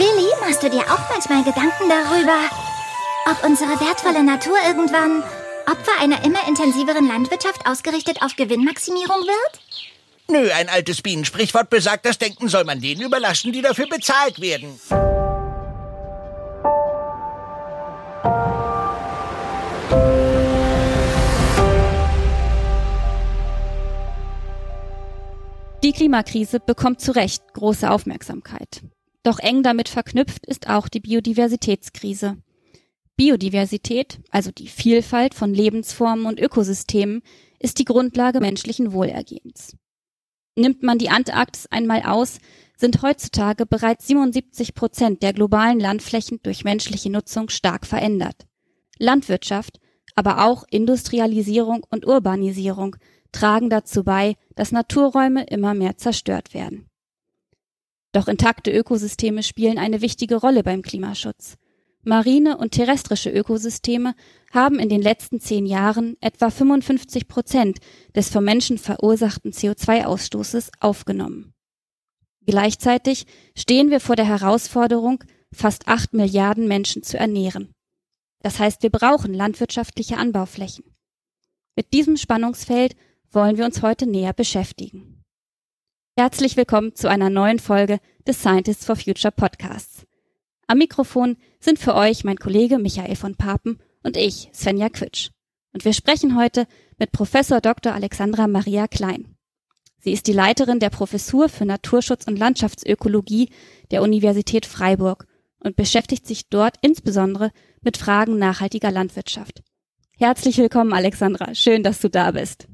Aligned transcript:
Willi, 0.00 0.30
machst 0.40 0.62
du 0.62 0.70
dir 0.70 0.80
auch 0.80 1.10
manchmal 1.10 1.44
Gedanken 1.44 1.90
darüber, 1.90 2.48
ob 3.26 3.44
unsere 3.44 3.78
wertvolle 3.80 4.24
Natur 4.24 4.56
irgendwann 4.66 5.22
Opfer 5.70 6.00
einer 6.00 6.24
immer 6.24 6.48
intensiveren 6.48 7.06
Landwirtschaft 7.06 7.66
ausgerichtet 7.66 8.22
auf 8.22 8.34
Gewinnmaximierung 8.34 9.18
wird? 9.18 9.60
Nö, 10.28 10.50
ein 10.52 10.70
altes 10.70 11.02
Bienensprichwort 11.02 11.68
besagt, 11.68 12.06
das 12.06 12.16
Denken 12.16 12.48
soll 12.48 12.64
man 12.64 12.80
denen 12.80 13.02
überlassen, 13.02 13.52
die 13.52 13.60
dafür 13.60 13.88
bezahlt 13.88 14.40
werden. 14.40 14.80
Die 25.82 25.92
Klimakrise 25.92 26.58
bekommt 26.58 27.02
zu 27.02 27.12
Recht 27.12 27.42
große 27.52 27.90
Aufmerksamkeit. 27.90 28.80
Doch 29.22 29.38
eng 29.38 29.62
damit 29.62 29.88
verknüpft 29.88 30.46
ist 30.46 30.68
auch 30.68 30.88
die 30.88 31.00
Biodiversitätskrise. 31.00 32.38
Biodiversität, 33.16 34.18
also 34.30 34.50
die 34.50 34.68
Vielfalt 34.68 35.34
von 35.34 35.52
Lebensformen 35.52 36.24
und 36.24 36.40
Ökosystemen, 36.40 37.22
ist 37.58 37.78
die 37.78 37.84
Grundlage 37.84 38.40
menschlichen 38.40 38.92
Wohlergehens. 38.92 39.76
Nimmt 40.56 40.82
man 40.82 40.98
die 40.98 41.10
Antarktis 41.10 41.66
einmal 41.70 42.02
aus, 42.02 42.38
sind 42.76 43.02
heutzutage 43.02 43.66
bereits 43.66 44.06
77 44.06 44.74
Prozent 44.74 45.22
der 45.22 45.34
globalen 45.34 45.78
Landflächen 45.78 46.40
durch 46.42 46.64
menschliche 46.64 47.10
Nutzung 47.10 47.50
stark 47.50 47.86
verändert. 47.86 48.46
Landwirtschaft, 48.98 49.80
aber 50.14 50.46
auch 50.46 50.64
Industrialisierung 50.70 51.84
und 51.90 52.06
Urbanisierung 52.06 52.96
tragen 53.32 53.70
dazu 53.70 54.02
bei, 54.02 54.36
dass 54.56 54.72
Naturräume 54.72 55.44
immer 55.44 55.74
mehr 55.74 55.98
zerstört 55.98 56.54
werden. 56.54 56.89
Doch 58.12 58.28
intakte 58.28 58.72
Ökosysteme 58.72 59.42
spielen 59.42 59.78
eine 59.78 60.00
wichtige 60.00 60.36
Rolle 60.36 60.62
beim 60.62 60.82
Klimaschutz. 60.82 61.56
Marine 62.02 62.56
und 62.56 62.72
terrestrische 62.72 63.30
Ökosysteme 63.30 64.14
haben 64.52 64.78
in 64.78 64.88
den 64.88 65.02
letzten 65.02 65.38
zehn 65.38 65.66
Jahren 65.66 66.16
etwa 66.20 66.50
55 66.50 67.28
Prozent 67.28 67.78
des 68.16 68.30
vom 68.30 68.44
Menschen 68.44 68.78
verursachten 68.78 69.52
CO2-Ausstoßes 69.52 70.70
aufgenommen. 70.80 71.52
Gleichzeitig 72.46 73.26
stehen 73.54 73.90
wir 73.90 74.00
vor 74.00 74.16
der 74.16 74.24
Herausforderung, 74.24 75.22
fast 75.52 75.88
acht 75.88 76.14
Milliarden 76.14 76.66
Menschen 76.68 77.02
zu 77.02 77.18
ernähren. 77.18 77.74
Das 78.42 78.58
heißt, 78.58 78.82
wir 78.82 78.90
brauchen 78.90 79.34
landwirtschaftliche 79.34 80.16
Anbauflächen. 80.16 80.84
Mit 81.76 81.92
diesem 81.92 82.16
Spannungsfeld 82.16 82.96
wollen 83.30 83.58
wir 83.58 83.66
uns 83.66 83.82
heute 83.82 84.06
näher 84.06 84.32
beschäftigen. 84.32 85.22
Herzlich 86.16 86.56
willkommen 86.56 86.94
zu 86.94 87.08
einer 87.08 87.30
neuen 87.30 87.58
Folge 87.58 87.98
des 88.26 88.40
Scientists 88.40 88.84
for 88.84 88.96
Future 88.96 89.32
Podcasts. 89.32 90.06
Am 90.66 90.78
Mikrofon 90.78 91.36
sind 91.58 91.78
für 91.78 91.94
euch 91.94 92.24
mein 92.24 92.36
Kollege 92.36 92.78
Michael 92.78 93.16
von 93.16 93.34
Papen 93.34 93.78
und 94.02 94.16
ich, 94.16 94.50
Svenja 94.54 94.88
Quitsch. 94.88 95.30
Und 95.72 95.84
wir 95.84 95.92
sprechen 95.92 96.36
heute 96.36 96.66
mit 96.98 97.12
Professor 97.12 97.60
Dr. 97.60 97.92
Alexandra 97.92 98.46
Maria 98.46 98.86
Klein. 98.86 99.36
Sie 99.98 100.12
ist 100.12 100.26
die 100.26 100.32
Leiterin 100.32 100.80
der 100.80 100.90
Professur 100.90 101.48
für 101.48 101.66
Naturschutz 101.66 102.26
und 102.26 102.38
Landschaftsökologie 102.38 103.50
der 103.90 104.02
Universität 104.02 104.64
Freiburg 104.64 105.26
und 105.58 105.76
beschäftigt 105.76 106.26
sich 106.26 106.48
dort 106.48 106.76
insbesondere 106.80 107.50
mit 107.82 107.96
Fragen 107.96 108.38
nachhaltiger 108.38 108.90
Landwirtschaft. 108.90 109.62
Herzlich 110.18 110.58
willkommen, 110.58 110.92
Alexandra. 110.92 111.54
Schön, 111.54 111.82
dass 111.82 112.00
du 112.00 112.08
da 112.08 112.30
bist. 112.30 112.66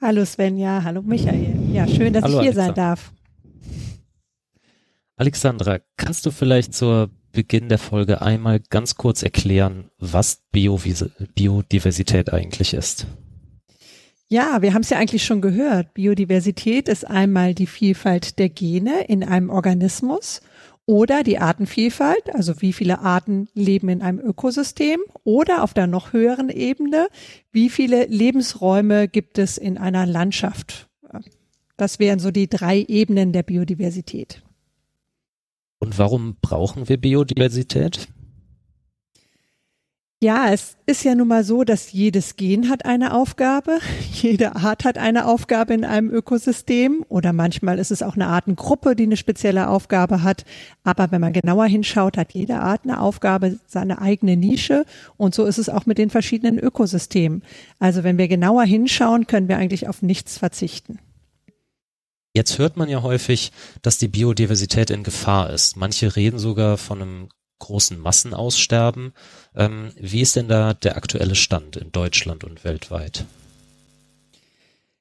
Hallo 0.00 0.24
Svenja, 0.24 0.82
hallo 0.84 1.02
Michael. 1.02 1.54
Ja, 1.72 1.86
schön, 1.88 2.12
dass 2.12 2.24
hallo, 2.24 2.36
ich 2.36 2.42
hier 2.42 2.50
Alexandra. 2.50 2.66
sein 2.66 2.74
darf. 2.74 3.12
Alexandra, 5.18 5.80
kannst 5.96 6.24
du 6.26 6.30
vielleicht 6.30 6.74
zur 6.74 7.10
Beginn 7.32 7.68
der 7.68 7.78
Folge 7.78 8.22
einmal 8.22 8.60
ganz 8.60 8.94
kurz 8.94 9.24
erklären, 9.24 9.90
was 9.98 10.44
Biodiversität 10.52 12.32
eigentlich 12.32 12.72
ist? 12.72 13.06
Ja, 14.28 14.62
wir 14.62 14.74
haben 14.74 14.82
es 14.82 14.90
ja 14.90 14.98
eigentlich 14.98 15.24
schon 15.24 15.40
gehört. 15.40 15.92
Biodiversität 15.94 16.88
ist 16.88 17.04
einmal 17.04 17.54
die 17.54 17.66
Vielfalt 17.66 18.38
der 18.38 18.48
Gene 18.48 19.06
in 19.08 19.24
einem 19.24 19.50
Organismus 19.50 20.40
oder 20.86 21.24
die 21.24 21.40
Artenvielfalt, 21.40 22.32
also 22.32 22.62
wie 22.62 22.72
viele 22.72 23.00
Arten 23.00 23.48
leben 23.54 23.88
in 23.88 24.02
einem 24.02 24.20
Ökosystem 24.20 25.00
oder 25.24 25.64
auf 25.64 25.74
der 25.74 25.88
noch 25.88 26.12
höheren 26.12 26.48
Ebene, 26.48 27.08
wie 27.50 27.70
viele 27.70 28.06
Lebensräume 28.06 29.08
gibt 29.08 29.38
es 29.38 29.58
in 29.58 29.78
einer 29.78 30.06
Landschaft. 30.06 30.88
Das 31.76 31.98
wären 31.98 32.20
so 32.20 32.30
die 32.30 32.48
drei 32.48 32.84
Ebenen 32.86 33.32
der 33.32 33.42
Biodiversität. 33.42 34.42
Und 35.78 35.98
warum 35.98 36.36
brauchen 36.40 36.88
wir 36.88 36.96
Biodiversität? 36.96 38.08
Ja, 40.20 40.50
es 40.52 40.76
ist 40.84 41.04
ja 41.04 41.14
nun 41.14 41.28
mal 41.28 41.44
so, 41.44 41.62
dass 41.62 41.92
jedes 41.92 42.34
Gen 42.34 42.68
hat 42.68 42.84
eine 42.84 43.14
Aufgabe, 43.14 43.78
jede 44.12 44.56
Art 44.56 44.84
hat 44.84 44.98
eine 44.98 45.26
Aufgabe 45.26 45.74
in 45.74 45.84
einem 45.84 46.10
Ökosystem 46.10 47.04
oder 47.08 47.32
manchmal 47.32 47.78
ist 47.78 47.92
es 47.92 48.02
auch 48.02 48.16
eine 48.16 48.26
Artengruppe, 48.26 48.96
die 48.96 49.04
eine 49.04 49.16
spezielle 49.16 49.68
Aufgabe 49.68 50.24
hat. 50.24 50.44
Aber 50.82 51.12
wenn 51.12 51.20
man 51.20 51.32
genauer 51.32 51.66
hinschaut, 51.66 52.16
hat 52.16 52.32
jede 52.32 52.58
Art 52.58 52.80
eine 52.82 53.00
Aufgabe, 53.00 53.60
seine 53.68 54.02
eigene 54.02 54.36
Nische 54.36 54.84
und 55.16 55.36
so 55.36 55.44
ist 55.44 55.58
es 55.58 55.68
auch 55.68 55.86
mit 55.86 55.98
den 55.98 56.10
verschiedenen 56.10 56.58
Ökosystemen. 56.58 57.44
Also 57.78 58.02
wenn 58.02 58.18
wir 58.18 58.26
genauer 58.26 58.64
hinschauen, 58.64 59.28
können 59.28 59.46
wir 59.46 59.58
eigentlich 59.58 59.86
auf 59.86 60.02
nichts 60.02 60.36
verzichten. 60.36 60.98
Jetzt 62.38 62.58
hört 62.58 62.76
man 62.76 62.88
ja 62.88 63.02
häufig, 63.02 63.50
dass 63.82 63.98
die 63.98 64.06
Biodiversität 64.06 64.90
in 64.90 65.02
Gefahr 65.02 65.50
ist. 65.50 65.76
Manche 65.76 66.14
reden 66.14 66.38
sogar 66.38 66.78
von 66.78 67.02
einem 67.02 67.28
großen 67.58 67.98
Massenaussterben. 67.98 69.12
Ähm, 69.56 69.90
wie 69.96 70.20
ist 70.20 70.36
denn 70.36 70.46
da 70.46 70.72
der 70.72 70.96
aktuelle 70.96 71.34
Stand 71.34 71.76
in 71.76 71.90
Deutschland 71.90 72.44
und 72.44 72.62
weltweit? 72.62 73.24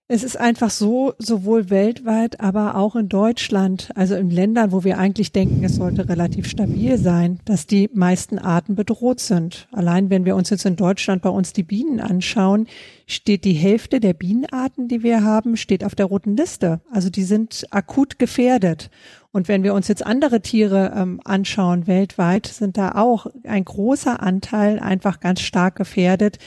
Es 0.09 0.23
ist 0.23 0.40
einfach 0.40 0.69
so, 0.69 1.16
sowohl 1.18 1.69
weltweit, 1.69 2.40
aber 2.40 2.75
auch 2.75 2.95
in 2.95 3.09
Deutschland, 3.09 3.90
also 3.94 4.16
in 4.16 4.29
Ländern, 4.29 4.72
wo 4.72 4.85
wir 4.85 5.00
eigentlich 5.00 5.34
denken, 5.34 5.66
es 5.66 5.75
sollte 5.75 6.07
relativ 6.07 6.47
stabil 6.47 6.97
sein, 6.97 7.41
dass 7.44 7.68
die 7.68 7.90
meisten 7.94 8.40
Arten 8.40 8.75
bedroht 8.75 9.19
sind. 9.19 9.68
Allein 9.73 10.09
wenn 10.09 10.23
wir 10.23 10.38
uns 10.38 10.50
jetzt 10.50 10.66
in 10.66 10.78
Deutschland 10.78 11.22
bei 11.22 11.29
uns 11.29 11.51
die 11.51 11.63
Bienen 11.63 12.00
anschauen, 12.00 12.68
steht 13.06 13.44
die 13.44 13.51
Hälfte 13.51 14.00
der 14.00 14.13
Bienenarten, 14.13 14.88
die 14.88 15.03
wir 15.03 15.25
haben, 15.25 15.57
steht 15.57 15.84
auf 15.84 15.94
der 15.94 16.06
roten 16.06 16.38
Liste. 16.38 16.79
Also 16.89 17.09
die 17.09 17.24
sind 17.24 17.68
akut 17.72 18.18
gefährdet. 18.18 18.89
Und 19.34 19.50
wenn 19.50 19.63
wir 19.63 19.74
uns 19.74 19.89
jetzt 19.89 20.06
andere 20.06 20.41
Tiere 20.41 20.94
ähm, 20.95 21.19
anschauen 21.25 21.85
weltweit, 21.85 22.47
sind 22.47 22.78
da 22.78 22.94
auch 22.94 23.28
ein 23.44 23.66
großer 23.66 24.24
Anteil 24.24 24.79
einfach 24.79 25.19
ganz 25.19 25.41
stark 25.41 25.75
gefährdet 25.75 26.39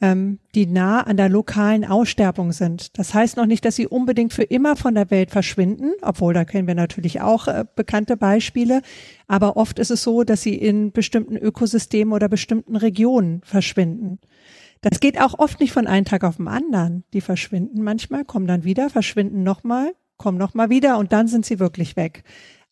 ähm, 0.00 0.38
die 0.54 0.66
nah 0.66 1.00
an 1.02 1.16
der 1.16 1.28
lokalen 1.28 1.84
Aussterbung 1.84 2.52
sind. 2.52 2.98
Das 2.98 3.14
heißt 3.14 3.36
noch 3.36 3.46
nicht, 3.46 3.64
dass 3.64 3.76
sie 3.76 3.86
unbedingt 3.86 4.32
für 4.32 4.44
immer 4.44 4.76
von 4.76 4.94
der 4.94 5.10
Welt 5.10 5.30
verschwinden, 5.30 5.92
obwohl 6.02 6.34
da 6.34 6.44
kennen 6.44 6.68
wir 6.68 6.74
natürlich 6.74 7.20
auch 7.20 7.48
äh, 7.48 7.64
bekannte 7.74 8.16
Beispiele. 8.16 8.82
Aber 9.26 9.56
oft 9.56 9.78
ist 9.78 9.90
es 9.90 10.02
so, 10.02 10.22
dass 10.22 10.42
sie 10.42 10.54
in 10.54 10.92
bestimmten 10.92 11.36
Ökosystemen 11.36 12.14
oder 12.14 12.28
bestimmten 12.28 12.76
Regionen 12.76 13.40
verschwinden. 13.44 14.18
Das 14.80 15.00
geht 15.00 15.20
auch 15.20 15.38
oft 15.38 15.58
nicht 15.60 15.72
von 15.72 15.88
einem 15.88 16.04
Tag 16.04 16.22
auf 16.22 16.36
den 16.36 16.46
anderen. 16.46 17.02
Die 17.12 17.20
verschwinden 17.20 17.82
manchmal, 17.82 18.24
kommen 18.24 18.46
dann 18.46 18.62
wieder, 18.62 18.90
verschwinden 18.90 19.42
nochmal, 19.42 19.92
kommen 20.16 20.38
nochmal 20.38 20.70
wieder 20.70 20.98
und 20.98 21.12
dann 21.12 21.26
sind 21.26 21.44
sie 21.44 21.58
wirklich 21.58 21.96
weg. 21.96 22.22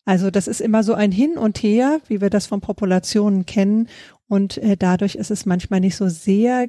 Also 0.04 0.30
das 0.30 0.46
ist 0.46 0.60
immer 0.60 0.84
so 0.84 0.94
ein 0.94 1.10
Hin 1.10 1.36
und 1.36 1.58
Her, 1.58 2.00
wie 2.06 2.20
wir 2.20 2.30
das 2.30 2.46
von 2.46 2.60
Populationen 2.60 3.44
kennen. 3.44 3.88
Und 4.28 4.56
äh, 4.58 4.76
dadurch 4.76 5.16
ist 5.16 5.32
es 5.32 5.46
manchmal 5.46 5.80
nicht 5.80 5.96
so 5.96 6.08
sehr 6.08 6.68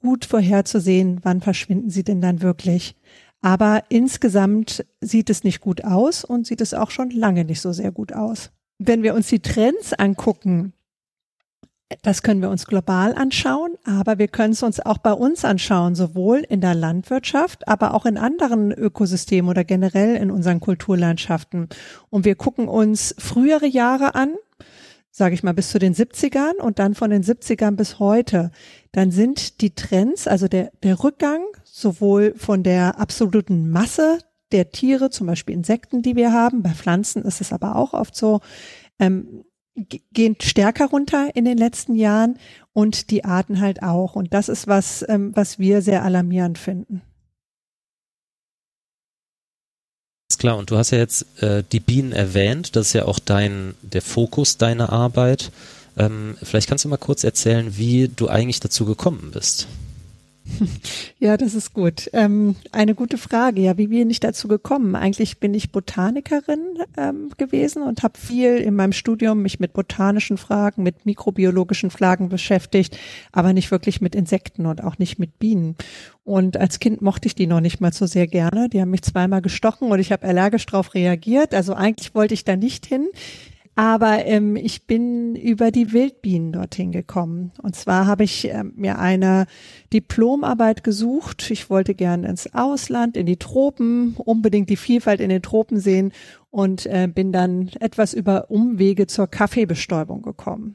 gut 0.00 0.24
vorherzusehen, 0.24 1.20
wann 1.22 1.40
verschwinden 1.40 1.90
sie 1.90 2.04
denn 2.04 2.20
dann 2.20 2.42
wirklich. 2.42 2.96
Aber 3.40 3.84
insgesamt 3.88 4.84
sieht 5.00 5.30
es 5.30 5.44
nicht 5.44 5.60
gut 5.60 5.84
aus 5.84 6.24
und 6.24 6.46
sieht 6.46 6.60
es 6.60 6.74
auch 6.74 6.90
schon 6.90 7.10
lange 7.10 7.44
nicht 7.44 7.60
so 7.60 7.72
sehr 7.72 7.92
gut 7.92 8.12
aus. 8.12 8.50
Wenn 8.78 9.02
wir 9.02 9.14
uns 9.14 9.28
die 9.28 9.40
Trends 9.40 9.92
angucken, 9.92 10.72
das 12.02 12.22
können 12.22 12.42
wir 12.42 12.50
uns 12.50 12.66
global 12.66 13.14
anschauen, 13.14 13.70
aber 13.84 14.18
wir 14.18 14.28
können 14.28 14.52
es 14.52 14.62
uns 14.62 14.78
auch 14.78 14.98
bei 14.98 15.12
uns 15.12 15.44
anschauen, 15.44 15.94
sowohl 15.94 16.38
in 16.40 16.60
der 16.60 16.74
Landwirtschaft, 16.74 17.66
aber 17.66 17.94
auch 17.94 18.04
in 18.04 18.18
anderen 18.18 18.72
Ökosystemen 18.72 19.50
oder 19.50 19.64
generell 19.64 20.16
in 20.16 20.30
unseren 20.30 20.60
Kulturlandschaften. 20.60 21.68
Und 22.10 22.24
wir 22.26 22.34
gucken 22.34 22.68
uns 22.68 23.14
frühere 23.18 23.66
Jahre 23.66 24.14
an, 24.14 24.34
sage 25.10 25.34
ich 25.34 25.42
mal, 25.42 25.54
bis 25.54 25.70
zu 25.70 25.78
den 25.78 25.94
70ern 25.94 26.56
und 26.56 26.78
dann 26.78 26.94
von 26.94 27.10
den 27.10 27.22
70ern 27.22 27.72
bis 27.72 27.98
heute, 27.98 28.50
dann 28.92 29.10
sind 29.10 29.60
die 29.60 29.74
Trends, 29.74 30.28
also 30.28 30.48
der, 30.48 30.70
der 30.82 31.02
Rückgang 31.02 31.42
sowohl 31.64 32.34
von 32.36 32.62
der 32.62 32.98
absoluten 32.98 33.70
Masse 33.70 34.18
der 34.52 34.70
Tiere, 34.70 35.10
zum 35.10 35.26
Beispiel 35.26 35.54
Insekten, 35.54 36.02
die 36.02 36.16
wir 36.16 36.32
haben, 36.32 36.62
bei 36.62 36.70
Pflanzen 36.70 37.22
ist 37.22 37.40
es 37.40 37.52
aber 37.52 37.76
auch 37.76 37.92
oft 37.92 38.16
so, 38.16 38.40
ähm, 38.98 39.44
gehen 40.12 40.36
stärker 40.40 40.86
runter 40.86 41.30
in 41.34 41.44
den 41.44 41.58
letzten 41.58 41.94
Jahren 41.94 42.38
und 42.72 43.10
die 43.10 43.24
Arten 43.24 43.60
halt 43.60 43.82
auch. 43.82 44.16
Und 44.16 44.34
das 44.34 44.48
ist 44.48 44.66
was, 44.66 45.04
ähm, 45.08 45.30
was 45.34 45.58
wir 45.58 45.82
sehr 45.82 46.02
alarmierend 46.02 46.58
finden. 46.58 47.02
Ist 50.30 50.40
klar, 50.40 50.58
und 50.58 50.70
du 50.70 50.76
hast 50.76 50.90
ja 50.90 50.98
jetzt 50.98 51.42
äh, 51.42 51.64
die 51.72 51.80
Bienen 51.80 52.12
erwähnt, 52.12 52.76
das 52.76 52.88
ist 52.88 52.92
ja 52.92 53.06
auch 53.06 53.18
dein, 53.18 53.72
der 53.80 54.02
Fokus 54.02 54.58
deiner 54.58 54.92
Arbeit. 54.92 55.50
Ähm, 55.96 56.36
vielleicht 56.42 56.68
kannst 56.68 56.84
du 56.84 56.90
mal 56.90 56.98
kurz 56.98 57.24
erzählen, 57.24 57.78
wie 57.78 58.08
du 58.14 58.28
eigentlich 58.28 58.60
dazu 58.60 58.84
gekommen 58.84 59.30
bist. 59.32 59.68
Ja, 61.20 61.36
das 61.36 61.54
ist 61.54 61.72
gut. 61.72 62.08
Ähm, 62.12 62.54
eine 62.70 62.94
gute 62.94 63.18
Frage. 63.18 63.60
Ja, 63.60 63.76
wie 63.76 63.88
bin 63.88 64.08
ich 64.08 64.20
dazu 64.20 64.46
gekommen? 64.46 64.94
Eigentlich 64.94 65.40
bin 65.40 65.52
ich 65.52 65.72
Botanikerin 65.72 66.60
ähm, 66.96 67.30
gewesen 67.36 67.82
und 67.82 68.04
habe 68.04 68.18
viel 68.18 68.56
in 68.58 68.74
meinem 68.74 68.92
Studium 68.92 69.42
mich 69.42 69.58
mit 69.58 69.72
botanischen 69.72 70.38
Fragen, 70.38 70.84
mit 70.84 71.06
mikrobiologischen 71.06 71.90
Fragen 71.90 72.28
beschäftigt, 72.28 72.96
aber 73.32 73.52
nicht 73.52 73.72
wirklich 73.72 74.00
mit 74.00 74.14
Insekten 74.14 74.66
und 74.66 74.84
auch 74.84 74.98
nicht 74.98 75.18
mit 75.18 75.40
Bienen. 75.40 75.74
Und 76.22 76.56
als 76.56 76.78
Kind 76.78 77.02
mochte 77.02 77.26
ich 77.26 77.34
die 77.34 77.46
noch 77.46 77.60
nicht 77.60 77.80
mal 77.80 77.92
so 77.92 78.06
sehr 78.06 78.28
gerne. 78.28 78.68
Die 78.68 78.80
haben 78.80 78.90
mich 78.90 79.02
zweimal 79.02 79.42
gestochen 79.42 79.90
und 79.90 79.98
ich 79.98 80.12
habe 80.12 80.26
allergisch 80.26 80.66
darauf 80.66 80.94
reagiert. 80.94 81.52
Also 81.52 81.74
eigentlich 81.74 82.14
wollte 82.14 82.34
ich 82.34 82.44
da 82.44 82.54
nicht 82.54 82.86
hin. 82.86 83.08
Aber 83.78 84.26
ähm, 84.26 84.56
ich 84.56 84.88
bin 84.88 85.36
über 85.36 85.70
die 85.70 85.92
Wildbienen 85.92 86.50
dorthin 86.50 86.90
gekommen. 86.90 87.52
Und 87.62 87.76
zwar 87.76 88.08
habe 88.08 88.24
ich 88.24 88.48
ähm, 88.48 88.72
mir 88.74 88.98
eine 88.98 89.46
Diplomarbeit 89.92 90.82
gesucht. 90.82 91.48
Ich 91.52 91.70
wollte 91.70 91.94
gern 91.94 92.24
ins 92.24 92.52
Ausland, 92.54 93.16
in 93.16 93.24
die 93.24 93.36
Tropen, 93.36 94.16
unbedingt 94.16 94.68
die 94.68 94.76
Vielfalt 94.76 95.20
in 95.20 95.28
den 95.28 95.42
Tropen 95.42 95.78
sehen 95.78 96.10
und 96.50 96.86
äh, 96.86 97.06
bin 97.06 97.30
dann 97.30 97.70
etwas 97.78 98.14
über 98.14 98.50
Umwege 98.50 99.06
zur 99.06 99.28
Kaffeebestäubung 99.28 100.22
gekommen. 100.22 100.74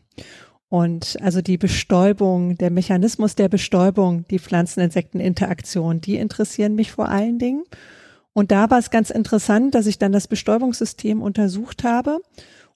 Und 0.70 1.18
also 1.22 1.42
die 1.42 1.58
Bestäubung, 1.58 2.56
der 2.58 2.72
Mechanismus 2.72 3.36
der 3.36 3.50
Bestäubung, 3.50 4.24
die 4.30 4.40
Pflanzeninsekteninteraktion, 4.40 6.00
die 6.00 6.16
interessieren 6.16 6.76
mich 6.76 6.94
vor 6.94 7.10
allen 7.10 7.38
Dingen. 7.38 7.66
Und 8.32 8.52
da 8.52 8.70
war 8.70 8.80
es 8.80 8.92
ganz 8.92 9.10
interessant, 9.10 9.76
dass 9.76 9.88
ich 9.88 10.00
dann 10.00 10.14
das 10.14 10.30
Bestäubungssystem 10.30 11.22
untersucht 11.22 11.84
habe 11.84 12.22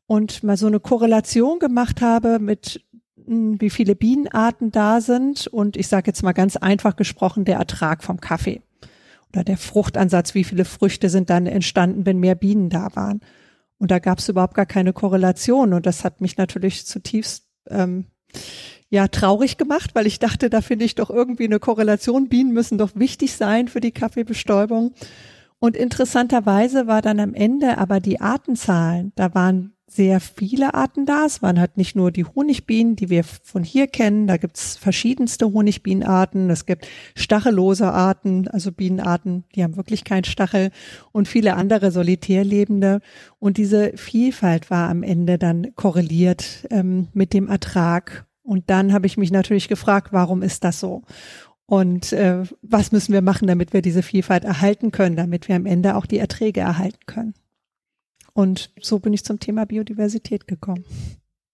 und 0.08 0.44
mal 0.44 0.58
so 0.58 0.68
eine 0.68 0.80
Korrelation 0.80 1.60
gemacht 1.60 2.02
habe 2.02 2.40
mit 2.40 2.84
hm, 3.26 3.62
wie 3.62 3.70
viele 3.70 3.96
Bienenarten 3.96 4.72
da 4.72 5.02
sind 5.02 5.48
und 5.48 5.78
ich 5.78 5.88
sage 5.88 6.08
jetzt 6.08 6.24
mal 6.24 6.34
ganz 6.34 6.56
einfach 6.56 6.96
gesprochen 6.96 7.46
der 7.46 7.58
Ertrag 7.58 8.04
vom 8.04 8.20
Kaffee 8.20 8.62
oder 9.34 9.44
der 9.44 9.58
Fruchtansatz, 9.58 10.34
wie 10.34 10.46
viele 10.46 10.66
Früchte 10.66 11.10
sind 11.10 11.30
dann 11.30 11.46
entstanden, 11.46 12.06
wenn 12.06 12.20
mehr 12.20 12.36
Bienen 12.36 12.70
da 12.70 12.90
waren. 12.96 13.20
Und 13.78 13.92
da 13.92 14.00
gab 14.00 14.20
es 14.20 14.30
überhaupt 14.30 14.56
gar 14.56 14.66
keine 14.66 14.94
Korrelation 14.94 15.74
und 15.74 15.86
das 15.86 16.04
hat 16.04 16.22
mich 16.22 16.38
natürlich 16.38 16.86
zutiefst 16.88 17.46
ähm, 17.70 18.06
ja 18.90 19.08
traurig 19.10 19.58
gemacht, 19.58 19.92
weil 19.94 20.08
ich 20.08 20.20
dachte, 20.20 20.50
da 20.50 20.62
finde 20.62 20.86
ich 20.86 20.96
doch 20.96 21.10
irgendwie 21.10 21.46
eine 21.46 21.60
Korrelation. 21.60 22.30
Bienen 22.30 22.54
müssen 22.54 22.78
doch 22.78 22.92
wichtig 22.96 23.34
sein 23.34 23.68
für 23.68 23.82
die 23.82 23.92
Kaffeebestäubung. 23.92 24.94
Und 25.60 25.76
interessanterweise 25.76 26.88
war 26.88 27.02
dann 27.02 27.20
am 27.20 27.34
Ende 27.34 27.78
aber 27.78 28.00
die 28.00 28.22
Artenzahlen, 28.22 29.12
da 29.16 29.34
waren 29.34 29.77
sehr 29.90 30.20
viele 30.20 30.74
Arten 30.74 31.06
da. 31.06 31.26
Es 31.26 31.42
waren 31.42 31.60
halt 31.60 31.78
nicht 31.78 31.96
nur 31.96 32.12
die 32.12 32.26
Honigbienen, 32.26 32.98
die 32.98 33.10
wir 33.10 33.24
von 33.24 33.64
hier 33.64 33.88
kennen. 33.88 34.28
Da 34.28 34.36
gibt's 34.36 34.76
verschiedenste 34.76 35.54
Honigbienenarten. 35.54 36.50
Es 36.50 36.66
gibt 36.66 36.88
stachellose 37.16 37.92
Arten, 37.92 38.50
also 38.50 38.72
Bienenarten, 38.72 39.46
die 39.56 39.64
haben 39.64 39.78
wirklich 39.78 40.04
keinen 40.04 40.26
Stachel 40.26 40.72
und 41.14 41.30
viele 41.30 41.56
andere 41.56 41.92
solitärlebende. 41.92 43.00
Und 43.40 43.58
diese 43.58 43.94
Vielfalt 43.96 44.70
war 44.70 44.90
am 44.90 45.04
Ende 45.04 45.38
dann 45.38 45.74
korreliert 45.76 46.68
ähm, 46.70 47.08
mit 47.14 47.34
dem 47.34 47.48
Ertrag. 47.48 48.26
Und 48.44 48.70
dann 48.70 48.92
habe 48.92 49.08
ich 49.08 49.18
mich 49.18 49.32
natürlich 49.32 49.70
gefragt, 49.70 50.10
warum 50.12 50.42
ist 50.42 50.66
das 50.66 50.80
so? 50.80 51.04
Und 51.66 52.14
äh, 52.14 52.44
was 52.62 52.92
müssen 52.92 53.14
wir 53.14 53.22
machen, 53.22 53.48
damit 53.48 53.74
wir 53.74 53.82
diese 53.82 54.04
Vielfalt 54.04 54.46
erhalten 54.46 54.92
können, 54.92 55.16
damit 55.16 55.48
wir 55.48 55.56
am 55.56 55.66
Ende 55.66 55.96
auch 55.96 56.06
die 56.06 56.18
Erträge 56.18 56.62
erhalten 56.62 57.06
können? 57.06 57.34
Und 58.38 58.70
so 58.80 59.00
bin 59.00 59.14
ich 59.14 59.24
zum 59.24 59.40
Thema 59.40 59.66
Biodiversität 59.66 60.48
gekommen. 60.48 60.86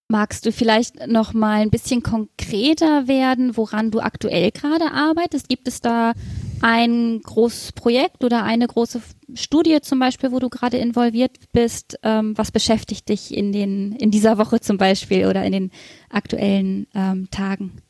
Magst 0.10 0.46
du 0.46 0.52
vielleicht 0.52 1.08
noch 1.08 1.34
mal 1.34 1.62
ein 1.62 1.70
bisschen 1.70 2.04
konkreter 2.04 3.08
werden, 3.08 3.56
woran 3.56 3.90
du 3.90 4.02
aktuell 4.02 4.52
gerade 4.52 4.92
arbeitest? 4.92 5.48
Gibt 5.48 5.70
es 5.70 5.80
da 5.80 6.12
ein 6.60 7.22
großes 7.22 7.72
Projekt 7.72 8.26
oder 8.26 8.44
eine 8.44 8.68
große 8.68 9.02
Studie 9.34 9.80
zum 9.80 9.98
Beispiel, 9.98 10.34
wo 10.34 10.40
du 10.40 10.50
gerade 10.50 10.76
involviert 10.76 11.38
bist? 11.54 11.98
Ähm, 12.04 12.38
was 12.38 12.52
beschäftigt 12.52 13.08
dich 13.08 13.34
in 13.34 13.54
den 13.54 13.94
in 13.94 14.12
dieser 14.12 14.38
Woche 14.38 14.60
zum 14.60 14.76
Beispiel 14.76 15.28
oder 15.28 15.46
in 15.46 15.54
den 15.54 15.72
aktuellen 16.10 16.88
ähm, 16.94 17.30
Tagen? 17.32 17.82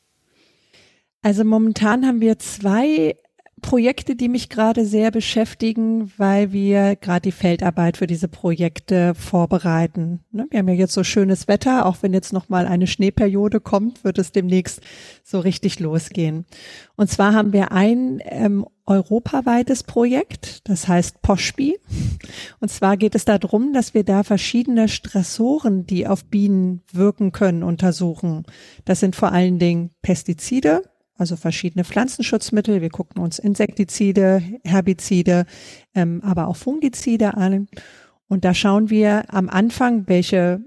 Also 1.23 1.43
momentan 1.43 2.05
haben 2.05 2.21
wir 2.21 2.37
zwei 2.37 3.15
Projekte, 3.63 4.15
die 4.15 4.29
mich 4.29 4.49
gerade 4.49 4.85
sehr 4.85 5.09
beschäftigen, 5.09 6.11
weil 6.17 6.51
wir 6.51 6.95
gerade 6.95 7.21
die 7.21 7.31
Feldarbeit 7.31 7.97
für 7.97 8.05
diese 8.05 8.27
Projekte 8.27 9.15
vorbereiten. 9.15 10.19
Ne, 10.31 10.45
wir 10.51 10.59
haben 10.59 10.67
ja 10.67 10.75
jetzt 10.75 10.93
so 10.93 11.03
schönes 11.03 11.47
Wetter, 11.47 11.87
auch 11.87 11.97
wenn 12.01 12.13
jetzt 12.13 12.33
noch 12.33 12.49
mal 12.49 12.67
eine 12.67 12.85
Schneeperiode 12.85 13.59
kommt, 13.59 14.03
wird 14.03 14.19
es 14.19 14.31
demnächst 14.31 14.81
so 15.23 15.39
richtig 15.39 15.79
losgehen. 15.79 16.45
Und 16.95 17.09
zwar 17.09 17.33
haben 17.33 17.53
wir 17.53 17.71
ein 17.71 18.21
ähm, 18.25 18.67
europaweites 18.85 19.83
Projekt, 19.83 20.67
das 20.69 20.87
heißt 20.87 21.21
POSPI. 21.21 21.79
Und 22.59 22.69
zwar 22.69 22.97
geht 22.97 23.15
es 23.15 23.25
darum, 23.25 23.73
dass 23.73 23.93
wir 23.93 24.03
da 24.03 24.23
verschiedene 24.23 24.89
Stressoren, 24.89 25.87
die 25.87 26.05
auf 26.05 26.25
Bienen 26.25 26.81
wirken 26.91 27.31
können, 27.31 27.63
untersuchen. 27.63 28.43
Das 28.85 28.99
sind 28.99 29.15
vor 29.15 29.31
allen 29.31 29.57
Dingen 29.57 29.91
Pestizide, 30.01 30.83
also 31.23 31.37
verschiedene 31.37 31.85
Pflanzenschutzmittel. 31.85 32.81
Wir 32.81 32.89
gucken 32.89 33.21
uns 33.21 33.39
Insektizide, 33.39 34.43
Herbizide, 34.65 35.45
ähm, 35.95 36.21
aber 36.21 36.49
auch 36.49 36.57
Fungizide 36.57 37.37
an. 37.37 37.69
Und 38.27 38.43
da 38.43 38.53
schauen 38.53 38.89
wir 38.89 39.33
am 39.33 39.47
Anfang, 39.47 40.03
welche 40.07 40.59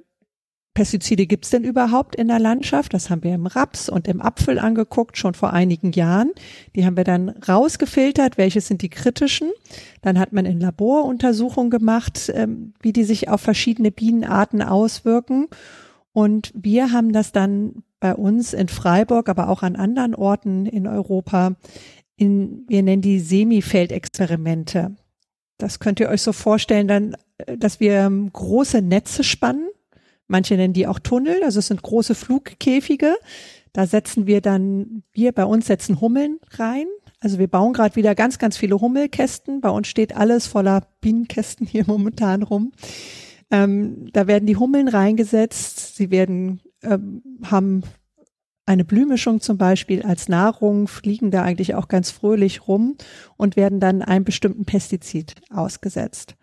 Pestizide 0.72 1.26
gibt's 1.26 1.50
denn 1.50 1.62
überhaupt 1.62 2.16
in 2.16 2.28
der 2.28 2.38
Landschaft? 2.38 2.94
Das 2.94 3.10
haben 3.10 3.22
wir 3.22 3.34
im 3.34 3.44
Raps 3.44 3.90
und 3.90 4.08
im 4.08 4.22
Apfel 4.22 4.58
angeguckt, 4.58 5.18
schon 5.18 5.34
vor 5.34 5.52
einigen 5.52 5.92
Jahren. 5.92 6.32
Die 6.74 6.86
haben 6.86 6.96
wir 6.96 7.04
dann 7.04 7.28
rausgefiltert, 7.28 8.38
welche 8.38 8.62
sind 8.62 8.80
die 8.80 8.88
kritischen. 8.88 9.50
Dann 10.00 10.18
hat 10.18 10.32
man 10.32 10.46
in 10.46 10.58
Laboruntersuchungen 10.58 11.70
gemacht, 11.70 12.32
ähm, 12.34 12.72
wie 12.80 12.94
die 12.94 13.04
sich 13.04 13.28
auf 13.28 13.42
verschiedene 13.42 13.90
Bienenarten 13.90 14.62
auswirken. 14.62 15.48
Und 16.14 16.50
wir 16.54 16.92
haben 16.92 17.12
das 17.12 17.32
dann 17.32 17.82
bei 18.00 18.14
uns 18.14 18.52
in 18.52 18.68
Freiburg, 18.68 19.28
aber 19.28 19.48
auch 19.48 19.62
an 19.62 19.76
anderen 19.76 20.14
Orten 20.14 20.66
in 20.66 20.86
Europa 20.86 21.56
in, 22.16 22.64
wir 22.66 22.82
nennen 22.82 23.02
die 23.02 23.20
Semifeldexperimente. 23.20 24.96
Das 25.58 25.78
könnt 25.78 26.00
ihr 26.00 26.08
euch 26.08 26.22
so 26.22 26.32
vorstellen, 26.32 26.88
dann, 26.88 27.16
dass 27.58 27.80
wir 27.80 27.94
ähm, 27.94 28.30
große 28.32 28.82
Netze 28.82 29.22
spannen. 29.24 29.68
Manche 30.26 30.54
nennen 30.54 30.74
die 30.74 30.86
auch 30.86 30.98
Tunnel, 30.98 31.42
also 31.44 31.60
es 31.60 31.68
sind 31.68 31.82
große 31.82 32.14
Flugkäfige. 32.14 33.14
Da 33.72 33.86
setzen 33.86 34.26
wir 34.26 34.40
dann, 34.40 35.02
wir 35.12 35.32
bei 35.32 35.44
uns 35.44 35.66
setzen 35.66 36.00
Hummeln 36.00 36.38
rein. 36.52 36.86
Also 37.20 37.38
wir 37.38 37.48
bauen 37.48 37.72
gerade 37.72 37.96
wieder 37.96 38.14
ganz, 38.14 38.38
ganz 38.38 38.56
viele 38.56 38.80
Hummelkästen. 38.80 39.60
Bei 39.60 39.70
uns 39.70 39.88
steht 39.88 40.16
alles 40.16 40.46
voller 40.46 40.86
Bienenkästen 41.00 41.66
hier 41.66 41.84
momentan 41.86 42.42
rum. 42.42 42.72
Ähm, 43.50 44.10
da 44.12 44.26
werden 44.26 44.46
die 44.46 44.56
Hummeln 44.56 44.88
reingesetzt. 44.88 45.96
Sie 45.96 46.10
werden 46.10 46.60
ähm, 46.82 47.22
haben 47.44 47.82
eine 48.66 48.84
Blühmischung 48.84 49.40
zum 49.40 49.58
Beispiel 49.58 50.02
als 50.02 50.28
Nahrung, 50.28 50.88
fliegen 50.88 51.30
da 51.30 51.42
eigentlich 51.42 51.74
auch 51.74 51.88
ganz 51.88 52.10
fröhlich 52.10 52.66
rum 52.66 52.96
und 53.36 53.56
werden 53.56 53.78
dann 53.78 54.02
einem 54.02 54.24
bestimmten 54.24 54.64
Pestizid 54.64 55.34
ausgesetzt. 55.50 56.34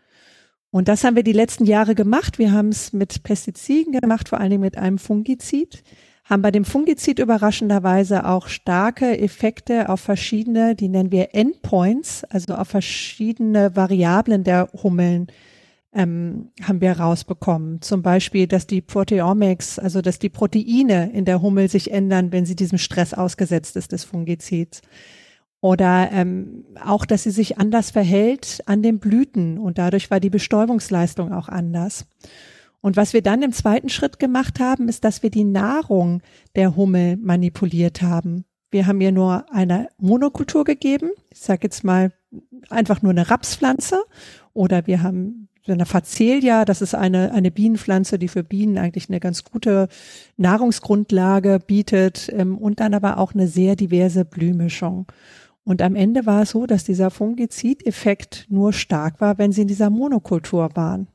Und 0.72 0.88
das 0.88 1.04
haben 1.04 1.16
wir 1.16 1.24
die 1.24 1.34
letzten 1.34 1.66
Jahre 1.66 1.94
gemacht. 1.94 2.40
Wir 2.40 2.52
haben 2.52 2.70
es 2.70 2.94
mit 2.94 3.24
Pestiziden 3.24 3.94
gemacht, 3.94 4.30
vor 4.30 4.40
allen 4.40 4.50
Dingen 4.50 4.64
mit 4.64 4.78
einem 4.78 4.98
Fungizid, 4.98 5.84
haben 6.24 6.42
bei 6.42 6.52
dem 6.52 6.66
Fungizid 6.66 7.20
überraschenderweise 7.20 8.26
auch 8.26 8.48
starke 8.48 9.20
Effekte 9.20 9.90
auf 9.90 10.00
verschiedene, 10.00 10.74
die 10.74 10.88
nennen 10.88 11.12
wir 11.12 11.36
Endpoints, 11.36 12.24
also 12.24 12.56
auf 12.56 12.70
verschiedene 12.70 13.76
Variablen 13.76 14.44
der 14.44 14.70
Hummeln 14.82 15.28
ähm, 15.94 16.50
haben 16.62 16.82
wir 16.82 17.00
rausbekommen. 17.00 17.82
Zum 17.82 18.02
Beispiel, 18.02 18.48
dass 18.48 18.68
die 18.68 18.82
Proteomics, 18.82 19.80
also 19.80 20.02
dass 20.02 20.20
die 20.20 20.30
Proteine 20.30 21.12
in 21.14 21.26
der 21.26 21.42
Hummel 21.42 21.70
sich 21.70 21.92
ändern, 21.92 22.32
wenn 22.32 22.46
sie 22.46 22.56
diesem 22.56 22.78
Stress 22.78 23.14
ausgesetzt 23.14 23.76
ist 23.76 23.92
des 23.92 24.04
Fungizids. 24.04 24.82
Oder 25.62 26.10
ähm, 26.12 26.66
auch, 26.84 27.06
dass 27.06 27.24
sie 27.24 27.32
sich 27.32 27.58
anders 27.58 27.92
verhält 27.92 28.62
an 28.66 28.82
den 28.82 29.00
Blüten 29.00 29.58
und 29.58 29.78
dadurch 29.78 30.12
war 30.12 30.20
die 30.20 30.30
Bestäubungsleistung 30.30 31.32
auch 31.32 31.48
anders. 31.48 32.06
Und 32.82 32.98
was 32.98 33.14
wir 33.14 33.22
dann 33.22 33.42
im 33.44 33.54
zweiten 33.54 33.88
Schritt 33.88 34.20
gemacht 34.20 34.60
haben, 34.60 34.90
ist, 34.90 35.06
dass 35.06 35.24
wir 35.24 35.30
die 35.30 35.46
Nahrung 35.46 36.22
der 36.58 36.76
Hummel 36.76 37.16
manipuliert 37.16 38.02
haben. 38.02 38.44
Wir 38.72 38.88
haben 38.88 39.00
ihr 39.00 39.14
nur 39.14 39.46
eine 39.54 39.88
Monokultur 40.00 40.66
gegeben, 40.66 41.12
ich 41.32 41.40
sage 41.40 41.62
jetzt 41.64 41.86
mal 41.86 42.12
einfach 42.70 43.02
nur 43.02 43.12
eine 43.12 43.30
Rapspflanze, 43.30 44.04
oder 44.52 44.86
wir 44.86 45.02
haben 45.02 45.48
eine 45.72 45.86
Facelia, 45.86 46.66
das 46.66 46.82
ist 46.82 46.94
eine, 46.94 47.32
eine 47.32 47.52
Bienenpflanze, 47.52 48.20
die 48.20 48.28
für 48.28 48.44
Bienen 48.44 48.78
eigentlich 48.78 49.10
eine 49.10 49.20
ganz 49.20 49.46
gute 49.46 49.88
Nahrungsgrundlage 50.36 51.60
bietet 51.66 52.30
ähm, 52.34 52.58
und 52.58 52.80
dann 52.80 52.94
aber 52.94 53.18
auch 53.18 53.34
eine 53.34 53.48
sehr 53.48 53.76
diverse 53.76 54.26
Blühmischung. 54.26 55.08
Und 55.64 55.82
am 55.82 55.96
Ende 55.96 56.26
war 56.26 56.42
es 56.42 56.50
so, 56.50 56.66
dass 56.66 56.84
dieser 56.84 57.10
Fungizid-Effekt 57.10 58.48
nur 58.50 58.74
stark 58.74 59.22
war, 59.22 59.38
wenn 59.38 59.54
sie 59.54 59.62
in 59.62 59.68
dieser 59.70 59.90
Monokultur 59.90 60.72
waren 60.76 61.08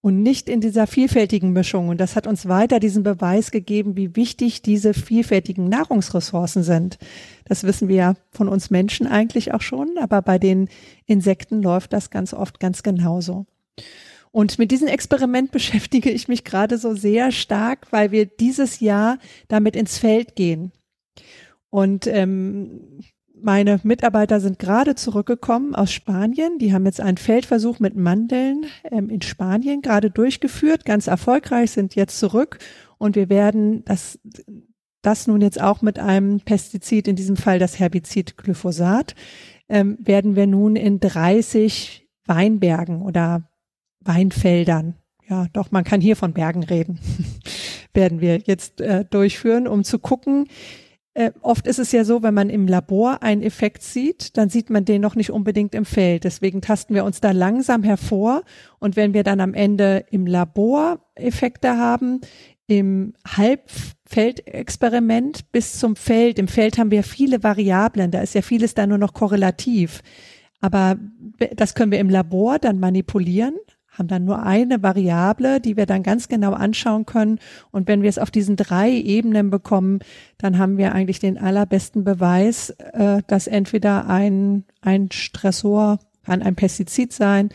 und 0.00 0.22
nicht 0.22 0.48
in 0.50 0.60
dieser 0.60 0.86
vielfältigen 0.86 1.52
Mischung. 1.52 1.88
Und 1.88 1.98
das 1.98 2.16
hat 2.16 2.26
uns 2.26 2.46
weiter 2.46 2.80
diesen 2.80 3.04
Beweis 3.04 3.50
gegeben, 3.50 3.96
wie 3.96 4.16
wichtig 4.16 4.60
diese 4.60 4.92
vielfältigen 4.92 5.68
Nahrungsressourcen 5.68 6.62
sind. 6.62 6.98
Das 7.46 7.62
wissen 7.62 7.88
wir 7.88 7.96
ja 7.96 8.14
von 8.30 8.48
uns 8.48 8.70
Menschen 8.70 9.06
eigentlich 9.06 9.54
auch 9.54 9.62
schon, 9.62 9.92
aber 9.98 10.20
bei 10.20 10.38
den 10.38 10.68
Insekten 11.06 11.62
läuft 11.62 11.92
das 11.92 12.10
ganz 12.10 12.34
oft 12.34 12.58
ganz 12.58 12.82
genauso. 12.82 13.46
Und 14.30 14.58
mit 14.58 14.70
diesem 14.70 14.88
Experiment 14.88 15.50
beschäftige 15.52 16.10
ich 16.10 16.28
mich 16.28 16.44
gerade 16.44 16.78
so 16.78 16.94
sehr 16.94 17.32
stark, 17.32 17.86
weil 17.90 18.10
wir 18.10 18.26
dieses 18.26 18.80
Jahr 18.80 19.18
damit 19.48 19.76
ins 19.76 19.98
Feld 19.98 20.36
gehen. 20.36 20.72
Und 21.70 22.06
ähm, 22.06 23.00
meine 23.44 23.78
Mitarbeiter 23.82 24.40
sind 24.40 24.58
gerade 24.58 24.94
zurückgekommen 24.94 25.74
aus 25.74 25.92
Spanien. 25.92 26.58
Die 26.58 26.72
haben 26.72 26.86
jetzt 26.86 27.00
einen 27.00 27.18
Feldversuch 27.18 27.78
mit 27.78 27.94
Mandeln 27.94 28.66
ähm, 28.90 29.10
in 29.10 29.22
Spanien 29.22 29.82
gerade 29.82 30.10
durchgeführt, 30.10 30.84
ganz 30.84 31.06
erfolgreich, 31.08 31.72
sind 31.72 31.94
jetzt 31.94 32.18
zurück 32.18 32.58
und 32.98 33.16
wir 33.16 33.28
werden 33.28 33.84
das, 33.84 34.18
das 35.02 35.26
nun 35.26 35.42
jetzt 35.42 35.60
auch 35.60 35.82
mit 35.82 35.98
einem 35.98 36.40
Pestizid, 36.40 37.06
in 37.06 37.16
diesem 37.16 37.36
Fall 37.36 37.58
das 37.58 37.78
Herbizid 37.78 38.38
Glyphosat, 38.38 39.14
ähm, 39.68 39.98
werden 40.00 40.36
wir 40.36 40.46
nun 40.46 40.74
in 40.74 41.00
30 41.00 42.08
Weinbergen 42.26 43.02
oder 43.02 43.50
Weinfeldern, 44.04 44.94
ja 45.28 45.46
doch, 45.52 45.70
man 45.70 45.84
kann 45.84 46.00
hier 46.00 46.16
von 46.16 46.32
Bergen 46.32 46.64
reden, 46.64 46.98
werden 47.94 48.20
wir 48.20 48.38
jetzt 48.38 48.80
äh, 48.80 49.04
durchführen, 49.04 49.68
um 49.68 49.84
zu 49.84 49.98
gucken, 49.98 50.48
äh, 51.16 51.30
oft 51.42 51.68
ist 51.68 51.78
es 51.78 51.92
ja 51.92 52.04
so, 52.04 52.24
wenn 52.24 52.34
man 52.34 52.50
im 52.50 52.66
Labor 52.66 53.22
einen 53.22 53.42
Effekt 53.42 53.84
sieht, 53.84 54.36
dann 54.36 54.48
sieht 54.48 54.68
man 54.68 54.84
den 54.84 55.00
noch 55.00 55.14
nicht 55.14 55.30
unbedingt 55.30 55.72
im 55.74 55.84
Feld. 55.84 56.24
Deswegen 56.24 56.60
tasten 56.60 56.92
wir 56.92 57.04
uns 57.04 57.20
da 57.20 57.30
langsam 57.30 57.84
hervor. 57.84 58.42
Und 58.80 58.96
wenn 58.96 59.14
wir 59.14 59.22
dann 59.22 59.38
am 59.40 59.54
Ende 59.54 60.04
im 60.10 60.26
Labor 60.26 61.06
Effekte 61.14 61.78
haben, 61.78 62.20
im 62.66 63.12
Halbfeldexperiment 63.26 65.52
bis 65.52 65.78
zum 65.78 65.94
Feld, 65.94 66.40
im 66.40 66.48
Feld 66.48 66.78
haben 66.78 66.90
wir 66.90 67.04
viele 67.04 67.44
Variablen, 67.44 68.10
da 68.10 68.20
ist 68.20 68.34
ja 68.34 68.42
vieles 68.42 68.74
da 68.74 68.84
nur 68.86 68.98
noch 68.98 69.14
korrelativ. 69.14 70.02
Aber 70.60 70.96
das 71.54 71.76
können 71.76 71.92
wir 71.92 72.00
im 72.00 72.10
Labor 72.10 72.58
dann 72.58 72.80
manipulieren 72.80 73.54
haben 73.96 74.08
dann 74.08 74.24
nur 74.24 74.42
eine 74.42 74.82
Variable, 74.82 75.60
die 75.60 75.76
wir 75.76 75.86
dann 75.86 76.02
ganz 76.02 76.28
genau 76.28 76.52
anschauen 76.52 77.06
können. 77.06 77.38
Und 77.70 77.88
wenn 77.88 78.02
wir 78.02 78.08
es 78.08 78.18
auf 78.18 78.30
diesen 78.30 78.56
drei 78.56 78.90
Ebenen 78.90 79.50
bekommen, 79.50 80.00
dann 80.38 80.58
haben 80.58 80.76
wir 80.78 80.92
eigentlich 80.92 81.20
den 81.20 81.38
allerbesten 81.38 82.04
Beweis, 82.04 82.70
äh, 82.70 83.22
dass 83.26 83.46
entweder 83.46 84.08
ein, 84.08 84.64
ein 84.80 85.10
Stressor 85.10 85.98
kann 86.24 86.42
ein 86.42 86.56
Pestizid 86.56 87.12
sein, 87.12 87.50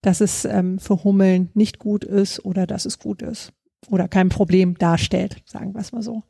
dass 0.00 0.20
es 0.20 0.44
ähm, 0.44 0.78
für 0.78 1.04
Hummeln 1.04 1.50
nicht 1.54 1.78
gut 1.78 2.04
ist 2.04 2.44
oder 2.44 2.66
dass 2.66 2.86
es 2.86 2.98
gut 2.98 3.22
ist 3.22 3.52
oder 3.88 4.08
kein 4.08 4.28
Problem 4.28 4.76
darstellt, 4.78 5.42
sagen 5.46 5.74
wir 5.74 5.80
es 5.80 5.92
mal 5.92 6.02
so. 6.02 6.22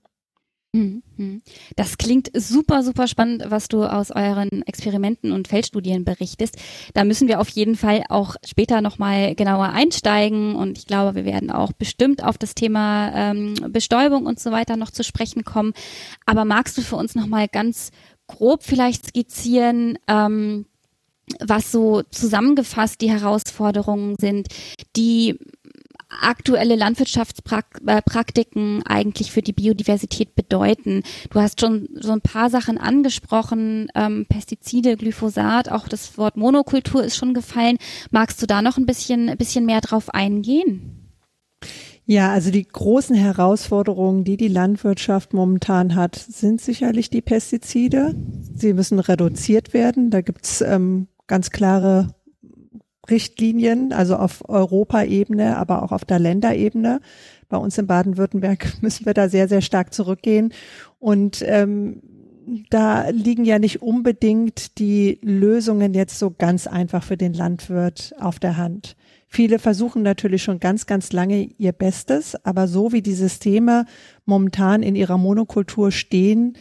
Mhm. 0.74 1.42
Das 1.76 1.98
klingt 1.98 2.30
super, 2.34 2.82
super 2.82 3.06
spannend, 3.06 3.44
was 3.48 3.68
du 3.68 3.84
aus 3.84 4.10
euren 4.10 4.62
Experimenten 4.62 5.30
und 5.30 5.48
Feldstudien 5.48 6.04
berichtest. 6.04 6.56
Da 6.94 7.04
müssen 7.04 7.28
wir 7.28 7.40
auf 7.40 7.50
jeden 7.50 7.76
Fall 7.76 8.04
auch 8.08 8.36
später 8.44 8.80
nochmal 8.80 9.34
genauer 9.34 9.68
einsteigen 9.68 10.54
und 10.54 10.78
ich 10.78 10.86
glaube, 10.86 11.14
wir 11.14 11.26
werden 11.26 11.50
auch 11.50 11.72
bestimmt 11.72 12.24
auf 12.24 12.38
das 12.38 12.54
Thema 12.54 13.12
ähm, 13.14 13.54
Bestäubung 13.68 14.24
und 14.24 14.40
so 14.40 14.50
weiter 14.50 14.78
noch 14.78 14.90
zu 14.90 15.04
sprechen 15.04 15.44
kommen. 15.44 15.74
Aber 16.24 16.46
magst 16.46 16.78
du 16.78 16.82
für 16.82 16.96
uns 16.96 17.14
nochmal 17.14 17.48
ganz 17.48 17.90
grob 18.26 18.62
vielleicht 18.62 19.08
skizzieren, 19.08 19.98
ähm, 20.08 20.64
was 21.38 21.70
so 21.70 22.02
zusammengefasst 22.10 23.02
die 23.02 23.10
Herausforderungen 23.10 24.16
sind, 24.18 24.48
die 24.96 25.38
aktuelle 26.20 26.76
Landwirtschaftspraktiken 26.76 28.82
eigentlich 28.86 29.32
für 29.32 29.42
die 29.42 29.52
Biodiversität 29.52 30.34
bedeuten. 30.34 31.02
Du 31.30 31.40
hast 31.40 31.60
schon 31.60 31.88
so 31.94 32.12
ein 32.12 32.20
paar 32.20 32.50
Sachen 32.50 32.78
angesprochen, 32.78 33.88
ähm, 33.94 34.26
Pestizide, 34.28 34.96
Glyphosat, 34.96 35.70
auch 35.70 35.88
das 35.88 36.18
Wort 36.18 36.36
Monokultur 36.36 37.04
ist 37.04 37.16
schon 37.16 37.34
gefallen. 37.34 37.78
Magst 38.10 38.42
du 38.42 38.46
da 38.46 38.62
noch 38.62 38.76
ein 38.76 38.86
bisschen, 38.86 39.28
ein 39.28 39.38
bisschen 39.38 39.66
mehr 39.66 39.80
drauf 39.80 40.14
eingehen? 40.14 40.98
Ja, 42.04 42.32
also 42.32 42.50
die 42.50 42.66
großen 42.66 43.14
Herausforderungen, 43.14 44.24
die 44.24 44.36
die 44.36 44.48
Landwirtschaft 44.48 45.32
momentan 45.32 45.94
hat, 45.94 46.16
sind 46.16 46.60
sicherlich 46.60 47.10
die 47.10 47.22
Pestizide. 47.22 48.14
Sie 48.54 48.72
müssen 48.72 48.98
reduziert 48.98 49.72
werden. 49.72 50.10
Da 50.10 50.20
gibt's 50.20 50.62
ähm, 50.62 51.06
ganz 51.28 51.50
klare 51.50 52.08
Richtlinien, 53.10 53.92
also 53.92 54.16
auf 54.16 54.48
Europaebene, 54.48 55.56
aber 55.56 55.82
auch 55.82 55.92
auf 55.92 56.04
der 56.04 56.18
Länderebene. 56.18 57.00
Bei 57.48 57.56
uns 57.56 57.76
in 57.78 57.86
Baden-Württemberg 57.86 58.78
müssen 58.82 59.06
wir 59.06 59.14
da 59.14 59.28
sehr, 59.28 59.48
sehr 59.48 59.60
stark 59.60 59.92
zurückgehen. 59.92 60.52
Und 60.98 61.42
ähm, 61.46 62.02
da 62.70 63.08
liegen 63.10 63.44
ja 63.44 63.58
nicht 63.58 63.82
unbedingt 63.82 64.78
die 64.78 65.18
Lösungen 65.22 65.94
jetzt 65.94 66.18
so 66.18 66.30
ganz 66.30 66.66
einfach 66.66 67.02
für 67.02 67.16
den 67.16 67.34
Landwirt 67.34 68.14
auf 68.18 68.38
der 68.38 68.56
Hand. 68.56 68.96
Viele 69.28 69.58
versuchen 69.58 70.02
natürlich 70.02 70.42
schon 70.42 70.60
ganz, 70.60 70.86
ganz 70.86 71.12
lange 71.12 71.48
ihr 71.56 71.72
Bestes, 71.72 72.36
aber 72.44 72.68
so 72.68 72.92
wie 72.92 73.00
die 73.00 73.14
Systeme 73.14 73.86
momentan 74.26 74.82
in 74.82 74.94
ihrer 74.94 75.16
Monokultur 75.16 75.90
stehen, 75.90 76.58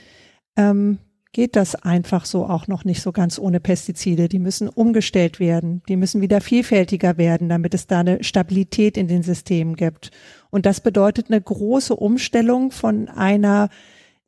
ähm, 0.55 0.99
geht 1.33 1.55
das 1.55 1.75
einfach 1.75 2.25
so 2.25 2.45
auch 2.45 2.67
noch 2.67 2.83
nicht 2.83 3.01
so 3.01 3.11
ganz 3.11 3.39
ohne 3.39 3.59
Pestizide. 3.59 4.27
Die 4.27 4.39
müssen 4.39 4.67
umgestellt 4.67 5.39
werden, 5.39 5.81
die 5.87 5.95
müssen 5.95 6.21
wieder 6.21 6.41
vielfältiger 6.41 7.17
werden, 7.17 7.47
damit 7.49 7.73
es 7.73 7.87
da 7.87 8.01
eine 8.01 8.23
Stabilität 8.23 8.97
in 8.97 9.07
den 9.07 9.23
Systemen 9.23 9.75
gibt. 9.75 10.11
Und 10.49 10.65
das 10.65 10.81
bedeutet 10.81 11.27
eine 11.29 11.41
große 11.41 11.95
Umstellung 11.95 12.71
von 12.71 13.07
einer 13.07 13.69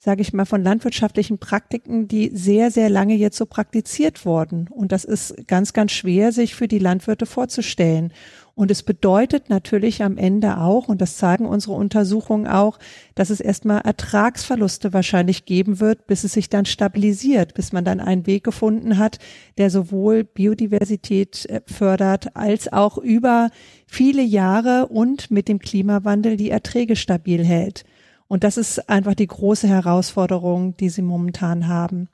sage 0.03 0.21
ich 0.21 0.33
mal, 0.33 0.43
von 0.43 0.61
landwirtschaftlichen 0.61 1.37
Praktiken, 1.37 2.09
die 2.09 2.29
sehr, 2.33 2.71
sehr 2.71 2.89
lange 2.89 3.15
jetzt 3.15 3.37
so 3.37 3.45
praktiziert 3.45 4.25
wurden. 4.25 4.67
Und 4.67 4.91
das 4.91 5.05
ist 5.05 5.47
ganz, 5.47 5.71
ganz 5.71 5.93
schwer, 5.93 6.33
sich 6.33 6.55
für 6.55 6.67
die 6.67 6.79
Landwirte 6.79 7.25
vorzustellen. 7.25 8.11
Und 8.55 8.69
es 8.69 8.83
bedeutet 8.83 9.49
natürlich 9.49 10.03
am 10.03 10.17
Ende 10.17 10.59
auch, 10.59 10.87
und 10.87 11.01
das 11.01 11.17
zeigen 11.17 11.47
unsere 11.47 11.73
Untersuchungen 11.73 12.45
auch, 12.45 12.77
dass 13.15 13.31
es 13.31 13.39
erstmal 13.39 13.81
Ertragsverluste 13.81 14.93
wahrscheinlich 14.93 15.45
geben 15.45 15.79
wird, 15.79 16.05
bis 16.05 16.23
es 16.23 16.33
sich 16.33 16.49
dann 16.49 16.65
stabilisiert, 16.65 17.55
bis 17.55 17.73
man 17.73 17.83
dann 17.83 17.99
einen 17.99 18.27
Weg 18.27 18.43
gefunden 18.43 18.99
hat, 18.99 19.17
der 19.57 19.71
sowohl 19.71 20.23
Biodiversität 20.23 21.47
äh, 21.47 21.61
fördert, 21.65 22.35
als 22.35 22.71
auch 22.71 22.99
über 22.99 23.49
viele 23.87 24.21
Jahre 24.21 24.85
und 24.85 25.31
mit 25.31 25.47
dem 25.47 25.57
Klimawandel 25.57 26.37
die 26.37 26.51
Erträge 26.51 26.95
stabil 26.95 27.43
hält. 27.43 27.85
Und 28.27 28.43
das 28.43 28.57
ist 28.57 28.87
einfach 28.87 29.15
die 29.15 29.27
große 29.27 29.67
Herausforderung, 29.67 30.77
die 30.77 30.89
sie 30.89 31.01
momentan 31.01 31.67
haben. 31.67 32.07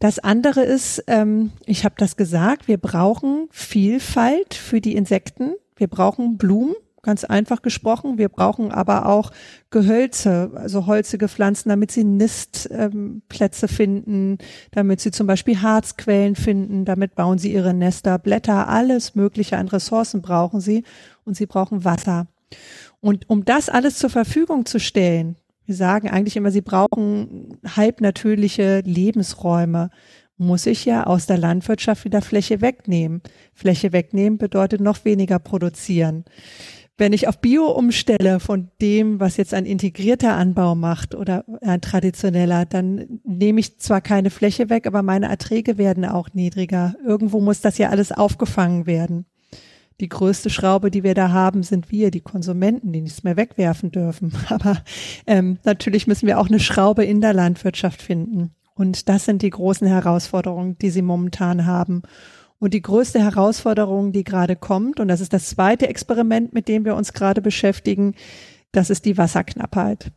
Das 0.00 0.18
andere 0.18 0.62
ist, 0.62 1.04
ähm, 1.08 1.52
ich 1.66 1.84
habe 1.84 1.94
das 1.98 2.16
gesagt, 2.16 2.68
wir 2.68 2.78
brauchen 2.78 3.48
Vielfalt 3.50 4.54
für 4.54 4.80
die 4.80 4.96
Insekten. 4.96 5.52
Wir 5.80 5.88
brauchen 5.88 6.36
Blumen, 6.36 6.74
ganz 7.00 7.24
einfach 7.24 7.62
gesprochen. 7.62 8.18
Wir 8.18 8.28
brauchen 8.28 8.70
aber 8.70 9.06
auch 9.06 9.30
Gehölze, 9.70 10.50
also 10.54 10.84
holzige 10.84 11.26
Pflanzen, 11.26 11.70
damit 11.70 11.90
sie 11.90 12.04
Nistplätze 12.04 13.66
ähm, 13.66 13.72
finden, 13.74 14.38
damit 14.72 15.00
sie 15.00 15.10
zum 15.10 15.26
Beispiel 15.26 15.62
Harzquellen 15.62 16.36
finden, 16.36 16.84
damit 16.84 17.14
bauen 17.14 17.38
sie 17.38 17.50
ihre 17.50 17.72
Nester, 17.72 18.18
Blätter, 18.18 18.68
alles 18.68 19.14
Mögliche 19.14 19.56
an 19.56 19.68
Ressourcen 19.68 20.20
brauchen 20.20 20.60
sie 20.60 20.84
und 21.24 21.34
sie 21.34 21.46
brauchen 21.46 21.82
Wasser. 21.82 22.26
Und 23.00 23.30
um 23.30 23.46
das 23.46 23.70
alles 23.70 23.98
zur 23.98 24.10
Verfügung 24.10 24.66
zu 24.66 24.78
stellen, 24.78 25.36
wir 25.64 25.76
sagen 25.76 26.10
eigentlich 26.10 26.36
immer, 26.36 26.50
sie 26.50 26.60
brauchen 26.60 27.56
halbnatürliche 27.64 28.80
Lebensräume. 28.80 29.88
Muss 30.40 30.64
ich 30.64 30.86
ja 30.86 31.04
aus 31.04 31.26
der 31.26 31.36
Landwirtschaft 31.36 32.06
wieder 32.06 32.22
Fläche 32.22 32.62
wegnehmen. 32.62 33.20
Fläche 33.52 33.92
wegnehmen 33.92 34.38
bedeutet 34.38 34.80
noch 34.80 35.04
weniger 35.04 35.38
produzieren. 35.38 36.24
Wenn 36.96 37.12
ich 37.12 37.28
auf 37.28 37.42
Bio 37.42 37.66
umstelle 37.66 38.40
von 38.40 38.70
dem, 38.80 39.20
was 39.20 39.36
jetzt 39.36 39.52
ein 39.52 39.66
integrierter 39.66 40.32
Anbau 40.32 40.74
macht 40.74 41.14
oder 41.14 41.44
ein 41.60 41.82
traditioneller, 41.82 42.64
dann 42.64 43.20
nehme 43.22 43.60
ich 43.60 43.80
zwar 43.80 44.00
keine 44.00 44.30
Fläche 44.30 44.70
weg, 44.70 44.86
aber 44.86 45.02
meine 45.02 45.28
Erträge 45.28 45.76
werden 45.76 46.06
auch 46.06 46.30
niedriger. 46.32 46.94
Irgendwo 47.06 47.42
muss 47.42 47.60
das 47.60 47.76
ja 47.76 47.90
alles 47.90 48.10
aufgefangen 48.10 48.86
werden 48.86 49.26
die 50.00 50.08
größte 50.08 50.48
Schraube, 50.48 50.90
die 50.90 51.02
wir 51.02 51.12
da 51.12 51.30
haben, 51.30 51.62
sind 51.62 51.90
wir, 51.90 52.10
die 52.10 52.22
Konsumenten, 52.22 52.90
die 52.90 53.02
nichts 53.02 53.22
mehr 53.22 53.36
wegwerfen 53.36 53.90
dürfen. 53.90 54.32
Aber 54.48 54.78
ähm, 55.26 55.58
natürlich 55.64 56.06
müssen 56.06 56.26
wir 56.26 56.38
auch 56.38 56.48
eine 56.48 56.60
Schraube 56.60 57.04
in 57.04 57.20
der 57.20 57.34
Landwirtschaft 57.34 58.00
finden. 58.00 58.54
Und 58.80 59.10
das 59.10 59.26
sind 59.26 59.42
die 59.42 59.50
großen 59.50 59.86
Herausforderungen, 59.86 60.78
die 60.78 60.88
sie 60.88 61.02
momentan 61.02 61.66
haben. 61.66 62.00
Und 62.58 62.72
die 62.72 62.80
größte 62.80 63.20
Herausforderung, 63.20 64.10
die 64.12 64.24
gerade 64.24 64.56
kommt, 64.56 65.00
und 65.00 65.08
das 65.08 65.20
ist 65.20 65.34
das 65.34 65.50
zweite 65.50 65.86
Experiment, 65.86 66.54
mit 66.54 66.66
dem 66.66 66.86
wir 66.86 66.96
uns 66.96 67.12
gerade 67.12 67.42
beschäftigen, 67.42 68.14
das 68.72 68.88
ist 68.88 69.04
die 69.04 69.18
Wasserknappheit. 69.18 70.12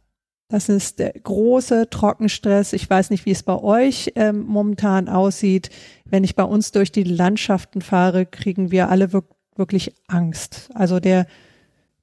Das 0.48 0.70
ist 0.70 1.00
der 1.00 1.12
große 1.12 1.90
Trockenstress. 1.90 2.72
Ich 2.72 2.90
weiß 2.90 3.10
nicht, 3.10 3.26
wie 3.26 3.32
es 3.32 3.44
bei 3.44 3.62
euch 3.62 4.14
ähm, 4.16 4.46
momentan 4.46 5.10
aussieht. 5.10 5.70
Wenn 6.06 6.24
ich 6.24 6.38
bei 6.38 6.46
uns 6.46 6.72
durch 6.72 6.94
die 6.94 7.04
Landschaften 7.04 7.82
fahre, 7.82 8.26
kriegen 8.26 8.72
wir 8.72 8.88
alle 8.88 9.12
wir 9.12 9.26
wirklich 9.58 9.94
Angst. 10.08 10.70
Also 10.74 11.02
der, 11.02 11.28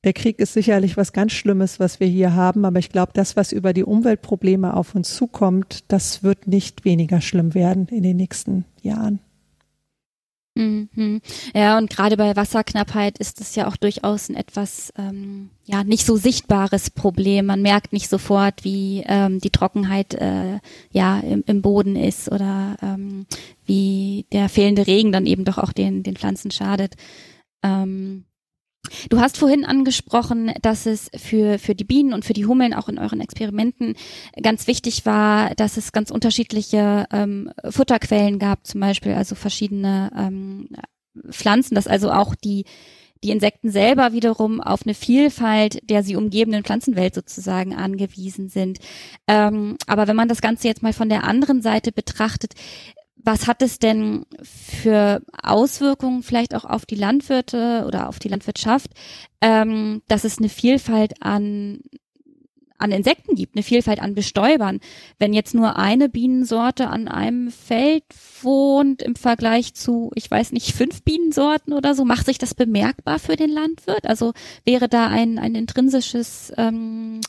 der 0.05 0.13
Krieg 0.15 0.39
ist 0.39 0.55
sicherlich 0.55 0.97
was 0.97 1.13
ganz 1.13 1.33
Schlimmes, 1.33 1.79
was 1.79 2.01
wir 2.01 2.07
hier 2.07 2.35
haben, 2.35 2.65
aber 2.65 2.79
ich 2.79 2.89
glaube, 2.89 3.13
das, 3.15 3.37
was 3.37 3.53
über 3.53 3.73
die 3.73 3.85
Umweltprobleme 3.85 4.75
auf 4.75 4.95
uns 4.95 5.15
zukommt, 5.15 5.85
das 5.89 6.23
wird 6.23 6.47
nicht 6.47 6.85
weniger 6.85 7.21
schlimm 7.21 7.55
werden 7.55 7.87
in 7.89 8.03
den 8.03 8.17
nächsten 8.17 8.65
Jahren. 8.83 9.21
Mhm. 10.57 11.21
Ja, 11.55 11.79
und 11.79 11.91
gerade 11.91 12.17
bei 12.17 12.35
Wasserknappheit 12.35 13.19
ist 13.19 13.41
es 13.41 13.55
ja 13.55 13.69
auch 13.69 13.77
durchaus 13.77 14.29
ein 14.29 14.35
etwas 14.35 14.93
ähm, 14.99 15.51
ja 15.65 15.85
nicht 15.85 16.05
so 16.05 16.17
sichtbares 16.17 16.91
Problem. 16.91 17.47
Man 17.47 17.63
merkt 17.63 17.93
nicht 17.93 18.11
sofort, 18.11 18.65
wie 18.65 19.05
ähm, 19.07 19.41
die 19.41 19.51
Trockenheit 19.51 20.15
äh, 20.15 20.59
ja 20.91 21.21
im, 21.21 21.45
im 21.47 21.63
Boden 21.63 21.95
ist 21.95 22.31
oder 22.33 22.77
ähm, 22.83 23.27
wie 23.65 24.27
der 24.33 24.49
fehlende 24.49 24.87
Regen 24.89 25.13
dann 25.13 25.25
eben 25.25 25.45
doch 25.45 25.59
auch 25.59 25.73
den 25.73 26.03
den 26.03 26.17
Pflanzen 26.17 26.51
schadet. 26.51 26.97
Ähm, 27.63 28.25
Du 29.11 29.21
hast 29.21 29.37
vorhin 29.37 29.65
angesprochen, 29.65 30.53
dass 30.63 30.87
es 30.87 31.11
für, 31.15 31.59
für 31.59 31.75
die 31.75 31.85
Bienen 31.85 32.15
und 32.15 32.25
für 32.25 32.33
die 32.33 32.47
Hummeln 32.47 32.75
auch 32.75 32.89
in 32.89 32.99
euren 32.99 33.21
Experimenten 33.21 33.95
ganz 34.43 34.67
wichtig 34.67 35.05
war, 35.05 35.55
dass 35.55 35.77
es 35.77 35.93
ganz 35.93 36.11
unterschiedliche 36.11 37.07
ähm, 37.13 37.53
Futterquellen 37.69 38.39
gab, 38.39 38.67
zum 38.67 38.81
Beispiel 38.81 39.13
also 39.13 39.35
verschiedene 39.35 40.11
ähm, 40.17 40.69
Pflanzen, 41.31 41.75
dass 41.75 41.87
also 41.87 42.11
auch 42.11 42.35
die, 42.35 42.65
die 43.23 43.31
Insekten 43.31 43.71
selber 43.71 44.13
wiederum 44.13 44.61
auf 44.63 44.83
eine 44.85 44.95
Vielfalt 44.95 45.79
der 45.91 46.03
sie 46.03 46.17
umgebenden 46.17 46.65
Pflanzenwelt 46.65 47.15
sozusagen 47.15 47.75
angewiesen 47.75 48.49
sind. 48.49 48.79
Ähm, 49.27 49.77
aber 49.87 50.09
wenn 50.09 50.17
man 50.17 50.29
das 50.29 50.41
Ganze 50.41 50.69
jetzt 50.69 50.83
mal 50.83 50.95
von 50.95 51.11
der 51.11 51.25
anderen 51.25 51.61
Seite 51.61 51.93
betrachtet, 51.93 52.55
was 53.25 53.47
hat 53.47 53.63
es 53.63 53.79
denn 53.79 54.27
für 54.43 55.23
Auswirkungen 55.43 56.23
vielleicht 56.23 56.55
auch 56.55 56.65
auf 56.65 56.87
die 56.87 56.95
Landwirte 56.95 57.85
oder 57.87 58.09
auf 58.09 58.19
die 58.19 58.29
Landwirtschaft, 58.29 58.91
ähm, 59.41 60.03
dass 60.09 60.25
es 60.25 60.39
eine 60.39 60.49
Vielfalt 60.49 61.23
an 61.23 61.81
an 62.81 62.93
Insekten 62.93 63.35
gibt, 63.35 63.55
eine 63.55 63.63
Vielfalt 63.63 64.01
an 64.01 64.15
Bestäubern. 64.15 64.81
Wenn 65.19 65.35
jetzt 65.35 65.55
nur 65.55 65.77
eine 65.77 66.09
Bienensorte 66.09 66.89
an 66.89 67.09
einem 67.09 67.51
Feld 67.51 68.05
wohnt 68.43 69.03
im 69.03 69.17
Vergleich 69.17 69.75
zu, 69.75 70.11
ich 70.15 70.31
weiß 70.31 70.53
nicht, 70.53 70.73
fünf 70.75 71.03
Bienensorten 71.03 71.73
oder 71.73 71.95
so, 71.95 72.05
macht 72.05 72.27
sich 72.27 72.39
das 72.39 72.55
bemerkbar 72.55 73.19
für 73.19 73.37
den 73.37 73.51
Landwirt? 73.51 74.07
Also 74.07 74.33
wäre 74.65 74.89
da 74.89 75.09
ein, 75.09 75.39
ein 75.39 75.55
intrinsisches 75.55 76.53
ähm, 76.57 77.21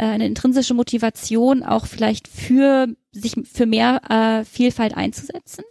äh, 0.00 0.04
eine 0.04 0.26
intrinsische 0.26 0.72
Motivation 0.72 1.62
auch 1.62 1.86
vielleicht 1.86 2.26
für 2.26 2.88
sich 3.12 3.34
für 3.52 3.66
mehr 3.66 4.00
äh, 4.08 4.44
Vielfalt 4.44 4.96
einzusetzen? 4.96 5.62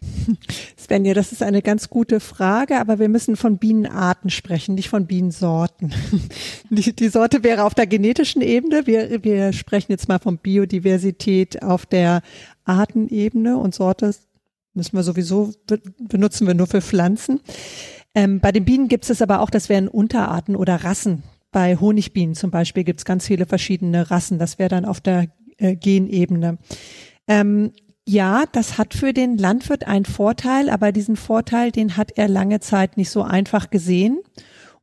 Svenja, 0.78 1.12
das 1.12 1.32
ist 1.32 1.42
eine 1.42 1.60
ganz 1.60 1.90
gute 1.90 2.20
Frage, 2.20 2.80
aber 2.80 2.98
wir 2.98 3.08
müssen 3.08 3.36
von 3.36 3.58
Bienenarten 3.58 4.30
sprechen, 4.30 4.74
nicht 4.74 4.88
von 4.88 5.06
Bienensorten. 5.06 5.94
Die, 6.70 6.94
die 6.94 7.08
Sorte 7.08 7.42
wäre 7.42 7.64
auf 7.64 7.74
der 7.74 7.86
genetischen 7.86 8.42
Ebene. 8.42 8.86
Wir, 8.86 9.22
wir 9.22 9.52
sprechen 9.52 9.92
jetzt 9.92 10.08
mal 10.08 10.18
von 10.18 10.38
Biodiversität 10.38 11.62
auf 11.62 11.86
der 11.86 12.22
Artenebene 12.64 13.56
und 13.58 13.74
Sorte 13.74 14.14
müssen 14.72 14.96
wir 14.96 15.02
sowieso 15.02 15.52
benutzen 15.98 16.46
wir 16.46 16.54
nur 16.54 16.66
für 16.66 16.80
Pflanzen. 16.80 17.40
Ähm, 18.14 18.40
bei 18.40 18.50
den 18.50 18.64
Bienen 18.64 18.88
gibt 18.88 19.08
es 19.08 19.22
aber 19.22 19.40
auch, 19.40 19.50
das 19.50 19.68
wären 19.68 19.88
Unterarten 19.88 20.56
oder 20.56 20.84
Rassen. 20.84 21.22
Bei 21.54 21.76
Honigbienen 21.76 22.34
zum 22.34 22.50
Beispiel 22.50 22.82
gibt 22.82 22.98
es 22.98 23.04
ganz 23.04 23.28
viele 23.28 23.46
verschiedene 23.46 24.10
Rassen. 24.10 24.40
Das 24.40 24.58
wäre 24.58 24.70
dann 24.70 24.84
auf 24.84 25.00
der 25.00 25.28
äh, 25.58 25.76
Genebene. 25.76 26.58
Ähm, 27.28 27.70
ja, 28.08 28.42
das 28.50 28.76
hat 28.76 28.92
für 28.92 29.12
den 29.12 29.38
Landwirt 29.38 29.86
einen 29.86 30.04
Vorteil, 30.04 30.68
aber 30.68 30.90
diesen 30.90 31.14
Vorteil, 31.14 31.70
den 31.70 31.96
hat 31.96 32.10
er 32.16 32.26
lange 32.26 32.58
Zeit 32.58 32.96
nicht 32.96 33.08
so 33.08 33.22
einfach 33.22 33.70
gesehen. 33.70 34.18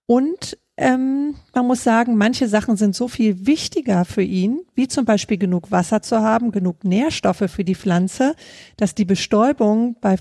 Und 0.05 0.57
ähm, 0.77 1.35
man 1.53 1.67
muss 1.67 1.83
sagen, 1.83 2.15
manche 2.15 2.47
Sachen 2.47 2.77
sind 2.77 2.95
so 2.95 3.09
viel 3.09 3.45
wichtiger 3.45 4.05
für 4.05 4.23
ihn, 4.23 4.61
wie 4.73 4.87
zum 4.87 5.03
Beispiel 5.03 5.37
genug 5.37 5.71
Wasser 5.71 6.01
zu 6.01 6.21
haben, 6.21 6.53
genug 6.53 6.85
Nährstoffe 6.85 7.51
für 7.51 7.65
die 7.65 7.75
Pflanze, 7.75 8.33
dass 8.77 8.95
die 8.95 9.03
Bestäubung 9.03 9.97
bei, 9.99 10.15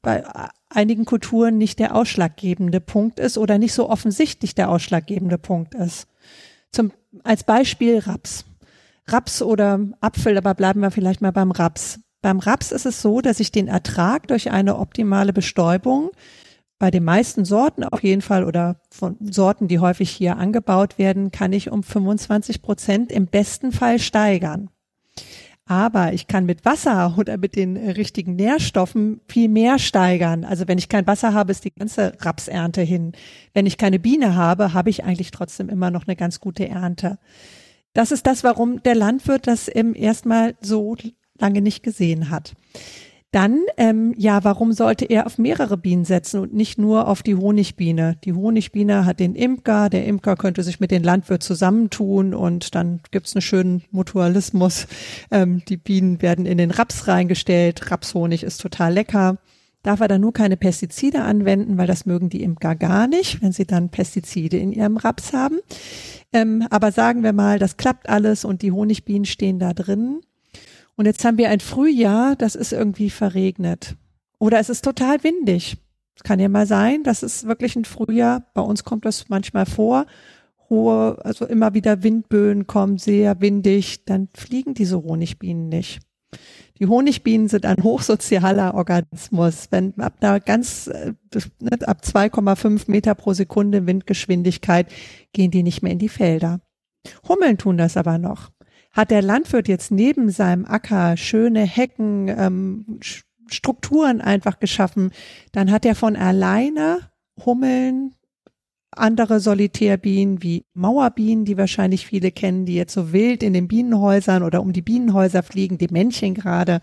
bei 0.00 0.22
einigen 0.70 1.04
Kulturen 1.04 1.58
nicht 1.58 1.78
der 1.78 1.94
ausschlaggebende 1.94 2.80
Punkt 2.80 3.18
ist 3.20 3.38
oder 3.38 3.58
nicht 3.58 3.72
so 3.72 3.88
offensichtlich 3.88 4.54
der 4.54 4.70
ausschlaggebende 4.70 5.38
Punkt 5.38 5.74
ist. 5.74 6.08
Zum, 6.72 6.92
als 7.24 7.44
Beispiel 7.44 7.98
Raps. 7.98 8.44
Raps 9.06 9.40
oder 9.40 9.80
Apfel, 10.00 10.36
aber 10.36 10.54
bleiben 10.54 10.80
wir 10.80 10.90
vielleicht 10.90 11.22
mal 11.22 11.32
beim 11.32 11.50
Raps. 11.50 12.00
Beim 12.20 12.40
Raps 12.40 12.72
ist 12.72 12.84
es 12.84 13.00
so, 13.00 13.20
dass 13.20 13.40
ich 13.40 13.52
den 13.52 13.68
Ertrag 13.68 14.28
durch 14.28 14.50
eine 14.50 14.76
optimale 14.78 15.32
Bestäubung 15.32 16.10
bei 16.78 16.90
den 16.90 17.04
meisten 17.04 17.44
Sorten 17.44 17.84
auf 17.84 18.02
jeden 18.02 18.22
Fall 18.22 18.44
oder 18.44 18.80
von 18.90 19.16
Sorten, 19.20 19.66
die 19.66 19.80
häufig 19.80 20.10
hier 20.10 20.36
angebaut 20.36 20.98
werden, 20.98 21.32
kann 21.32 21.52
ich 21.52 21.70
um 21.70 21.82
25 21.82 22.62
Prozent 22.62 23.10
im 23.10 23.26
besten 23.26 23.72
Fall 23.72 23.98
steigern. 23.98 24.70
Aber 25.68 26.14
ich 26.14 26.28
kann 26.28 26.46
mit 26.46 26.64
Wasser 26.64 27.14
oder 27.18 27.36
mit 27.36 27.54
den 27.54 27.76
richtigen 27.76 28.36
Nährstoffen 28.36 29.20
viel 29.28 29.50
mehr 29.50 29.78
steigern. 29.78 30.44
Also 30.44 30.66
wenn 30.66 30.78
ich 30.78 30.88
kein 30.88 31.06
Wasser 31.06 31.34
habe, 31.34 31.52
ist 31.52 31.66
die 31.66 31.74
ganze 31.74 32.14
Rapsernte 32.20 32.80
hin. 32.80 33.12
Wenn 33.52 33.66
ich 33.66 33.76
keine 33.76 33.98
Biene 33.98 34.34
habe, 34.34 34.72
habe 34.72 34.88
ich 34.88 35.04
eigentlich 35.04 35.30
trotzdem 35.30 35.68
immer 35.68 35.90
noch 35.90 36.06
eine 36.06 36.16
ganz 36.16 36.40
gute 36.40 36.66
Ernte. 36.66 37.18
Das 37.92 38.12
ist 38.12 38.26
das, 38.26 38.44
warum 38.44 38.82
der 38.82 38.94
Landwirt 38.94 39.46
das 39.46 39.68
im 39.68 39.94
erstmal 39.94 40.54
so 40.62 40.96
lange 41.38 41.60
nicht 41.60 41.82
gesehen 41.82 42.30
hat. 42.30 42.54
Dann, 43.30 43.60
ähm, 43.76 44.14
ja, 44.16 44.42
warum 44.42 44.72
sollte 44.72 45.04
er 45.04 45.26
auf 45.26 45.36
mehrere 45.36 45.76
Bienen 45.76 46.06
setzen 46.06 46.40
und 46.40 46.54
nicht 46.54 46.78
nur 46.78 47.08
auf 47.08 47.22
die 47.22 47.34
Honigbiene? 47.34 48.16
Die 48.24 48.32
Honigbiene 48.32 49.04
hat 49.04 49.20
den 49.20 49.34
Imker, 49.34 49.90
der 49.90 50.06
Imker 50.06 50.34
könnte 50.34 50.62
sich 50.62 50.80
mit 50.80 50.90
den 50.90 51.02
Landwirt 51.02 51.42
zusammentun 51.42 52.32
und 52.32 52.74
dann 52.74 53.00
gibt's 53.10 53.34
einen 53.34 53.42
schönen 53.42 53.82
Mutualismus. 53.90 54.86
Ähm, 55.30 55.62
die 55.68 55.76
Bienen 55.76 56.22
werden 56.22 56.46
in 56.46 56.56
den 56.56 56.70
Raps 56.70 57.06
reingestellt, 57.06 57.90
Rapshonig 57.90 58.44
ist 58.44 58.62
total 58.62 58.94
lecker. 58.94 59.36
Darf 59.82 60.00
er 60.00 60.08
dann 60.08 60.22
nur 60.22 60.32
keine 60.32 60.56
Pestizide 60.56 61.22
anwenden, 61.22 61.76
weil 61.76 61.86
das 61.86 62.06
mögen 62.06 62.30
die 62.30 62.42
Imker 62.42 62.76
gar 62.76 63.08
nicht, 63.08 63.42
wenn 63.42 63.52
sie 63.52 63.66
dann 63.66 63.90
Pestizide 63.90 64.56
in 64.56 64.72
ihrem 64.72 64.96
Raps 64.96 65.34
haben. 65.34 65.58
Ähm, 66.32 66.66
aber 66.70 66.92
sagen 66.92 67.22
wir 67.22 67.34
mal, 67.34 67.58
das 67.58 67.76
klappt 67.76 68.08
alles 68.08 68.46
und 68.46 68.62
die 68.62 68.72
Honigbienen 68.72 69.26
stehen 69.26 69.58
da 69.58 69.74
drin 69.74 70.20
und 70.98 71.06
jetzt 71.06 71.24
haben 71.24 71.38
wir 71.38 71.48
ein 71.48 71.60
Frühjahr, 71.60 72.34
das 72.34 72.56
ist 72.56 72.72
irgendwie 72.72 73.08
verregnet. 73.08 73.94
Oder 74.40 74.58
es 74.58 74.68
ist 74.68 74.84
total 74.84 75.22
windig. 75.22 75.78
Es 76.16 76.24
kann 76.24 76.40
ja 76.40 76.48
mal 76.48 76.66
sein, 76.66 77.04
das 77.04 77.22
ist 77.22 77.46
wirklich 77.46 77.76
ein 77.76 77.84
Frühjahr. 77.84 78.44
Bei 78.52 78.62
uns 78.62 78.82
kommt 78.82 79.04
das 79.04 79.28
manchmal 79.28 79.64
vor. 79.64 80.06
Hohe, 80.68 81.16
also 81.24 81.46
immer 81.46 81.72
wieder 81.72 82.02
Windböen 82.02 82.66
kommen, 82.66 82.98
sehr 82.98 83.40
windig. 83.40 84.06
Dann 84.06 84.28
fliegen 84.34 84.74
diese 84.74 85.00
Honigbienen 85.00 85.68
nicht. 85.68 86.00
Die 86.80 86.86
Honigbienen 86.88 87.46
sind 87.46 87.64
ein 87.64 87.80
hochsozialer 87.84 88.74
Organismus. 88.74 89.68
Wenn 89.70 89.96
ab 90.00 90.14
da 90.18 90.40
ganz, 90.40 90.88
äh, 90.88 91.14
ab 91.86 92.02
2,5 92.02 92.90
Meter 92.90 93.14
pro 93.14 93.34
Sekunde 93.34 93.86
Windgeschwindigkeit 93.86 94.88
gehen 95.32 95.52
die 95.52 95.62
nicht 95.62 95.82
mehr 95.82 95.92
in 95.92 96.00
die 96.00 96.08
Felder. 96.08 96.58
Hummeln 97.28 97.56
tun 97.56 97.78
das 97.78 97.96
aber 97.96 98.18
noch. 98.18 98.50
Hat 98.92 99.10
der 99.10 99.22
Landwirt 99.22 99.68
jetzt 99.68 99.90
neben 99.90 100.30
seinem 100.30 100.64
Acker 100.64 101.16
schöne 101.16 101.62
Hecken, 101.62 102.28
ähm, 102.28 103.00
Strukturen 103.50 104.20
einfach 104.20 104.58
geschaffen, 104.60 105.10
dann 105.52 105.70
hat 105.70 105.86
er 105.86 105.94
von 105.94 106.16
alleine 106.16 107.00
Hummeln, 107.44 108.14
andere 108.90 109.40
Solitärbienen 109.40 110.42
wie 110.42 110.64
Mauerbienen, 110.74 111.44
die 111.44 111.56
wahrscheinlich 111.56 112.06
viele 112.06 112.30
kennen, 112.30 112.66
die 112.66 112.74
jetzt 112.74 112.94
so 112.94 113.12
wild 113.12 113.42
in 113.42 113.52
den 113.52 113.68
Bienenhäusern 113.68 114.42
oder 114.42 114.60
um 114.60 114.72
die 114.72 114.82
Bienenhäuser 114.82 115.42
fliegen, 115.42 115.78
die 115.78 115.88
Männchen 115.88 116.34
gerade, 116.34 116.80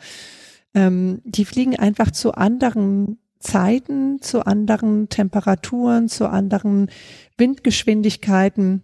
ähm, 0.73 1.21
die 1.23 1.45
fliegen 1.45 1.75
einfach 1.75 2.11
zu 2.11 2.33
anderen 2.33 3.17
Zeiten, 3.39 4.21
zu 4.21 4.45
anderen 4.45 5.09
Temperaturen, 5.09 6.07
zu 6.07 6.29
anderen 6.29 6.89
Windgeschwindigkeiten. 7.37 8.83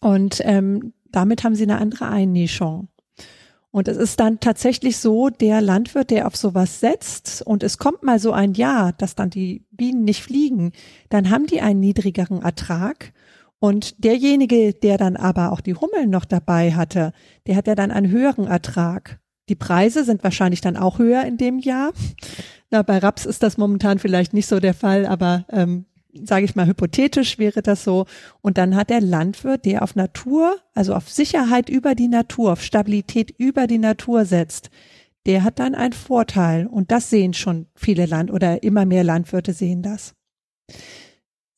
Und 0.00 0.40
ähm, 0.44 0.92
damit 1.14 1.44
haben 1.44 1.54
sie 1.54 1.64
eine 1.64 1.78
andere 1.78 2.08
Einnischung. 2.08 2.88
Und 3.70 3.88
es 3.88 3.96
ist 3.96 4.20
dann 4.20 4.38
tatsächlich 4.38 4.98
so, 4.98 5.30
der 5.30 5.60
Landwirt, 5.60 6.10
der 6.10 6.28
auf 6.28 6.36
sowas 6.36 6.78
setzt 6.78 7.42
und 7.42 7.64
es 7.64 7.76
kommt 7.76 8.04
mal 8.04 8.20
so 8.20 8.30
ein 8.30 8.54
Jahr, 8.54 8.92
dass 8.92 9.16
dann 9.16 9.30
die 9.30 9.66
Bienen 9.72 10.04
nicht 10.04 10.22
fliegen, 10.22 10.70
dann 11.08 11.28
haben 11.28 11.48
die 11.48 11.60
einen 11.60 11.80
niedrigeren 11.80 12.40
Ertrag. 12.40 13.12
Und 13.58 14.04
derjenige, 14.04 14.74
der 14.74 14.96
dann 14.96 15.16
aber 15.16 15.50
auch 15.50 15.60
die 15.60 15.74
Hummeln 15.74 16.08
noch 16.08 16.24
dabei 16.24 16.72
hatte, 16.72 17.12
der 17.48 17.56
hat 17.56 17.66
ja 17.66 17.74
dann 17.74 17.90
einen 17.90 18.12
höheren 18.12 18.46
Ertrag. 18.46 19.18
Die 19.48 19.56
Preise 19.56 20.04
sind 20.04 20.22
wahrscheinlich 20.22 20.60
dann 20.60 20.76
auch 20.76 20.98
höher 21.00 21.24
in 21.24 21.36
dem 21.36 21.58
Jahr. 21.58 21.92
Na, 22.70 22.82
bei 22.82 22.98
Raps 22.98 23.26
ist 23.26 23.42
das 23.42 23.58
momentan 23.58 23.98
vielleicht 23.98 24.34
nicht 24.34 24.46
so 24.46 24.60
der 24.60 24.74
Fall, 24.74 25.04
aber 25.04 25.46
ähm, 25.50 25.86
sage 26.22 26.44
ich 26.44 26.54
mal 26.54 26.66
hypothetisch 26.66 27.38
wäre 27.38 27.62
das 27.62 27.84
so. 27.84 28.06
Und 28.40 28.58
dann 28.58 28.76
hat 28.76 28.90
der 28.90 29.00
Landwirt, 29.00 29.64
der 29.64 29.82
auf 29.82 29.96
Natur, 29.96 30.56
also 30.74 30.94
auf 30.94 31.10
Sicherheit 31.10 31.68
über 31.68 31.94
die 31.94 32.08
Natur, 32.08 32.52
auf 32.52 32.62
Stabilität 32.62 33.34
über 33.38 33.66
die 33.66 33.78
Natur 33.78 34.24
setzt, 34.24 34.70
der 35.26 35.42
hat 35.42 35.58
dann 35.58 35.74
einen 35.74 35.92
Vorteil. 35.92 36.66
Und 36.66 36.90
das 36.90 37.10
sehen 37.10 37.34
schon 37.34 37.66
viele 37.74 38.06
Land 38.06 38.30
oder 38.30 38.62
immer 38.62 38.84
mehr 38.84 39.04
Landwirte 39.04 39.52
sehen 39.52 39.82
das. 39.82 40.14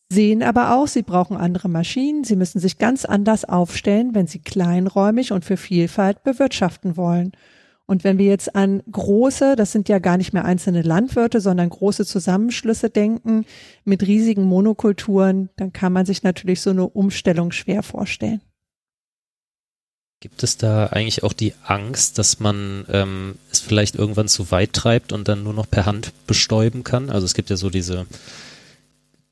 Sehen 0.09 0.43
aber 0.43 0.77
auch, 0.77 0.87
sie 0.87 1.03
brauchen 1.03 1.37
andere 1.37 1.69
Maschinen, 1.69 2.23
sie 2.23 2.37
müssen 2.37 2.61
sich 2.61 2.79
ganz 2.79 3.05
anders 3.05 3.45
aufstellen, 3.45 4.15
wenn 4.15 4.29
sie 4.29 4.39
kleinräumig 4.39 5.33
und 5.33 5.45
für 5.45 5.57
Vielfalt 5.57 6.23
bewirtschaften 6.23 6.97
wollen. 6.97 7.33
Und 7.87 8.03
wenn 8.03 8.19
wir 8.19 8.27
jetzt 8.27 8.57
an 8.57 8.83
große, 8.91 9.55
das 9.55 9.71
sind 9.71 9.89
ja 9.89 10.01
gar 10.01 10.17
nicht 10.17 10.33
mehr 10.33 10.45
einzelne 10.45 10.83
Landwirte, 10.83 11.41
sondern 11.41 11.71
große 11.71 12.05
Zusammenschlüsse 12.05 12.91
denken 12.91 13.47
mit 13.85 14.03
riesigen 14.03 14.43
Monokulturen, 14.43 15.51
dann 15.57 15.73
kann 15.73 15.93
man 15.93 16.05
sich 16.05 16.25
natürlich 16.25 16.61
so 16.61 16.71
eine 16.71 16.89
Umstellung 16.89 17.53
schwer 17.53 17.85
vorstellen. 17.85 18.41
Gibt 20.21 20.43
es 20.43 20.57
da 20.57 20.87
eigentlich 20.87 21.23
auch 21.23 21.35
die 21.35 21.53
Angst, 21.63 22.19
dass 22.19 22.41
man 22.41 22.87
ähm, 22.91 23.37
es 23.53 23.61
vielleicht 23.61 23.95
irgendwann 23.95 24.29
zu 24.29 24.51
weit 24.51 24.73
treibt 24.73 25.13
und 25.13 25.29
dann 25.29 25.45
nur 25.45 25.53
noch 25.53 25.71
per 25.71 25.87
Hand 25.87 26.13
bestäuben 26.27 26.83
kann? 26.83 27.11
Also 27.11 27.27
es 27.27 27.35
gibt 27.35 27.51
ja 27.51 27.57
so 27.57 27.71
diese 27.71 28.07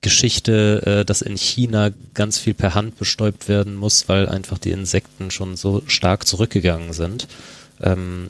Geschichte, 0.03 0.83
äh, 0.85 1.05
dass 1.05 1.23
in 1.23 1.37
China 1.37 1.91
ganz 2.13 2.39
viel 2.39 2.55
per 2.55 2.75
Hand 2.75 2.99
bestäubt 2.99 3.49
werden 3.49 3.75
muss, 3.75 4.09
weil 4.09 4.29
einfach 4.29 4.59
die 4.59 4.71
Insekten 4.71 5.31
schon 5.33 5.57
so 5.57 5.83
stark 5.87 6.27
zurückgegangen 6.27 6.93
sind. 6.93 7.27
Ähm, 7.83 8.29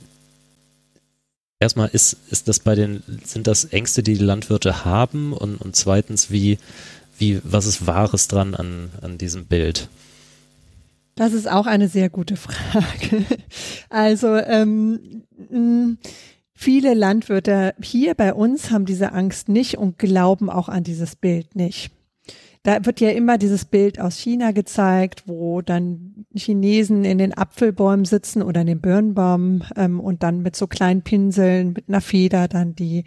erstmal 1.65 1.89
ist, 1.93 2.17
ist 2.31 2.47
das 2.47 2.61
bei 2.61 2.75
den, 2.75 3.03
sind 3.25 3.47
das 3.47 3.65
Ängste, 3.65 4.03
die 4.03 4.15
die 4.15 4.25
Landwirte 4.25 4.85
haben? 4.85 5.33
Und, 5.33 5.57
und 5.57 5.75
zweitens, 5.75 6.31
wie, 6.31 6.59
wie, 7.19 7.41
was 7.43 7.67
ist 7.67 7.87
Wahres 7.87 8.29
dran 8.29 8.55
an, 8.55 8.91
an 9.03 9.19
diesem 9.19 9.47
Bild? 9.47 9.89
Das 11.17 11.33
ist 11.33 11.51
auch 11.51 11.67
eine 11.67 11.89
sehr 11.89 12.11
gute 12.11 12.37
Frage. 12.37 13.25
Also 13.89 14.35
ähm, 14.35 15.23
viele 16.53 16.95
Landwirte 16.95 17.75
hier 17.81 18.15
bei 18.15 18.35
uns 18.35 18.73
haben 18.73 18.87
diese 18.87 19.13
Angst 19.13 19.49
nicht 19.49 19.79
und 19.79 20.01
glauben 20.01 20.51
auch 20.51 20.69
an 20.69 20.83
dieses 20.83 21.15
Bild 21.15 21.55
nicht. 21.55 21.93
Da 22.65 22.87
wird 22.87 22.99
ja 23.01 23.11
immer 23.11 23.37
dieses 23.37 23.67
Bild 23.67 24.01
aus 24.01 24.17
China 24.17 24.53
gezeigt, 24.53 25.25
wo 25.27 25.61
dann 25.61 26.25
Chinesen 26.35 27.05
in 27.05 27.19
den 27.19 27.37
Apfelbäumen 27.37 28.07
sitzen 28.07 28.43
oder 28.43 28.63
in 28.63 28.67
den 28.67 28.81
Birnbaum 28.81 29.63
ähm, 29.77 30.01
und 30.01 30.23
dann 30.23 30.41
mit 30.41 30.57
so 30.57 30.67
kleinen 30.67 31.03
Pinseln, 31.03 31.75
mit 31.75 31.91
einer 31.91 32.01
Feder 32.01 32.49
dann 32.49 32.75
die 32.75 33.05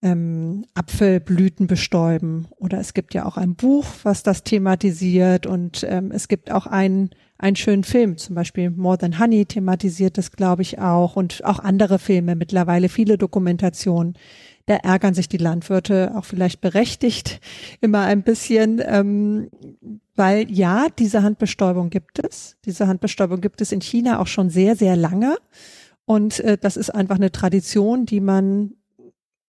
ähm, 0.00 0.64
Apfelblüten 0.72 1.66
bestäuben. 1.66 2.46
Oder 2.56 2.80
es 2.80 2.94
gibt 2.94 3.12
ja 3.12 3.26
auch 3.26 3.36
ein 3.36 3.56
Buch, 3.56 3.84
was 4.04 4.22
das 4.22 4.42
thematisiert 4.42 5.46
und 5.46 5.84
ähm, 5.86 6.10
es 6.10 6.28
gibt 6.28 6.50
auch 6.50 6.66
einen, 6.66 7.10
einen 7.36 7.56
schönen 7.56 7.84
Film, 7.84 8.16
zum 8.16 8.34
Beispiel 8.36 8.70
More 8.70 8.96
Than 8.96 9.18
Honey 9.18 9.44
thematisiert 9.44 10.16
das, 10.16 10.32
glaube 10.32 10.62
ich, 10.62 10.78
auch 10.78 11.14
und 11.14 11.44
auch 11.44 11.58
andere 11.58 11.98
Filme 11.98 12.36
mittlerweile, 12.36 12.88
viele 12.88 13.18
Dokumentationen 13.18 14.14
da 14.68 14.76
ärgern 14.76 15.14
sich 15.14 15.30
die 15.30 15.38
Landwirte 15.38 16.12
auch 16.14 16.26
vielleicht 16.26 16.60
berechtigt 16.60 17.40
immer 17.80 18.02
ein 18.02 18.22
bisschen, 18.22 18.82
ähm, 18.84 19.48
weil 20.14 20.50
ja, 20.50 20.88
diese 20.98 21.22
Handbestäubung 21.22 21.88
gibt 21.88 22.18
es. 22.18 22.56
Diese 22.66 22.86
Handbestäubung 22.86 23.40
gibt 23.40 23.62
es 23.62 23.72
in 23.72 23.80
China 23.80 24.18
auch 24.20 24.26
schon 24.26 24.50
sehr, 24.50 24.76
sehr 24.76 24.94
lange. 24.94 25.38
Und 26.04 26.40
äh, 26.40 26.58
das 26.58 26.76
ist 26.76 26.90
einfach 26.90 27.16
eine 27.16 27.32
Tradition, 27.32 28.04
die 28.04 28.20
man 28.20 28.74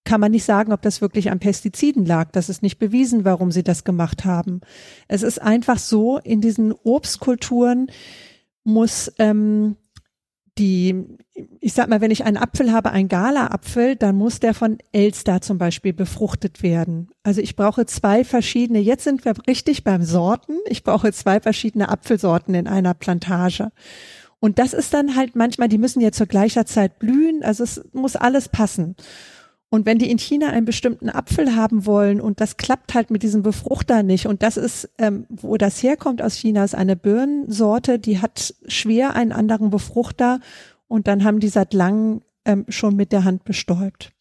kann 0.06 0.22
man 0.22 0.32
nicht 0.32 0.46
sagen, 0.46 0.72
ob 0.72 0.82
das 0.82 1.02
wirklich 1.02 1.30
an 1.30 1.40
Pestiziden 1.40 2.06
lag. 2.06 2.32
Das 2.32 2.50
ist 2.50 2.64
nicht 2.64 2.80
bewiesen, 2.80 3.26
warum 3.26 3.52
sie 3.52 3.64
das 3.64 3.84
gemacht 3.84 4.24
haben. 4.26 4.62
Es 5.08 5.22
ist 5.22 5.40
einfach 5.40 5.78
so, 5.78 6.18
in 6.18 6.40
diesen 6.40 6.72
Obstkulturen 6.72 7.92
muss 8.64 9.12
ähm, 9.20 9.76
die, 10.60 11.06
ich 11.60 11.74
sag 11.74 11.90
mal, 11.90 12.02
wenn 12.02 12.12
ich 12.12 12.26
einen 12.26 12.38
Apfel 12.38 12.72
habe, 12.72 12.92
einen 12.92 13.08
Gala-Apfel, 13.08 13.96
dann 13.96 14.16
muss 14.16 14.40
der 14.40 14.54
von 14.54 14.78
Elster 14.92 15.42
zum 15.42 15.58
Beispiel 15.58 15.94
befruchtet 15.94 16.62
werden. 16.62 17.10
Also 17.24 17.42
ich 17.42 17.56
brauche 17.56 17.86
zwei 17.86 18.24
verschiedene, 18.24 18.80
jetzt 18.80 19.06
sind 19.06 19.26
wir 19.26 19.34
richtig 19.48 19.84
beim 19.84 20.04
Sorten, 20.04 20.58
ich 20.68 20.84
brauche 20.84 21.12
zwei 21.14 21.40
verschiedene 21.40 21.90
Apfelsorten 21.90 22.54
in 22.54 22.68
einer 22.68 22.94
Plantage. 22.94 23.72
Und 24.40 24.60
das 24.60 24.74
ist 24.74 24.94
dann 24.94 25.16
halt 25.16 25.36
manchmal, 25.36 25.70
die 25.70 25.78
müssen 25.78 26.02
ja 26.02 26.12
zur 26.12 26.28
gleicher 26.28 26.66
Zeit 26.66 27.00
blühen, 27.00 27.44
also 27.44 27.64
es 27.64 27.82
muss 27.94 28.16
alles 28.16 28.50
passen. 28.50 28.96
Und 29.72 29.86
wenn 29.86 30.00
die 30.00 30.10
in 30.10 30.18
China 30.18 30.50
einen 30.50 30.66
bestimmten 30.66 31.10
Apfel 31.10 31.56
haben 31.56 31.86
wollen 31.86 32.20
und 32.20 32.42
das 32.42 32.58
klappt 32.58 32.96
halt 32.96 33.12
mit 33.12 33.22
diesem 33.22 33.44
Befruchter 33.44 34.02
nicht 34.02 34.26
und 34.26 34.42
das 34.42 34.58
ist, 34.58 34.90
ähm, 34.98 35.26
wo 35.30 35.58
das 35.58 35.84
herkommt 35.84 36.24
aus 36.24 36.36
China, 36.36 36.64
ist 36.64 36.74
eine 36.74 36.96
Birnensorte, 36.96 38.00
die 38.00 38.20
hat 38.20 38.56
schwer 38.68 39.16
einen 39.16 39.32
anderen 39.32 39.70
Befruchter 39.70 40.40
und 40.88 41.08
dann 41.08 41.24
haben 41.24 41.40
die 41.40 41.50
seit 41.50 41.74
langem 41.76 42.22
ähm, 42.46 42.66
schon 42.68 42.96
mit 42.96 43.12
der 43.12 43.26
Hand 43.26 43.44
bestäubt. 43.44 44.12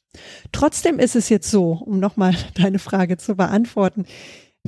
Trotzdem 0.53 0.99
ist 0.99 1.17
es 1.17 1.31
jetzt 1.31 1.51
so, 1.51 1.73
um 1.73 1.99
nochmal 1.99 2.35
deine 2.55 2.79
Frage 2.79 3.17
zu 3.17 3.35
beantworten, 3.35 4.05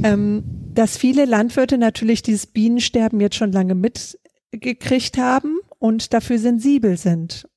ähm, 0.02 0.44
dass 0.72 0.96
viele 0.96 1.26
Landwirte 1.26 1.76
natürlich 1.76 2.22
dieses 2.22 2.46
Bienensterben 2.46 3.20
jetzt 3.20 3.36
schon 3.36 3.52
lange 3.52 3.74
mitgekriegt 3.74 5.18
haben 5.18 5.58
und 5.78 6.14
dafür 6.14 6.38
sensibel 6.38 6.96
sind. 6.96 7.49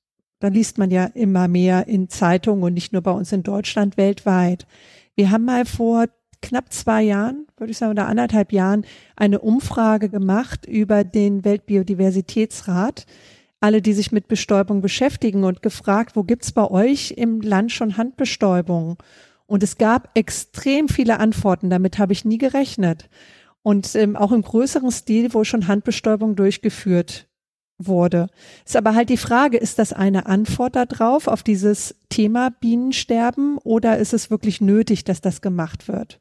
Da 0.43 0.49
liest 0.49 0.77
man 0.77 0.91
ja 0.91 1.05
immer 1.05 1.47
mehr 1.47 1.87
in 1.87 2.09
Zeitungen 2.09 2.65
und 2.65 2.73
nicht 2.73 2.91
nur 2.91 3.01
bei 3.01 3.11
uns 3.11 3.31
in 3.31 3.43
Deutschland, 3.43 3.95
weltweit. 3.95 4.67
Wir 5.15 5.31
haben 5.31 5.45
mal 5.45 5.63
vor 5.63 6.07
knapp 6.41 6.73
zwei 6.73 7.01
Jahren, 7.01 7.47
würde 7.55 7.71
ich 7.71 7.77
sagen, 7.77 7.93
oder 7.93 8.07
anderthalb 8.07 8.51
Jahren 8.51 8.85
eine 9.15 9.39
Umfrage 9.39 10.09
gemacht 10.09 10.65
über 10.65 11.05
den 11.05 11.45
Weltbiodiversitätsrat. 11.45 13.05
Alle, 13.61 13.81
die 13.81 13.93
sich 13.93 14.11
mit 14.11 14.27
Bestäubung 14.27 14.81
beschäftigen 14.81 15.45
und 15.45 15.61
gefragt, 15.61 16.17
wo 16.17 16.23
gibt's 16.23 16.51
bei 16.51 16.69
euch 16.69 17.11
im 17.11 17.39
Land 17.39 17.71
schon 17.71 17.95
Handbestäubung? 17.95 18.97
Und 19.45 19.63
es 19.63 19.77
gab 19.77 20.09
extrem 20.13 20.89
viele 20.89 21.21
Antworten. 21.21 21.69
Damit 21.69 21.99
habe 21.99 22.11
ich 22.11 22.25
nie 22.25 22.37
gerechnet. 22.37 23.09
Und 23.61 23.95
ähm, 23.95 24.17
auch 24.17 24.33
im 24.33 24.41
größeren 24.41 24.91
Stil, 24.91 25.33
wo 25.33 25.45
schon 25.45 25.69
Handbestäubung 25.69 26.35
durchgeführt 26.35 27.29
wurde. 27.87 28.27
Ist 28.65 28.75
aber 28.75 28.95
halt 28.95 29.09
die 29.09 29.17
Frage, 29.17 29.57
ist 29.57 29.79
das 29.79 29.93
eine 29.93 30.25
Antwort 30.25 30.75
darauf, 30.75 31.27
auf 31.27 31.43
dieses 31.43 31.95
Thema 32.09 32.49
Bienensterben 32.49 33.57
oder 33.57 33.97
ist 33.97 34.13
es 34.13 34.29
wirklich 34.29 34.61
nötig, 34.61 35.03
dass 35.03 35.21
das 35.21 35.41
gemacht 35.41 35.87
wird? 35.87 36.19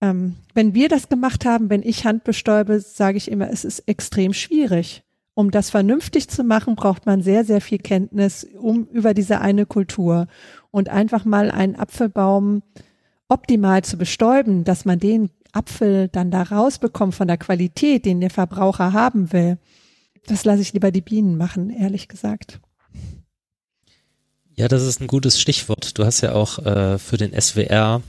Ähm, 0.00 0.36
wenn 0.54 0.74
wir 0.74 0.88
das 0.88 1.08
gemacht 1.08 1.44
haben, 1.44 1.70
wenn 1.70 1.82
ich 1.82 2.04
Hand 2.04 2.24
bestäube, 2.24 2.80
sage 2.80 3.16
ich 3.16 3.30
immer, 3.30 3.50
es 3.50 3.64
ist 3.64 3.80
extrem 3.80 4.32
schwierig. 4.32 5.02
Um 5.34 5.50
das 5.50 5.68
vernünftig 5.70 6.28
zu 6.28 6.44
machen, 6.44 6.76
braucht 6.76 7.04
man 7.04 7.22
sehr, 7.22 7.44
sehr 7.44 7.60
viel 7.60 7.78
Kenntnis 7.78 8.46
um 8.58 8.86
über 8.86 9.12
diese 9.12 9.40
eine 9.40 9.66
Kultur 9.66 10.28
und 10.70 10.88
einfach 10.88 11.24
mal 11.24 11.50
einen 11.50 11.76
Apfelbaum 11.76 12.62
optimal 13.28 13.82
zu 13.82 13.98
bestäuben, 13.98 14.64
dass 14.64 14.84
man 14.84 14.98
den 14.98 15.30
Apfel 15.52 16.08
dann 16.08 16.30
da 16.30 16.42
rausbekommt 16.42 17.14
von 17.14 17.28
der 17.28 17.38
Qualität, 17.38 18.04
den 18.04 18.20
der 18.20 18.30
Verbraucher 18.30 18.92
haben 18.92 19.32
will 19.32 19.58
das 20.26 20.44
lasse 20.44 20.62
ich 20.62 20.72
lieber 20.72 20.90
die 20.90 21.00
Bienen 21.00 21.36
machen, 21.36 21.70
ehrlich 21.70 22.08
gesagt. 22.08 22.60
Ja, 24.58 24.68
das 24.68 24.82
ist 24.86 25.02
ein 25.02 25.06
gutes 25.06 25.38
Stichwort. 25.38 25.98
Du 25.98 26.06
hast 26.06 26.22
ja 26.22 26.32
auch 26.32 26.58
äh, 26.64 26.98
für 26.98 27.18
den 27.18 27.38
SWR 27.38 28.00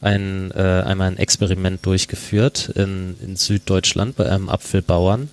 ein, 0.00 0.50
äh, 0.50 0.82
einmal 0.84 1.08
ein 1.08 1.16
Experiment 1.16 1.86
durchgeführt 1.86 2.70
in, 2.74 3.16
in 3.24 3.36
Süddeutschland 3.36 4.16
bei 4.16 4.28
einem 4.28 4.48
Apfelbauern. 4.48 5.30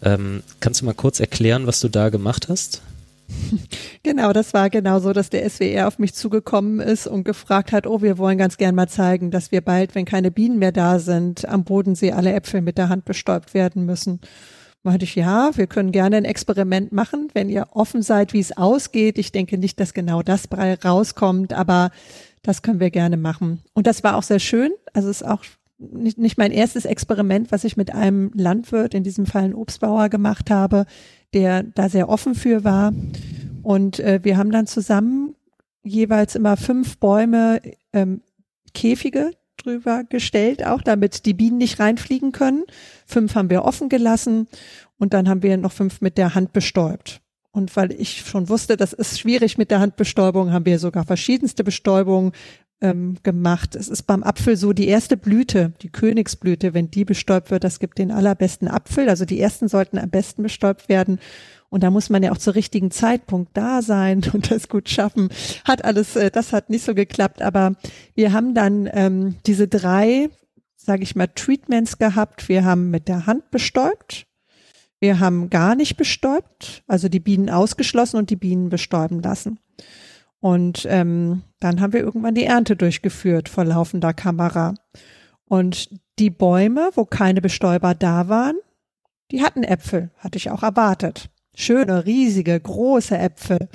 Ähm, 0.00 0.44
kannst 0.60 0.80
du 0.80 0.84
mal 0.84 0.94
kurz 0.94 1.18
erklären, 1.18 1.66
was 1.66 1.80
du 1.80 1.88
da 1.88 2.08
gemacht 2.08 2.48
hast? 2.48 2.82
Genau, 4.04 4.32
das 4.32 4.52
war 4.52 4.68
genau 4.68 4.98
so, 4.98 5.12
dass 5.12 5.30
der 5.30 5.48
SWR 5.48 5.86
auf 5.86 6.00
mich 6.00 6.12
zugekommen 6.12 6.80
ist 6.80 7.06
und 7.06 7.22
gefragt 7.22 7.70
hat, 7.70 7.86
oh, 7.86 8.02
wir 8.02 8.18
wollen 8.18 8.36
ganz 8.36 8.56
gern 8.56 8.74
mal 8.74 8.88
zeigen, 8.88 9.30
dass 9.30 9.52
wir 9.52 9.60
bald, 9.60 9.94
wenn 9.94 10.04
keine 10.04 10.32
Bienen 10.32 10.58
mehr 10.58 10.72
da 10.72 10.98
sind, 10.98 11.48
am 11.48 11.62
Bodensee 11.62 12.10
alle 12.10 12.32
Äpfel 12.32 12.62
mit 12.62 12.78
der 12.78 12.88
Hand 12.88 13.04
bestäubt 13.04 13.54
werden 13.54 13.86
müssen 13.86 14.20
meinte 14.82 15.04
ich, 15.04 15.14
ja, 15.14 15.50
wir 15.56 15.66
können 15.66 15.92
gerne 15.92 16.16
ein 16.16 16.24
Experiment 16.24 16.92
machen, 16.92 17.28
wenn 17.34 17.48
ihr 17.48 17.68
offen 17.72 18.02
seid, 18.02 18.32
wie 18.32 18.40
es 18.40 18.56
ausgeht. 18.56 19.18
Ich 19.18 19.32
denke 19.32 19.58
nicht, 19.58 19.78
dass 19.78 19.94
genau 19.94 20.22
das 20.22 20.48
rauskommt, 20.84 21.52
aber 21.52 21.90
das 22.42 22.62
können 22.62 22.80
wir 22.80 22.90
gerne 22.90 23.16
machen. 23.16 23.62
Und 23.74 23.86
das 23.86 24.02
war 24.02 24.16
auch 24.16 24.22
sehr 24.22 24.40
schön. 24.40 24.72
Also 24.92 25.08
es 25.08 25.20
ist 25.22 25.28
auch 25.28 25.44
nicht, 25.78 26.18
nicht 26.18 26.38
mein 26.38 26.52
erstes 26.52 26.84
Experiment, 26.84 27.52
was 27.52 27.64
ich 27.64 27.76
mit 27.76 27.94
einem 27.94 28.30
Landwirt, 28.34 28.94
in 28.94 29.04
diesem 29.04 29.26
Fall 29.26 29.44
ein 29.44 29.54
Obstbauer, 29.54 30.08
gemacht 30.08 30.50
habe, 30.50 30.86
der 31.34 31.62
da 31.62 31.88
sehr 31.88 32.08
offen 32.08 32.34
für 32.34 32.64
war. 32.64 32.92
Und 33.62 34.00
äh, 34.00 34.20
wir 34.22 34.36
haben 34.36 34.50
dann 34.50 34.66
zusammen 34.66 35.34
jeweils 35.82 36.34
immer 36.34 36.56
fünf 36.56 36.98
Bäume, 36.98 37.60
ähm, 37.92 38.22
Käfige 38.74 39.30
drüber 39.62 40.04
gestellt, 40.08 40.66
auch 40.66 40.82
damit 40.82 41.26
die 41.26 41.34
Bienen 41.34 41.58
nicht 41.58 41.78
reinfliegen 41.78 42.32
können. 42.32 42.64
Fünf 43.06 43.34
haben 43.34 43.50
wir 43.50 43.64
offen 43.64 43.88
gelassen 43.88 44.48
und 44.98 45.14
dann 45.14 45.28
haben 45.28 45.42
wir 45.42 45.56
noch 45.56 45.72
fünf 45.72 46.00
mit 46.00 46.18
der 46.18 46.34
Hand 46.34 46.52
bestäubt. 46.52 47.20
Und 47.50 47.76
weil 47.76 47.92
ich 47.92 48.22
schon 48.22 48.48
wusste, 48.48 48.76
das 48.76 48.94
ist 48.94 49.20
schwierig 49.20 49.58
mit 49.58 49.70
der 49.70 49.80
Handbestäubung, 49.80 50.52
haben 50.52 50.64
wir 50.64 50.78
sogar 50.78 51.04
verschiedenste 51.04 51.64
Bestäubungen 51.64 52.32
ähm, 52.80 53.16
gemacht. 53.22 53.76
Es 53.76 53.88
ist 53.88 54.02
beim 54.04 54.22
Apfel 54.22 54.56
so, 54.56 54.72
die 54.72 54.88
erste 54.88 55.16
Blüte, 55.16 55.72
die 55.82 55.90
Königsblüte, 55.90 56.74
wenn 56.74 56.90
die 56.90 57.04
bestäubt 57.04 57.50
wird, 57.50 57.64
das 57.64 57.78
gibt 57.78 57.98
den 57.98 58.10
allerbesten 58.10 58.68
Apfel. 58.68 59.08
Also 59.08 59.24
die 59.24 59.40
ersten 59.40 59.68
sollten 59.68 59.98
am 59.98 60.10
besten 60.10 60.42
bestäubt 60.42 60.88
werden. 60.88 61.18
Und 61.72 61.82
da 61.82 61.90
muss 61.90 62.10
man 62.10 62.22
ja 62.22 62.32
auch 62.32 62.38
zur 62.38 62.54
richtigen 62.54 62.90
Zeitpunkt 62.90 63.56
da 63.56 63.80
sein 63.80 64.22
und 64.34 64.50
das 64.50 64.68
gut 64.68 64.90
schaffen. 64.90 65.30
Hat 65.64 65.86
alles, 65.86 66.16
äh, 66.16 66.30
das 66.30 66.52
hat 66.52 66.68
nicht 66.68 66.84
so 66.84 66.94
geklappt. 66.94 67.40
Aber 67.40 67.76
wir 68.14 68.34
haben 68.34 68.52
dann 68.52 68.90
ähm, 68.92 69.36
diese 69.46 69.68
drei, 69.68 70.28
sage 70.76 71.02
ich 71.02 71.16
mal, 71.16 71.28
Treatments 71.28 71.96
gehabt. 71.96 72.50
Wir 72.50 72.66
haben 72.66 72.90
mit 72.90 73.08
der 73.08 73.24
Hand 73.24 73.50
bestäubt. 73.50 74.26
Wir 75.00 75.18
haben 75.18 75.48
gar 75.48 75.74
nicht 75.74 75.96
bestäubt, 75.96 76.84
also 76.86 77.08
die 77.08 77.20
Bienen 77.20 77.48
ausgeschlossen 77.48 78.18
und 78.18 78.28
die 78.28 78.36
Bienen 78.36 78.68
bestäuben 78.68 79.22
lassen. 79.22 79.58
Und 80.40 80.86
ähm, 80.90 81.42
dann 81.58 81.80
haben 81.80 81.94
wir 81.94 82.00
irgendwann 82.00 82.34
die 82.34 82.44
Ernte 82.44 82.76
durchgeführt 82.76 83.48
vor 83.48 83.64
laufender 83.64 84.12
Kamera. 84.12 84.74
Und 85.46 85.88
die 86.18 86.30
Bäume, 86.30 86.90
wo 86.96 87.06
keine 87.06 87.40
Bestäuber 87.40 87.94
da 87.94 88.28
waren, 88.28 88.56
die 89.30 89.42
hatten 89.42 89.62
Äpfel, 89.62 90.10
hatte 90.18 90.36
ich 90.36 90.50
auch 90.50 90.62
erwartet. 90.62 91.30
Schöne, 91.54 92.06
riesige, 92.06 92.58
große 92.58 93.16
Äpfel. 93.16 93.68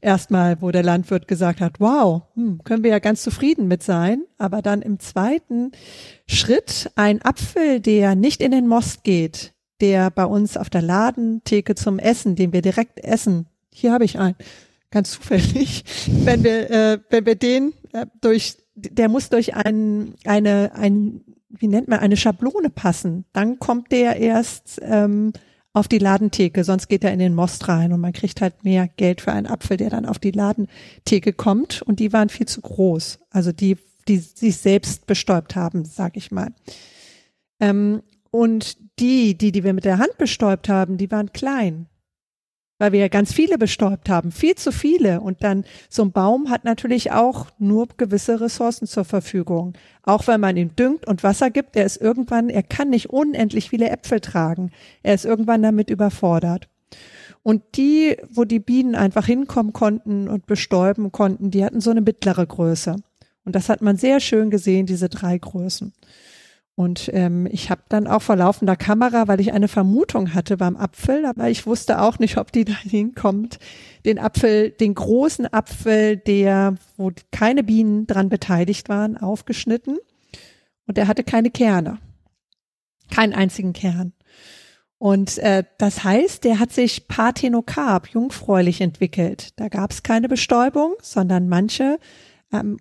Erstmal, 0.00 0.60
wo 0.60 0.70
der 0.70 0.82
Landwirt 0.82 1.26
gesagt 1.28 1.60
hat, 1.60 1.80
wow, 1.80 2.22
hm, 2.34 2.60
können 2.64 2.84
wir 2.84 2.90
ja 2.90 2.98
ganz 2.98 3.22
zufrieden 3.22 3.68
mit 3.68 3.82
sein. 3.82 4.24
Aber 4.38 4.60
dann 4.60 4.82
im 4.82 4.98
zweiten 5.00 5.72
Schritt 6.26 6.90
ein 6.94 7.22
Apfel, 7.22 7.80
der 7.80 8.14
nicht 8.14 8.42
in 8.42 8.50
den 8.50 8.66
Most 8.66 9.02
geht, 9.02 9.54
der 9.80 10.10
bei 10.10 10.26
uns 10.26 10.56
auf 10.56 10.68
der 10.68 10.82
Ladentheke 10.82 11.74
zum 11.74 11.98
Essen, 11.98 12.36
den 12.36 12.52
wir 12.52 12.62
direkt 12.62 13.00
essen, 13.00 13.46
hier 13.74 13.92
habe 13.92 14.04
ich 14.04 14.18
einen, 14.18 14.36
ganz 14.90 15.12
zufällig, 15.12 15.84
wenn 16.06 16.44
wir, 16.44 16.70
äh, 16.70 16.98
wenn 17.10 17.26
wir 17.26 17.34
den 17.34 17.72
äh, 17.92 18.06
durch, 18.20 18.58
der 18.74 19.08
muss 19.08 19.28
durch 19.30 19.54
ein, 19.56 20.14
eine, 20.24 20.72
ein, 20.74 21.22
wie 21.48 21.66
nennt 21.66 21.88
man, 21.88 21.98
eine 21.98 22.16
Schablone 22.16 22.70
passen. 22.70 23.24
Dann 23.32 23.58
kommt 23.58 23.90
der 23.90 24.16
erst 24.16 24.80
ähm, 24.82 25.32
auf 25.72 25.88
die 25.88 25.98
Ladentheke, 25.98 26.64
sonst 26.64 26.88
geht 26.88 27.02
er 27.02 27.12
in 27.12 27.18
den 27.18 27.34
Most 27.34 27.68
rein 27.68 27.92
und 27.92 28.00
man 28.00 28.12
kriegt 28.12 28.40
halt 28.40 28.62
mehr 28.62 28.88
Geld 28.88 29.22
für 29.22 29.32
einen 29.32 29.46
Apfel, 29.46 29.78
der 29.78 29.90
dann 29.90 30.06
auf 30.06 30.18
die 30.18 30.30
Ladentheke 30.30 31.32
kommt. 31.32 31.80
Und 31.82 31.98
die 31.98 32.12
waren 32.12 32.28
viel 32.28 32.46
zu 32.46 32.60
groß. 32.60 33.20
Also 33.30 33.52
die, 33.52 33.78
die 34.06 34.18
sich 34.18 34.58
selbst 34.58 35.06
bestäubt 35.06 35.56
haben, 35.56 35.84
sag 35.84 36.16
ich 36.16 36.30
mal. 36.30 36.52
Ähm, 37.58 38.02
und 38.30 38.76
die, 38.98 39.36
die, 39.36 39.52
die 39.52 39.64
wir 39.64 39.72
mit 39.72 39.84
der 39.84 39.98
Hand 39.98 40.18
bestäubt 40.18 40.68
haben, 40.68 40.98
die 40.98 41.10
waren 41.10 41.32
klein 41.32 41.86
weil 42.82 42.90
wir 42.90 42.98
ja 42.98 43.06
ganz 43.06 43.32
viele 43.32 43.58
bestäubt 43.58 44.08
haben, 44.08 44.32
viel 44.32 44.56
zu 44.56 44.72
viele. 44.72 45.20
Und 45.20 45.44
dann 45.44 45.64
so 45.88 46.02
ein 46.02 46.10
Baum 46.10 46.50
hat 46.50 46.64
natürlich 46.64 47.12
auch 47.12 47.46
nur 47.60 47.86
gewisse 47.96 48.40
Ressourcen 48.40 48.88
zur 48.88 49.04
Verfügung. 49.04 49.74
Auch 50.02 50.26
wenn 50.26 50.40
man 50.40 50.56
ihm 50.56 50.74
düngt 50.74 51.06
und 51.06 51.22
Wasser 51.22 51.50
gibt, 51.50 51.76
er 51.76 51.84
ist 51.84 51.98
irgendwann, 51.98 52.48
er 52.48 52.64
kann 52.64 52.90
nicht 52.90 53.10
unendlich 53.10 53.70
viele 53.70 53.88
Äpfel 53.88 54.18
tragen. 54.18 54.72
Er 55.04 55.14
ist 55.14 55.24
irgendwann 55.24 55.62
damit 55.62 55.90
überfordert. 55.90 56.68
Und 57.44 57.62
die, 57.76 58.16
wo 58.28 58.42
die 58.42 58.58
Bienen 58.58 58.96
einfach 58.96 59.26
hinkommen 59.26 59.72
konnten 59.72 60.26
und 60.26 60.46
bestäuben 60.46 61.12
konnten, 61.12 61.52
die 61.52 61.64
hatten 61.64 61.80
so 61.80 61.92
eine 61.92 62.00
mittlere 62.00 62.44
Größe. 62.44 62.96
Und 63.44 63.54
das 63.54 63.68
hat 63.68 63.80
man 63.80 63.96
sehr 63.96 64.18
schön 64.18 64.50
gesehen, 64.50 64.86
diese 64.86 65.08
drei 65.08 65.38
Größen. 65.38 65.92
Und 66.74 67.10
ähm, 67.12 67.46
ich 67.50 67.70
habe 67.70 67.82
dann 67.88 68.06
auch 68.06 68.22
vor 68.22 68.36
laufender 68.36 68.76
Kamera, 68.76 69.28
weil 69.28 69.40
ich 69.40 69.52
eine 69.52 69.68
Vermutung 69.68 70.32
hatte 70.32 70.56
beim 70.56 70.76
Apfel, 70.76 71.26
aber 71.26 71.50
ich 71.50 71.66
wusste 71.66 72.00
auch 72.00 72.18
nicht, 72.18 72.38
ob 72.38 72.50
die 72.50 72.64
da 72.66 72.72
hinkommt, 72.72 73.58
den 74.06 74.18
Apfel, 74.18 74.70
den 74.70 74.94
großen 74.94 75.52
Apfel, 75.52 76.16
der, 76.16 76.76
wo 76.96 77.12
keine 77.30 77.62
Bienen 77.62 78.06
dran 78.06 78.28
beteiligt 78.28 78.88
waren, 78.88 79.16
aufgeschnitten. 79.16 79.98
Und 80.86 80.96
der 80.96 81.08
hatte 81.08 81.24
keine 81.24 81.50
Kerne. 81.50 81.98
Keinen 83.10 83.34
einzigen 83.34 83.74
Kern. 83.74 84.14
Und 84.98 85.38
äh, 85.38 85.64
das 85.78 86.04
heißt, 86.04 86.44
der 86.44 86.58
hat 86.58 86.72
sich 86.72 87.08
parthenokarp, 87.08 88.08
jungfräulich 88.08 88.80
entwickelt. 88.80 89.50
Da 89.56 89.68
gab 89.68 89.90
es 89.90 90.02
keine 90.02 90.28
Bestäubung, 90.28 90.94
sondern 91.02 91.48
manche 91.48 91.98
ähm, 92.52 92.78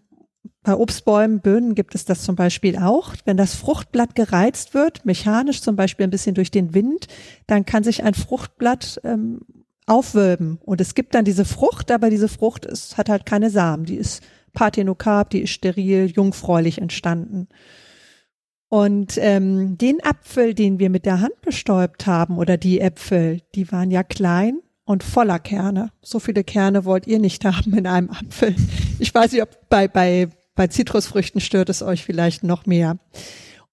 bei 0.64 0.76
Obstbäumen, 0.76 1.40
Böden 1.40 1.74
gibt 1.74 1.96
es 1.96 2.06
das 2.06 2.24
zum 2.24 2.36
Beispiel 2.36 2.78
auch. 2.78 3.16
Wenn 3.26 3.38
das 3.38 3.56
Fruchtblatt 3.56 4.14
gereizt 4.14 4.74
wird, 4.76 5.06
mechanisch 5.06 5.62
zum 5.62 5.76
Beispiel 5.76 6.06
ein 6.06 6.12
bisschen 6.12 6.36
durch 6.36 6.52
den 6.52 6.76
Wind, 6.76 7.08
dann 7.48 7.66
kann 7.66 7.84
sich 7.84 8.04
ein 8.04 8.14
Fruchtblatt 8.14 9.02
ähm, 9.04 9.42
aufwölben. 9.88 10.60
Und 10.64 10.80
es 10.80 10.94
gibt 10.94 11.16
dann 11.16 11.26
diese 11.26 11.46
Frucht, 11.46 11.90
aber 11.90 12.12
diese 12.12 12.28
Frucht 12.28 12.66
ist, 12.66 12.98
hat 12.98 13.10
halt 13.10 13.26
keine 13.26 13.50
Samen. 13.50 13.86
Die 13.86 13.96
ist 13.96 14.22
parthenokarp, 14.54 15.32
die 15.32 15.42
ist 15.42 15.50
steril, 15.50 16.06
jungfräulich 16.06 16.78
entstanden. 16.78 17.48
Und 18.70 19.18
ähm, 19.18 19.78
den 19.78 20.02
Apfel, 20.04 20.54
den 20.54 20.80
wir 20.80 20.90
mit 20.90 21.06
der 21.06 21.22
Hand 21.22 21.42
bestäubt 21.42 22.06
haben, 22.06 22.38
oder 22.38 22.58
die 22.58 22.80
Äpfel, 22.80 23.42
die 23.56 23.72
waren 23.72 23.90
ja 23.90 24.04
klein 24.04 24.60
und 24.86 25.04
voller 25.04 25.40
Kerne. 25.40 25.92
So 26.02 26.20
viele 26.20 26.44
Kerne 26.44 26.86
wollt 26.86 27.08
ihr 27.08 27.20
nicht 27.20 27.44
haben 27.46 27.74
in 27.74 27.88
einem 27.88 28.12
Apfel. 28.12 28.56
Ich 29.00 29.14
weiß 29.14 29.32
nicht, 29.32 29.42
ob 29.42 29.68
bei, 29.68 29.88
bei 29.88 30.30
bei 30.56 30.68
Zitrusfrüchten 30.68 31.42
stört 31.42 31.70
es 31.70 31.82
euch 31.82 32.04
vielleicht 32.04 32.44
noch 32.44 32.66
mehr. 32.66 32.98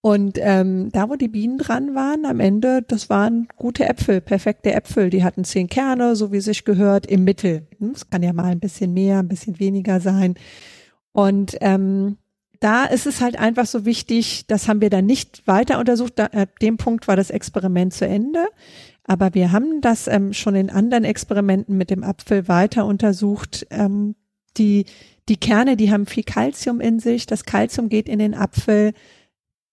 Und 0.01 0.39
ähm, 0.41 0.91
da, 0.93 1.11
wo 1.11 1.17
die 1.17 1.29
Bienen 1.29 1.59
dran 1.59 1.95
waren, 1.95 2.25
am 2.25 2.39
Ende, 2.39 2.83
das 2.83 3.11
waren 3.11 3.49
gute 3.57 3.89
Äpfel, 3.89 4.21
perfekte 4.21 4.73
Äpfel. 4.73 5.11
Die 5.11 5.25
hatten 5.25 5.43
zehn 5.43 5.69
Kerne, 5.69 6.15
so 6.15 6.31
wie 6.31 6.41
sich 6.41 6.65
gehört, 6.65 7.07
im 7.07 7.25
Mittel. 7.25 7.67
Hm, 7.79 7.91
es 7.95 8.09
kann 8.09 8.23
ja 8.23 8.33
mal 8.33 8.45
ein 8.45 8.61
bisschen 8.61 8.95
mehr, 8.95 9.19
ein 9.19 9.29
bisschen 9.29 9.59
weniger 9.59 10.01
sein. 10.01 10.35
Und 11.13 11.57
ähm, 11.61 12.17
da 12.61 12.85
ist 12.85 13.07
es 13.07 13.21
halt 13.21 13.39
einfach 13.39 13.67
so 13.67 13.85
wichtig, 13.85 14.47
das 14.47 14.69
haben 14.69 14.81
wir 14.81 14.91
dann 14.91 15.07
nicht 15.07 15.47
weiter 15.47 15.81
untersucht. 15.81 16.13
Da, 16.17 16.27
ab 16.27 16.59
dem 16.61 16.77
Punkt 16.77 17.09
war 17.09 17.17
das 17.17 17.31
Experiment 17.31 17.93
zu 17.93 18.07
Ende. 18.07 18.47
Aber 19.03 19.35
wir 19.35 19.51
haben 19.51 19.81
das 19.81 20.07
ähm, 20.07 20.33
schon 20.33 20.55
in 20.55 20.71
anderen 20.71 21.05
Experimenten 21.05 21.77
mit 21.77 21.91
dem 21.91 22.05
Apfel 22.05 22.47
weiter 22.47 22.87
untersucht. 22.87 23.67
Ähm, 23.71 24.15
die 24.59 24.85
die 25.29 25.37
Kerne, 25.37 25.77
die 25.77 25.91
haben 25.93 26.07
viel 26.07 26.25
Kalzium 26.25 26.81
in 26.81 27.01
sich. 27.01 27.27
Das 27.27 27.45
Kalzium 27.45 27.89
geht 27.89 28.09
in 28.09 28.19
den 28.19 28.35
Apfel. 28.35 28.93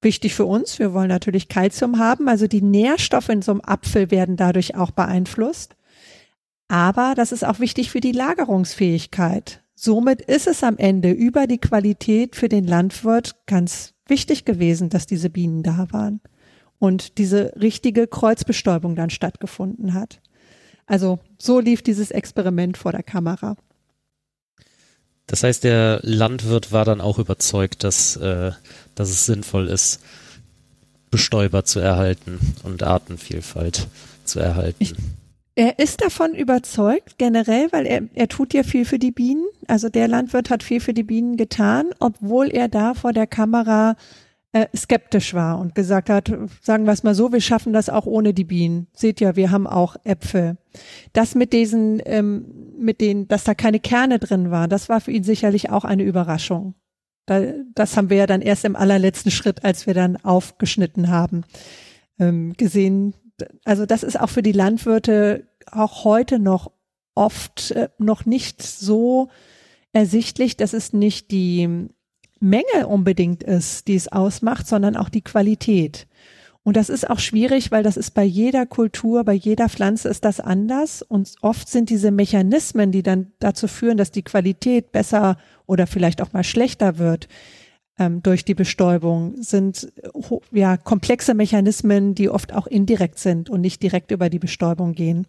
Wichtig 0.01 0.35
für 0.35 0.45
uns. 0.45 0.77
Wir 0.79 0.93
wollen 0.93 1.07
natürlich 1.07 1.47
Kalzium 1.47 1.97
haben. 1.97 2.27
Also 2.27 2.47
die 2.47 2.61
Nährstoffe 2.61 3.29
in 3.29 3.41
so 3.41 3.53
einem 3.53 3.61
Apfel 3.61 4.11
werden 4.11 4.37
dadurch 4.37 4.75
auch 4.75 4.91
beeinflusst. 4.91 5.75
Aber 6.67 7.13
das 7.15 7.31
ist 7.31 7.45
auch 7.45 7.59
wichtig 7.59 7.91
für 7.91 8.01
die 8.01 8.11
Lagerungsfähigkeit. 8.11 9.63
Somit 9.75 10.21
ist 10.21 10.47
es 10.47 10.63
am 10.63 10.77
Ende 10.77 11.11
über 11.11 11.47
die 11.47 11.57
Qualität 11.57 12.35
für 12.35 12.49
den 12.49 12.65
Landwirt 12.65 13.35
ganz 13.45 13.93
wichtig 14.07 14.45
gewesen, 14.45 14.89
dass 14.89 15.05
diese 15.05 15.29
Bienen 15.29 15.63
da 15.63 15.87
waren 15.91 16.21
und 16.79 17.17
diese 17.17 17.53
richtige 17.59 18.07
Kreuzbestäubung 18.07 18.95
dann 18.95 19.09
stattgefunden 19.09 19.93
hat. 19.93 20.21
Also 20.85 21.19
so 21.37 21.59
lief 21.59 21.81
dieses 21.81 22.11
Experiment 22.11 22.77
vor 22.77 22.91
der 22.91 23.03
Kamera. 23.03 23.57
Das 25.27 25.43
heißt, 25.43 25.63
der 25.63 25.99
Landwirt 26.03 26.71
war 26.71 26.85
dann 26.85 27.01
auch 27.01 27.17
überzeugt, 27.19 27.83
dass, 27.83 28.15
äh, 28.17 28.51
dass 28.93 29.09
es 29.09 29.25
sinnvoll 29.25 29.67
ist, 29.67 30.01
Bestäuber 31.09 31.65
zu 31.65 31.79
erhalten 31.79 32.39
und 32.63 32.83
Artenvielfalt 32.83 33.87
zu 34.25 34.39
erhalten. 34.39 34.77
Ich, 34.79 34.93
er 35.55 35.79
ist 35.79 36.01
davon 36.01 36.35
überzeugt, 36.35 37.17
generell, 37.17 37.71
weil 37.71 37.85
er, 37.85 38.01
er 38.13 38.27
tut 38.27 38.53
ja 38.53 38.63
viel 38.63 38.83
für 38.83 38.99
die 38.99 39.11
Bienen. 39.11 39.45
Also 39.67 39.87
der 39.87 40.09
Landwirt 40.09 40.49
hat 40.49 40.63
viel 40.63 40.81
für 40.81 40.93
die 40.93 41.03
Bienen 41.03 41.37
getan, 41.37 41.91
obwohl 41.99 42.49
er 42.49 42.67
da 42.67 42.93
vor 42.93 43.13
der 43.13 43.25
Kamera 43.25 43.95
äh, 44.55 44.69
skeptisch 44.73 45.33
war 45.33 45.59
und 45.59 45.75
gesagt 45.75 46.09
hat, 46.09 46.31
sagen 46.61 46.85
wir 46.85 46.93
es 46.93 47.03
mal 47.03 47.13
so, 47.13 47.33
wir 47.33 47.41
schaffen 47.41 47.73
das 47.73 47.89
auch 47.89 48.05
ohne 48.05 48.33
die 48.33 48.45
Bienen. 48.45 48.87
Seht 48.93 49.19
ja, 49.19 49.35
wir 49.35 49.51
haben 49.51 49.67
auch 49.67 49.97
Äpfel. 50.05 50.55
Das 51.11 51.35
mit 51.35 51.51
diesen, 51.51 52.01
ähm, 52.05 52.45
mit 52.79 53.01
denen, 53.01 53.27
dass 53.27 53.43
da 53.43 53.53
keine 53.53 53.81
Kerne 53.81 54.17
drin 54.17 54.51
waren, 54.51 54.69
das 54.69 54.87
war 54.87 55.01
für 55.01 55.11
ihn 55.11 55.25
sicherlich 55.25 55.71
auch 55.71 55.83
eine 55.83 56.03
Überraschung. 56.03 56.73
Da, 57.25 57.41
das 57.73 57.97
haben 57.97 58.09
wir 58.09 58.15
ja 58.15 58.27
dann 58.27 58.41
erst 58.41 58.63
im 58.63 58.77
allerletzten 58.77 59.29
Schritt, 59.29 59.65
als 59.65 59.87
wir 59.87 59.93
dann 59.93 60.15
aufgeschnitten 60.23 61.09
haben, 61.09 61.43
ähm, 62.17 62.53
gesehen. 62.53 63.13
Also 63.65 63.85
das 63.85 64.03
ist 64.03 64.17
auch 64.17 64.29
für 64.29 64.43
die 64.43 64.53
Landwirte 64.53 65.49
auch 65.69 66.05
heute 66.05 66.39
noch 66.39 66.71
oft 67.13 67.71
äh, 67.71 67.89
noch 67.97 68.25
nicht 68.25 68.63
so 68.63 69.27
ersichtlich. 69.91 70.55
Das 70.55 70.73
ist 70.73 70.93
nicht 70.93 71.31
die 71.31 71.89
Menge 72.45 72.87
unbedingt 72.87 73.43
ist, 73.43 73.87
die 73.87 73.95
es 73.95 74.11
ausmacht, 74.11 74.67
sondern 74.67 74.95
auch 74.95 75.09
die 75.09 75.23
Qualität. 75.23 76.07
Und 76.63 76.77
das 76.77 76.89
ist 76.89 77.07
auch 77.09 77.19
schwierig, 77.19 77.71
weil 77.71 77.83
das 77.83 77.95
ist 77.95 78.11
bei 78.15 78.23
jeder 78.23 78.65
Kultur, 78.65 79.23
bei 79.23 79.33
jeder 79.33 79.69
Pflanze 79.69 80.09
ist 80.09 80.25
das 80.25 80.39
anders. 80.39 81.03
Und 81.03 81.35
oft 81.41 81.69
sind 81.69 81.91
diese 81.91 82.09
Mechanismen, 82.09 82.91
die 82.91 83.03
dann 83.03 83.31
dazu 83.39 83.67
führen, 83.67 83.97
dass 83.97 84.09
die 84.09 84.23
Qualität 84.23 84.91
besser 84.91 85.37
oder 85.67 85.85
vielleicht 85.85 86.23
auch 86.23 86.33
mal 86.33 86.43
schlechter 86.43 86.97
wird 86.97 87.27
ähm, 87.99 88.23
durch 88.23 88.45
die 88.45 88.55
Bestäubung, 88.55 89.35
sind 89.41 89.93
ja 90.51 90.75
komplexe 90.77 91.33
Mechanismen, 91.33 92.15
die 92.15 92.29
oft 92.29 92.53
auch 92.53 92.67
indirekt 92.67 93.19
sind 93.19 93.49
und 93.49 93.61
nicht 93.61 93.83
direkt 93.83 94.11
über 94.11 94.29
die 94.31 94.39
Bestäubung 94.39 94.93
gehen. 94.93 95.27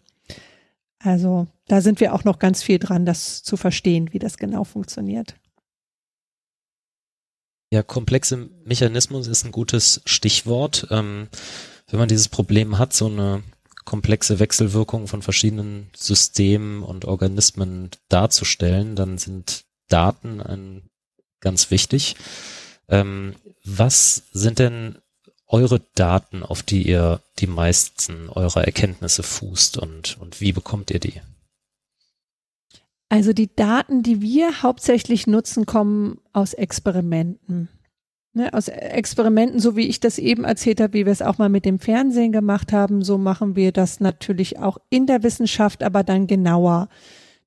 Also 0.99 1.47
da 1.67 1.81
sind 1.81 1.99
wir 1.99 2.13
auch 2.13 2.23
noch 2.23 2.39
ganz 2.39 2.63
viel 2.63 2.79
dran, 2.79 3.05
das 3.05 3.43
zu 3.43 3.57
verstehen, 3.57 4.11
wie 4.11 4.19
das 4.19 4.37
genau 4.37 4.63
funktioniert. 4.63 5.35
Ja, 7.69 7.83
komplexe 7.83 8.49
Mechanismus 8.63 9.27
ist 9.27 9.43
ein 9.43 9.51
gutes 9.51 10.01
Stichwort. 10.05 10.87
Ähm, 10.89 11.27
wenn 11.87 11.99
man 11.99 12.07
dieses 12.07 12.29
Problem 12.29 12.77
hat, 12.77 12.93
so 12.93 13.07
eine 13.07 13.43
komplexe 13.83 14.39
Wechselwirkung 14.39 15.07
von 15.07 15.21
verschiedenen 15.21 15.89
Systemen 15.95 16.83
und 16.83 17.05
Organismen 17.05 17.89
darzustellen, 18.09 18.95
dann 18.95 19.17
sind 19.17 19.65
Daten 19.87 20.41
ein 20.41 20.89
ganz 21.39 21.71
wichtig. 21.71 22.15
Ähm, 22.89 23.35
was 23.63 24.23
sind 24.31 24.59
denn 24.59 24.97
eure 25.47 25.81
Daten, 25.95 26.43
auf 26.43 26.63
die 26.63 26.87
ihr 26.87 27.21
die 27.39 27.47
meisten 27.47 28.29
eurer 28.29 28.65
Erkenntnisse 28.65 29.23
fußt 29.23 29.77
und, 29.77 30.17
und 30.19 30.41
wie 30.41 30.51
bekommt 30.51 30.91
ihr 30.91 30.99
die? 30.99 31.21
Also 33.09 33.33
die 33.33 33.53
Daten, 33.55 34.03
die 34.03 34.21
wir 34.21 34.63
hauptsächlich 34.63 35.27
nutzen, 35.27 35.65
kommen 35.65 36.19
aus 36.33 36.53
Experimenten. 36.53 37.69
Ne, 38.33 38.53
aus 38.53 38.67
Experimenten, 38.67 39.59
so 39.59 39.75
wie 39.75 39.87
ich 39.87 39.99
das 39.99 40.19
eben 40.19 40.43
erzählt 40.43 40.79
habe, 40.79 40.93
wie 40.93 41.05
wir 41.05 41.11
es 41.11 41.23
auch 41.23 41.39
mal 41.39 41.49
mit 41.49 41.65
dem 41.65 41.79
Fernsehen 41.79 42.31
gemacht 42.31 42.71
haben, 42.71 43.01
so 43.01 43.17
machen 43.17 43.55
wir 43.55 43.71
das 43.71 43.99
natürlich 43.99 44.59
auch 44.59 44.77
in 44.91 45.07
der 45.07 45.23
Wissenschaft, 45.23 45.81
aber 45.81 46.03
dann 46.03 46.27
genauer. 46.27 46.89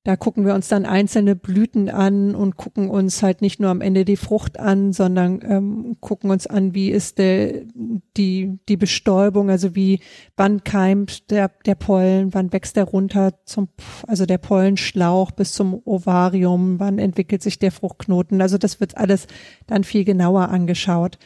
Da 0.03 0.15
gucken 0.15 0.47
wir 0.47 0.55
uns 0.55 0.67
dann 0.67 0.87
einzelne 0.87 1.35
Blüten 1.35 1.87
an 1.87 2.33
und 2.33 2.57
gucken 2.57 2.89
uns 2.89 3.21
halt 3.21 3.41
nicht 3.41 3.59
nur 3.59 3.69
am 3.69 3.81
Ende 3.81 4.03
die 4.03 4.17
Frucht 4.17 4.59
an, 4.59 4.93
sondern 4.93 5.41
ähm, 5.43 5.97
gucken 5.99 6.31
uns 6.31 6.47
an, 6.47 6.73
wie 6.73 6.89
ist 6.89 7.19
der, 7.19 7.61
die, 8.17 8.57
die 8.67 8.77
Bestäubung, 8.77 9.51
also 9.51 9.75
wie, 9.75 9.99
wann 10.35 10.63
keimt 10.63 11.29
der, 11.29 11.51
der 11.67 11.75
Pollen, 11.75 12.33
wann 12.33 12.51
wächst 12.51 12.77
der 12.77 12.85
runter 12.85 13.33
zum, 13.45 13.69
also 14.07 14.25
der 14.25 14.39
Pollenschlauch 14.39 15.29
bis 15.29 15.53
zum 15.53 15.79
Ovarium, 15.85 16.79
wann 16.79 16.97
entwickelt 16.97 17.43
sich 17.43 17.59
der 17.59 17.71
Fruchtknoten. 17.71 18.41
Also 18.41 18.57
das 18.57 18.79
wird 18.79 18.97
alles 18.97 19.27
dann 19.67 19.83
viel 19.83 20.03
genauer 20.03 20.49
angeschaut. 20.49 21.19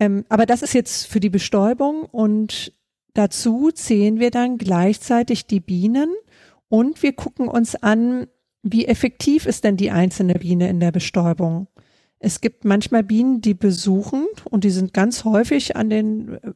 Ähm, 0.00 0.24
aber 0.28 0.46
das 0.46 0.62
ist 0.62 0.74
jetzt 0.74 1.06
für 1.06 1.20
die 1.20 1.30
Bestäubung 1.30 2.02
und 2.10 2.72
dazu 3.12 3.70
zählen 3.70 4.18
wir 4.18 4.32
dann 4.32 4.58
gleichzeitig 4.58 5.46
die 5.46 5.60
Bienen 5.60 6.12
und 6.74 7.04
wir 7.04 7.12
gucken 7.12 7.46
uns 7.46 7.76
an, 7.76 8.26
wie 8.64 8.86
effektiv 8.86 9.46
ist 9.46 9.62
denn 9.62 9.76
die 9.76 9.92
einzelne 9.92 10.34
Biene 10.34 10.68
in 10.68 10.80
der 10.80 10.90
Bestäubung. 10.90 11.68
Es 12.18 12.40
gibt 12.40 12.64
manchmal 12.64 13.04
Bienen, 13.04 13.40
die 13.40 13.54
besuchen 13.54 14.26
und 14.50 14.64
die 14.64 14.70
sind 14.70 14.92
ganz 14.92 15.22
häufig 15.22 15.76
an 15.76 15.88
den, 15.88 16.34
äh, 16.42 16.52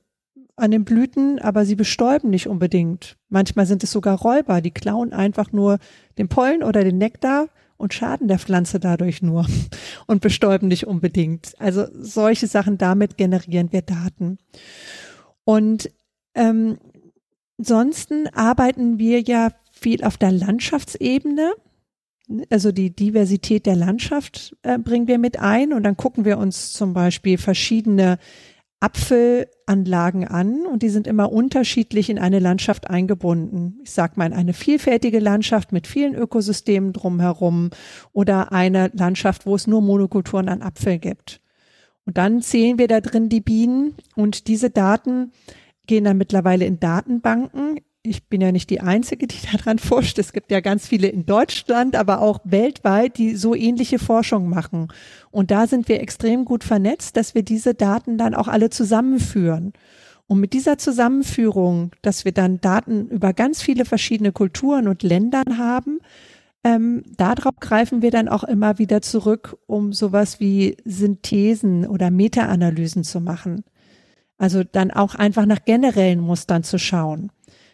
an 0.56 0.72
den 0.72 0.84
Blüten, 0.84 1.38
aber 1.38 1.64
sie 1.64 1.76
bestäuben 1.76 2.30
nicht 2.30 2.48
unbedingt. 2.48 3.16
Manchmal 3.28 3.66
sind 3.66 3.84
es 3.84 3.92
sogar 3.92 4.18
Räuber, 4.18 4.60
die 4.60 4.72
klauen 4.72 5.12
einfach 5.12 5.52
nur 5.52 5.78
den 6.18 6.26
Pollen 6.26 6.64
oder 6.64 6.82
den 6.82 6.98
Nektar 6.98 7.46
und 7.76 7.94
schaden 7.94 8.26
der 8.26 8.40
Pflanze 8.40 8.80
dadurch 8.80 9.22
nur 9.22 9.46
und 10.08 10.20
bestäuben 10.20 10.66
nicht 10.66 10.88
unbedingt. 10.88 11.54
Also 11.60 11.86
solche 11.92 12.48
Sachen, 12.48 12.76
damit 12.76 13.18
generieren 13.18 13.70
wir 13.70 13.82
Daten. 13.82 14.38
Und 15.44 15.92
ähm, 16.34 16.76
ansonsten 17.56 18.26
arbeiten 18.34 18.98
wir 18.98 19.20
ja 19.20 19.52
viel 19.78 20.04
auf 20.04 20.16
der 20.16 20.32
Landschaftsebene. 20.32 21.52
Also 22.50 22.72
die 22.72 22.94
Diversität 22.94 23.64
der 23.64 23.76
Landschaft 23.76 24.56
äh, 24.62 24.78
bringen 24.78 25.08
wir 25.08 25.18
mit 25.18 25.38
ein 25.38 25.72
und 25.72 25.82
dann 25.82 25.96
gucken 25.96 26.24
wir 26.24 26.38
uns 26.38 26.72
zum 26.72 26.92
Beispiel 26.92 27.38
verschiedene 27.38 28.18
Apfelanlagen 28.80 30.28
an 30.28 30.64
und 30.64 30.82
die 30.82 30.88
sind 30.88 31.08
immer 31.08 31.32
unterschiedlich 31.32 32.10
in 32.10 32.18
eine 32.18 32.38
Landschaft 32.38 32.88
eingebunden. 32.88 33.80
Ich 33.82 33.90
sag 33.90 34.16
mal 34.16 34.26
in 34.26 34.32
eine 34.32 34.52
vielfältige 34.52 35.18
Landschaft 35.18 35.72
mit 35.72 35.88
vielen 35.88 36.14
Ökosystemen 36.14 36.92
drumherum 36.92 37.70
oder 38.12 38.52
eine 38.52 38.90
Landschaft, 38.94 39.46
wo 39.46 39.56
es 39.56 39.66
nur 39.66 39.82
Monokulturen 39.82 40.48
an 40.48 40.62
Apfel 40.62 40.98
gibt. 40.98 41.40
Und 42.04 42.18
dann 42.18 42.40
zählen 42.40 42.78
wir 42.78 42.86
da 42.86 43.00
drin 43.00 43.28
die 43.28 43.40
Bienen 43.40 43.94
und 44.14 44.46
diese 44.46 44.70
Daten 44.70 45.32
gehen 45.86 46.04
dann 46.04 46.16
mittlerweile 46.16 46.64
in 46.64 46.78
Datenbanken 46.78 47.80
ich 48.08 48.24
bin 48.28 48.40
ja 48.40 48.52
nicht 48.52 48.70
die 48.70 48.80
Einzige, 48.80 49.26
die 49.26 49.38
daran 49.52 49.78
forscht. 49.78 50.18
Es 50.18 50.32
gibt 50.32 50.50
ja 50.50 50.60
ganz 50.60 50.86
viele 50.86 51.08
in 51.08 51.26
Deutschland, 51.26 51.96
aber 51.96 52.20
auch 52.20 52.40
weltweit, 52.44 53.18
die 53.18 53.36
so 53.36 53.54
ähnliche 53.54 53.98
Forschung 53.98 54.48
machen. 54.48 54.88
Und 55.30 55.50
da 55.50 55.66
sind 55.66 55.88
wir 55.88 56.00
extrem 56.00 56.44
gut 56.44 56.64
vernetzt, 56.64 57.16
dass 57.16 57.34
wir 57.34 57.42
diese 57.42 57.74
Daten 57.74 58.18
dann 58.18 58.34
auch 58.34 58.48
alle 58.48 58.70
zusammenführen. 58.70 59.72
Und 60.26 60.40
mit 60.40 60.52
dieser 60.52 60.76
Zusammenführung, 60.76 61.92
dass 62.02 62.24
wir 62.24 62.32
dann 62.32 62.60
Daten 62.60 63.08
über 63.08 63.32
ganz 63.32 63.62
viele 63.62 63.84
verschiedene 63.86 64.32
Kulturen 64.32 64.86
und 64.86 65.02
Ländern 65.02 65.56
haben, 65.56 66.00
ähm, 66.64 67.02
darauf 67.16 67.56
greifen 67.60 68.02
wir 68.02 68.10
dann 68.10 68.28
auch 68.28 68.44
immer 68.44 68.78
wieder 68.78 69.00
zurück, 69.00 69.56
um 69.66 69.92
sowas 69.92 70.38
wie 70.38 70.76
Synthesen 70.84 71.86
oder 71.86 72.10
Meta-Analysen 72.10 73.04
zu 73.04 73.20
machen. 73.20 73.64
Also 74.36 74.64
dann 74.64 74.90
auch 74.90 75.14
einfach 75.14 75.46
nach 75.46 75.64
generellen 75.64 76.20
Mustern 76.20 76.62
zu 76.62 76.78
schauen. 76.78 77.30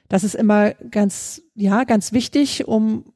Das 0.08 0.24
ist 0.24 0.34
immer 0.34 0.72
ganz, 0.72 1.42
ja, 1.54 1.84
ganz 1.84 2.12
wichtig, 2.12 2.68
um 2.68 3.12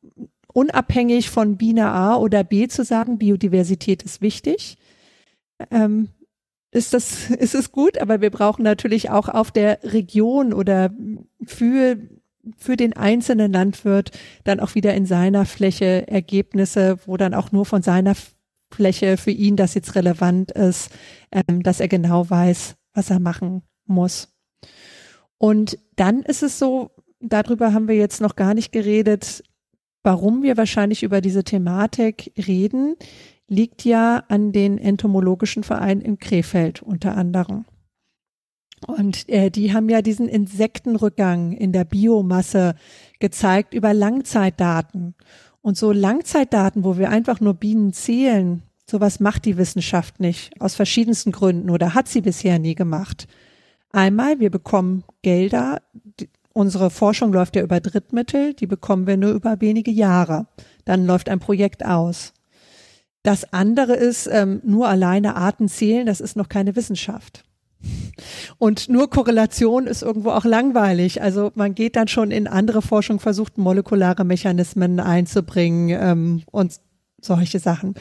unabhängig 0.53 1.31
von 1.31 1.57
Biene 1.57 1.90
A 1.90 2.16
oder 2.16 2.44
B 2.44 2.68
zu 2.68 2.85
sagen, 2.85 3.18
Biodiversität 3.18 4.03
ist 4.03 4.22
wichtig. 4.22 4.79
Ähm, 5.70 6.09
ist 6.70 6.94
das, 6.94 7.31
ist 7.38 7.55
es 7.55 7.72
gut, 7.72 7.98
aber 7.98 8.20
wir 8.20 8.31
brauchen 8.31 8.62
natürlich 8.62 9.11
auch 9.11 9.29
auf 9.29 9.51
der 9.51 9.81
Region 9.83 10.53
oder 10.53 10.90
für, 11.44 11.96
für 12.57 12.77
den 12.77 12.94
einzelnen 12.94 13.53
Landwirt 13.53 14.11
dann 14.44 14.61
auch 14.61 14.74
wieder 14.74 14.94
in 14.94 15.07
seiner 15.07 15.44
Fläche 15.44 16.09
Ergebnisse, 16.09 16.98
wo 17.07 17.16
dann 17.16 17.35
auch 17.35 17.53
nur 17.53 17.66
von 17.66 17.83
seiner 17.83 18.14
Fläche 18.70 19.16
für 19.16 19.31
ihn 19.31 19.57
das 19.57 19.74
jetzt 19.74 19.94
relevant 19.94 20.51
ist, 20.53 20.90
ähm, 21.33 21.62
dass 21.62 21.81
er 21.81 21.88
genau 21.88 22.29
weiß, 22.29 22.77
was 22.94 23.11
er 23.11 23.20
machen 23.20 23.62
muss. 23.87 24.29
Und 25.38 25.79
dann 25.96 26.22
ist 26.22 26.42
es 26.42 26.59
so, 26.59 26.90
darüber 27.20 27.72
haben 27.72 27.88
wir 27.88 27.96
jetzt 27.96 28.20
noch 28.20 28.37
gar 28.37 28.55
nicht 28.55 28.72
geredet, 28.72 29.42
warum 30.03 30.42
wir 30.42 30.57
wahrscheinlich 30.57 31.03
über 31.03 31.20
diese 31.20 31.44
Thematik 31.44 32.33
reden, 32.37 32.96
liegt 33.48 33.85
ja 33.85 34.24
an 34.29 34.53
den 34.53 34.79
entomologischen 34.79 35.62
Vereinen 35.62 36.01
in 36.01 36.18
Krefeld 36.18 36.83
unter 36.83 37.16
anderem. 37.16 37.64
Und 38.87 39.29
äh, 39.29 39.51
die 39.51 39.72
haben 39.72 39.88
ja 39.88 40.03
diesen 40.03 40.29
Insektenrückgang 40.29 41.53
in 41.53 41.72
der 41.72 41.85
Biomasse 41.85 42.74
gezeigt 43.18 43.74
über 43.74 43.92
Langzeitdaten. 43.92 45.14
Und 45.62 45.77
so 45.77 45.90
Langzeitdaten, 45.90 46.85
wo 46.85 46.96
wir 46.96 47.11
einfach 47.11 47.40
nur 47.40 47.55
Bienen 47.55 47.92
zählen, 47.92 48.62
sowas 48.88 49.18
macht 49.18 49.44
die 49.44 49.57
Wissenschaft 49.57 50.20
nicht, 50.20 50.61
aus 50.61 50.74
verschiedensten 50.74 51.33
Gründen 51.33 51.70
oder 51.70 51.94
hat 51.94 52.09
sie 52.09 52.20
bisher 52.20 52.59
nie 52.59 52.74
gemacht. 52.74 53.27
Einmal, 53.90 54.38
wir 54.40 54.51
bekommen 54.51 55.05
Gelder. 55.22 55.81
Unsere 56.53 56.90
Forschung 56.90 57.33
läuft 57.33 57.57
ja 57.57 57.62
über 57.62 57.81
Drittmittel, 57.81 58.55
die 58.55 58.66
bekommen 58.66 59.07
wir 59.07 59.16
nur 59.16 59.31
über 59.31 59.61
wenige 59.61 59.90
Jahre. 59.90 60.46
Dann 60.85 61.07
läuft 61.07 61.29
ein 61.29 61.38
Projekt 61.40 61.85
aus. 61.85 62.33
Das 63.22 63.53
andere 63.53 63.94
ist, 63.94 64.29
ähm, 64.31 64.61
nur 64.64 64.88
alleine 64.88 65.37
Arten 65.37 65.68
zählen, 65.68 66.07
das 66.07 66.20
ist 66.20 66.37
noch 66.37 66.48
keine 66.48 66.77
Wissenschaft. 66.77 67.44
Und 68.59 68.88
nur 68.88 69.09
Korrelation 69.11 69.87
ist 69.87 70.03
irgendwo 70.03 70.31
auch 70.31 70.44
langweilig. 70.44 71.22
Also 71.22 71.53
man 71.55 71.74
geht 71.74 71.96
dann 71.96 72.09
schon 72.09 72.31
in 72.31 72.46
andere 72.46 72.83
Forschung, 72.83 73.20
versucht 73.20 73.57
molekulare 73.59 74.24
Mechanismen 74.24 74.98
einzubringen 75.01 75.96
ähm, 76.01 76.42
und 76.51 76.81
solche 77.20 77.61
Sachen. 77.61 77.94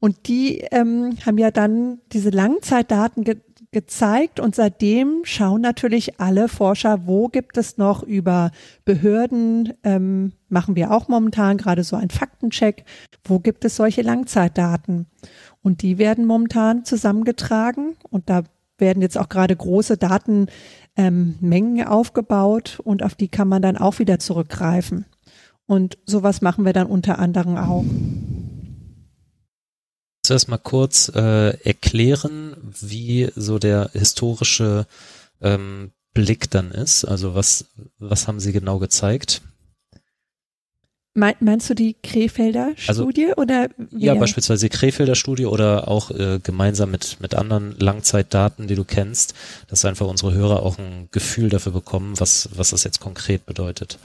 Und 0.00 0.26
die 0.26 0.58
ähm, 0.72 1.16
haben 1.24 1.38
ja 1.38 1.52
dann 1.52 2.00
diese 2.12 2.30
Langzeitdaten 2.30 3.24
gezeigt 3.72 4.38
und 4.38 4.54
seitdem 4.54 5.22
schauen 5.24 5.62
natürlich 5.62 6.20
alle 6.20 6.48
Forscher, 6.48 7.06
wo 7.06 7.28
gibt 7.28 7.56
es 7.56 7.78
noch 7.78 8.02
über 8.02 8.50
Behörden, 8.84 9.72
ähm, 9.82 10.32
machen 10.48 10.76
wir 10.76 10.90
auch 10.90 11.08
momentan 11.08 11.56
gerade 11.56 11.82
so 11.82 11.96
einen 11.96 12.10
Faktencheck, 12.10 12.84
wo 13.24 13.38
gibt 13.38 13.64
es 13.64 13.76
solche 13.76 14.02
Langzeitdaten. 14.02 15.06
Und 15.62 15.82
die 15.82 15.96
werden 15.96 16.26
momentan 16.26 16.84
zusammengetragen 16.84 17.96
und 18.10 18.28
da 18.28 18.42
werden 18.78 19.00
jetzt 19.00 19.16
auch 19.16 19.28
gerade 19.28 19.56
große 19.56 19.96
Datenmengen 19.96 21.78
ähm, 21.78 21.86
aufgebaut 21.86 22.78
und 22.84 23.02
auf 23.02 23.14
die 23.14 23.28
kann 23.28 23.48
man 23.48 23.62
dann 23.62 23.78
auch 23.78 23.98
wieder 23.98 24.18
zurückgreifen. 24.18 25.06
Und 25.66 25.96
sowas 26.04 26.42
machen 26.42 26.64
wir 26.66 26.72
dann 26.72 26.88
unter 26.88 27.18
anderem 27.18 27.56
auch 27.56 27.84
zuerst 30.22 30.48
mal 30.48 30.58
kurz 30.58 31.10
äh, 31.14 31.56
erklären, 31.64 32.56
wie 32.80 33.30
so 33.34 33.58
der 33.58 33.90
historische 33.92 34.86
ähm, 35.40 35.90
Blick 36.14 36.50
dann 36.50 36.70
ist? 36.70 37.04
Also 37.04 37.34
was, 37.34 37.66
was 37.98 38.28
haben 38.28 38.40
Sie 38.40 38.52
genau 38.52 38.78
gezeigt? 38.78 39.42
meinst 41.14 41.68
du 41.68 41.74
die 41.74 41.94
Krefelder 42.02 42.72
also 42.86 43.02
Studie 43.02 43.26
also, 43.26 43.42
oder? 43.42 43.68
Ja, 43.90 44.14
beispielsweise 44.14 44.70
die 44.70 44.74
Krefelder 44.74 45.14
Studie 45.14 45.44
oder 45.44 45.88
auch 45.88 46.10
äh, 46.10 46.38
gemeinsam 46.42 46.90
mit, 46.90 47.18
mit 47.20 47.34
anderen 47.34 47.76
Langzeitdaten, 47.78 48.66
die 48.66 48.76
du 48.76 48.84
kennst, 48.84 49.34
dass 49.68 49.84
einfach 49.84 50.06
unsere 50.06 50.32
Hörer 50.32 50.62
auch 50.62 50.78
ein 50.78 51.08
Gefühl 51.10 51.50
dafür 51.50 51.72
bekommen, 51.72 52.18
was, 52.18 52.48
was 52.54 52.70
das 52.70 52.84
jetzt 52.84 53.00
konkret 53.00 53.44
bedeutet. 53.44 53.98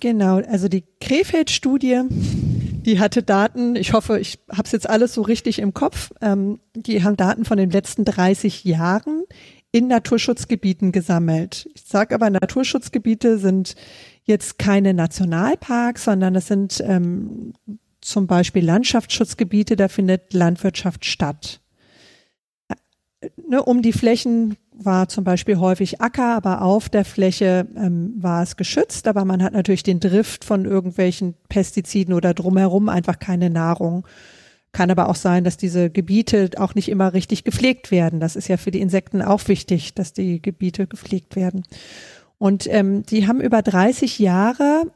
Genau, 0.00 0.42
also 0.42 0.68
die 0.68 0.84
Krefeld-Studie, 1.00 2.02
die 2.84 3.00
hatte 3.00 3.22
Daten, 3.22 3.76
ich 3.76 3.92
hoffe, 3.92 4.18
ich 4.18 4.38
habe 4.50 4.64
es 4.64 4.72
jetzt 4.72 4.88
alles 4.88 5.14
so 5.14 5.22
richtig 5.22 5.58
im 5.58 5.74
Kopf, 5.74 6.12
ähm, 6.20 6.60
die 6.74 7.02
haben 7.02 7.16
Daten 7.16 7.44
von 7.44 7.56
den 7.56 7.70
letzten 7.70 8.04
30 8.04 8.64
Jahren 8.64 9.24
in 9.70 9.88
Naturschutzgebieten 9.88 10.92
gesammelt. 10.92 11.68
Ich 11.74 11.84
sage 11.84 12.14
aber, 12.14 12.28
Naturschutzgebiete 12.28 13.38
sind 13.38 13.74
jetzt 14.24 14.58
keine 14.58 14.94
Nationalparks, 14.94 16.04
sondern 16.04 16.34
es 16.36 16.46
sind 16.46 16.82
ähm, 16.86 17.54
zum 18.00 18.26
Beispiel 18.26 18.64
Landschaftsschutzgebiete, 18.64 19.76
da 19.76 19.88
findet 19.88 20.34
Landwirtschaft 20.34 21.04
statt. 21.04 21.60
Äh, 22.68 23.30
ne, 23.48 23.62
um 23.62 23.80
die 23.80 23.92
Flächen 23.92 24.56
war 24.74 25.08
zum 25.08 25.24
Beispiel 25.24 25.58
häufig 25.58 26.00
Acker, 26.00 26.34
aber 26.34 26.62
auf 26.62 26.88
der 26.88 27.04
Fläche 27.04 27.66
ähm, 27.76 28.14
war 28.16 28.42
es 28.42 28.56
geschützt, 28.56 29.06
aber 29.06 29.24
man 29.24 29.42
hat 29.42 29.52
natürlich 29.52 29.82
den 29.82 30.00
Drift 30.00 30.44
von 30.44 30.64
irgendwelchen 30.64 31.34
Pestiziden 31.48 32.14
oder 32.14 32.34
drumherum 32.34 32.88
einfach 32.88 33.18
keine 33.18 33.50
Nahrung. 33.50 34.06
Kann 34.72 34.90
aber 34.90 35.08
auch 35.08 35.16
sein, 35.16 35.44
dass 35.44 35.56
diese 35.56 35.90
Gebiete 35.90 36.50
auch 36.56 36.74
nicht 36.74 36.88
immer 36.88 37.12
richtig 37.12 37.44
gepflegt 37.44 37.90
werden. 37.90 38.20
Das 38.20 38.36
ist 38.36 38.48
ja 38.48 38.56
für 38.56 38.70
die 38.70 38.80
Insekten 38.80 39.20
auch 39.20 39.46
wichtig, 39.48 39.94
dass 39.94 40.14
die 40.14 40.40
Gebiete 40.40 40.86
gepflegt 40.86 41.36
werden. 41.36 41.64
Und 42.38 42.66
ähm, 42.72 43.04
die 43.04 43.28
haben 43.28 43.40
über 43.40 43.62
30 43.62 44.18
Jahre 44.18 44.86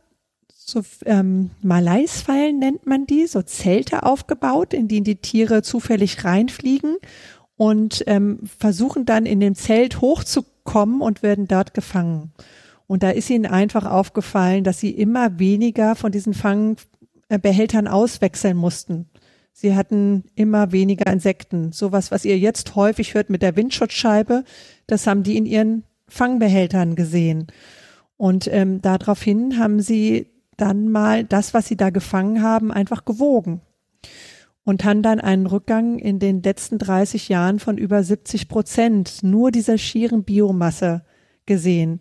so 0.68 0.83
ähm, 1.05 1.51
Malaisfallen 1.62 2.59
nennt 2.59 2.87
man 2.87 3.07
die, 3.07 3.29
so 3.29 3.41
Zelte 3.43 4.03
aufgebaut, 4.03 4.74
in 4.74 4.89
die 4.89 5.01
die 5.01 5.14
Tiere 5.14 5.62
zufällig 5.62 6.24
reinfliegen 6.24 6.97
und 7.57 8.04
ähm, 8.07 8.40
versuchen 8.59 9.07
dann 9.07 9.26
in 9.26 9.40
dem 9.40 9.54
Zelt 9.54 10.00
hochzukommen 10.00 11.00
und 11.00 11.22
werden 11.22 11.48
dort 11.48 11.74
gefangen. 11.74 12.32
Und 12.86 13.02
da 13.02 13.11
ist 13.11 13.30
ihnen 13.30 13.46
einfach 13.46 13.86
aufgefallen, 13.86 14.62
dass 14.62 14.78
sie 14.78 14.90
immer 14.90 15.38
weniger 15.38 15.96
von 15.96 16.12
diesen 16.12 16.34
Fangbehältern 16.34 17.88
auswechseln 17.88 18.57
mussten. 18.57 19.07
Sie 19.52 19.74
hatten 19.74 20.24
immer 20.34 20.70
weniger 20.70 21.11
Insekten. 21.11 21.72
Sowas, 21.72 22.11
was 22.11 22.24
ihr 22.24 22.38
jetzt 22.38 22.76
häufig 22.76 23.14
hört 23.14 23.30
mit 23.30 23.42
der 23.42 23.57
Windschutzscheibe, 23.57 24.44
das 24.86 25.07
haben 25.07 25.22
die 25.22 25.36
in 25.36 25.46
ihren 25.46 25.84
Fangbehältern 26.09 26.94
gesehen. 26.94 27.46
Und 28.18 28.48
ähm, 28.52 28.82
daraufhin 28.82 29.59
haben 29.59 29.80
sie 29.80 30.28
dann 30.57 30.90
mal 30.90 31.24
das, 31.24 31.54
was 31.54 31.66
sie 31.66 31.76
da 31.76 31.90
gefangen 31.90 32.42
haben, 32.42 32.70
einfach 32.70 33.04
gewogen 33.04 33.62
und 34.66 34.84
haben 34.84 35.00
dann 35.00 35.20
einen 35.20 35.46
Rückgang 35.46 36.00
in 36.00 36.18
den 36.18 36.42
letzten 36.42 36.78
30 36.78 37.28
Jahren 37.28 37.60
von 37.60 37.78
über 37.78 38.02
70 38.02 38.48
Prozent 38.48 39.22
nur 39.22 39.52
dieser 39.52 39.78
schieren 39.78 40.24
Biomasse 40.24 41.04
gesehen. 41.46 42.00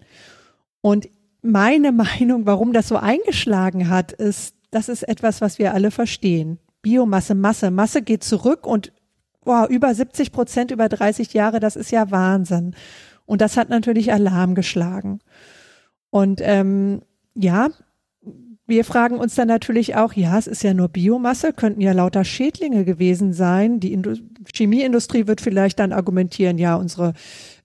Und 0.81 1.07
meine 1.43 1.91
Meinung, 1.93 2.47
warum 2.47 2.73
das 2.73 2.87
so 2.87 2.97
eingeschlagen 2.97 3.87
hat, 3.87 4.13
ist, 4.13 4.55
das 4.71 4.89
ist 4.89 5.03
etwas, 5.03 5.41
was 5.41 5.59
wir 5.59 5.75
alle 5.75 5.91
verstehen. 5.91 6.57
Biomasse, 6.81 7.35
Masse. 7.35 7.69
Masse 7.69 8.01
geht 8.01 8.23
zurück 8.23 8.65
und 8.65 8.91
wow, 9.43 9.69
über 9.69 9.93
70 9.93 10.31
Prozent 10.31 10.71
über 10.71 10.89
30 10.89 11.33
Jahre, 11.33 11.59
das 11.59 11.75
ist 11.75 11.91
ja 11.91 12.09
Wahnsinn. 12.09 12.75
Und 13.27 13.41
das 13.41 13.57
hat 13.57 13.69
natürlich 13.69 14.11
Alarm 14.11 14.55
geschlagen. 14.55 15.19
Und 16.09 16.41
ähm, 16.43 17.03
ja, 17.35 17.69
wir 18.67 18.83
fragen 18.83 19.17
uns 19.17 19.35
dann 19.35 19.47
natürlich 19.47 19.95
auch, 19.95 20.13
ja, 20.13 20.37
es 20.37 20.47
ist 20.47 20.63
ja 20.63 20.73
nur 20.73 20.89
Biomasse, 20.89 21.53
könnten 21.53 21.81
ja 21.81 21.91
lauter 21.91 22.23
Schädlinge 22.23 22.85
gewesen 22.85 23.33
sein. 23.33 23.79
Die 23.79 23.93
Indu 23.93 24.15
Chemieindustrie 24.53 25.27
wird 25.27 25.41
vielleicht 25.41 25.79
dann 25.79 25.93
argumentieren, 25.93 26.57
ja, 26.57 26.75
unsere 26.75 27.13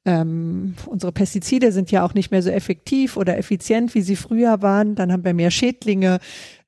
ähm, 0.07 0.77
unsere 0.87 1.13
Pestizide 1.13 1.73
sind 1.73 1.91
ja 1.91 2.05
auch 2.05 2.15
nicht 2.15 2.31
mehr 2.31 2.41
so 2.41 2.49
effektiv 2.49 3.19
oder 3.19 3.37
effizient, 3.37 3.95
wie 3.95 4.01
sie 4.01 4.17
früher 4.17 4.63
waren. 4.63 4.95
Dann 4.95 5.13
haben 5.13 5.25
wir 5.25 5.35
mehr 5.35 5.51
Schädlinge 5.51 6.21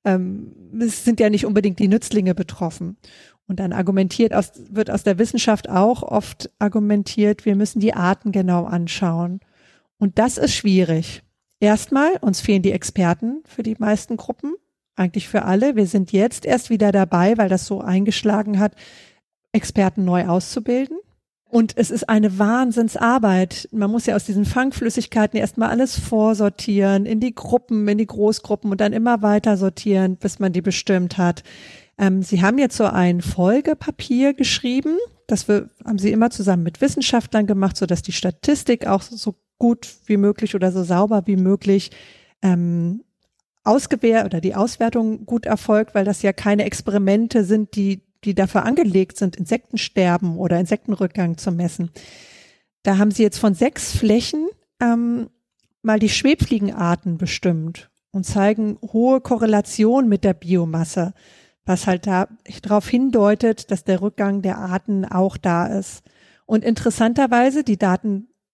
ähm, 0.05 0.53
es 0.81 1.05
sind 1.05 1.21
ja 1.21 1.31
nicht 1.31 1.47
unbedingt 1.47 1.79
die 1.79 1.89
Nützlinge 1.89 2.35
betroffen. 2.35 2.97
Und 3.47 3.61
dann 3.61 3.73
argumentiert 3.73 4.35
aus, 4.35 4.53
wird 4.71 4.91
aus 4.91 5.03
der 5.03 5.19
Wissenschaft 5.19 5.69
auch 5.69 6.03
oft 6.03 6.51
argumentiert, 6.59 7.45
wir 7.45 7.57
müssen 7.57 7.81
die 7.81 7.95
Arten 7.95 8.33
genau 8.33 8.65
anschauen. 8.65 9.41
Und 9.99 10.19
das 10.19 10.39
ist 10.39 10.55
schwierig. 10.55 11.23
Erstmal, 11.63 12.17
uns 12.17 12.41
fehlen 12.41 12.63
die 12.63 12.73
Experten 12.73 13.45
für 13.47 13.63
die 13.63 13.77
meisten 13.79 14.17
Gruppen, 14.17 14.57
eigentlich 14.97 15.29
für 15.29 15.45
alle. 15.45 15.77
Wir 15.77 15.87
sind 15.87 16.11
jetzt 16.11 16.45
erst 16.45 16.71
wieder 16.71 16.91
dabei, 16.91 17.39
weil 17.39 17.49
das 17.49 17.67
so 17.67 17.81
eingeschlagen 17.81 18.59
hat, 18.59 18.75
Experten 19.53 20.05
neu 20.05 20.27
auszubilden. 20.27 20.99
Und 21.45 21.77
es 21.77 21.93
ist 21.93 22.09
eine 22.09 22.37
Wahnsinnsarbeit. 22.41 23.69
Man 23.71 23.93
muss 23.93 24.07
ja 24.07 24.17
aus 24.17 24.25
diesen 24.25 24.45
Fangflüssigkeiten 24.45 25.39
erstmal 25.39 25.69
alles 25.69 25.97
vorsortieren, 25.97 27.07
in 27.07 27.21
die 27.21 27.33
Gruppen, 27.33 27.87
in 27.87 27.99
die 27.99 28.07
Großgruppen 28.07 28.73
und 28.73 28.81
dann 28.81 28.93
immer 28.93 29.23
weiter 29.23 29.57
sortieren, 29.57 30.17
bis 30.17 30.41
man 30.41 30.53
die 30.53 30.63
bestimmt 30.63 31.17
hat. 31.17 31.45
Ähm, 31.97 32.25
Sie 32.25 32.43
haben 32.43 32.59
jetzt 32.59 32.77
so 32.77 32.87
ein 32.87 33.21
Folgepapier 33.21 34.35
geschrieben. 34.35 34.97
Das 35.29 35.47
wir, 35.47 35.69
haben 35.85 36.01
Sie 36.01 36.11
immer 36.11 36.31
zusammen 36.31 36.65
mit 36.65 36.81
Wissenschaftlern 36.81 37.47
gemacht, 37.47 37.77
so 37.77 37.87
dass 37.87 38.03
die 38.03 38.11
Statistik 38.11 38.89
auch 38.89 39.03
so 39.03 39.37
gut 39.63 39.95
wie 40.07 40.17
möglich 40.17 40.57
oder 40.57 40.73
so 40.73 40.83
sauber 40.83 41.23
wie 41.27 41.37
möglich 41.37 41.93
ähm, 42.43 43.05
ausgewählt 43.63 44.25
oder 44.25 44.41
die 44.41 44.57
Auswertung 44.57 45.25
gut 45.25 45.47
erfolgt, 45.47 45.95
weil 45.95 46.05
das 46.05 46.23
ja 46.23 46.33
keine 46.33 46.65
Experimente 46.65 47.45
sind, 47.45 47.77
die 47.77 48.03
die 48.25 48.35
dafür 48.35 48.65
angelegt 48.65 49.19
sind, 49.19 49.37
Insektensterben 49.37 50.37
oder 50.37 50.59
Insektenrückgang 50.59 51.39
zu 51.39 51.53
messen. 51.53 51.91
Da 52.83 52.99
haben 52.99 53.13
sie 53.13 53.23
jetzt 53.23 53.39
von 53.39 53.55
sechs 53.55 53.97
Flächen 53.97 54.49
ähm, 54.81 55.31
mal 55.83 56.01
die 56.01 56.09
Schwebfliegenarten 56.09 57.17
bestimmt 57.17 57.91
und 58.11 58.25
zeigen 58.25 58.79
hohe 58.93 59.21
Korrelation 59.21 60.09
mit 60.09 60.25
der 60.25 60.35
Biomasse, 60.35 61.15
was 61.65 61.87
halt 61.87 62.09
da 62.09 62.27
darauf 62.63 62.89
hindeutet, 62.89 63.71
dass 63.71 63.85
der 63.85 64.03
Rückgang 64.03 64.43
der 64.43 64.59
Arten 64.59 65.05
auch 65.05 65.37
da 65.37 65.67
ist. 65.67 66.03
Und 66.47 66.65
interessanterweise, 66.65 67.63
die 67.63 67.79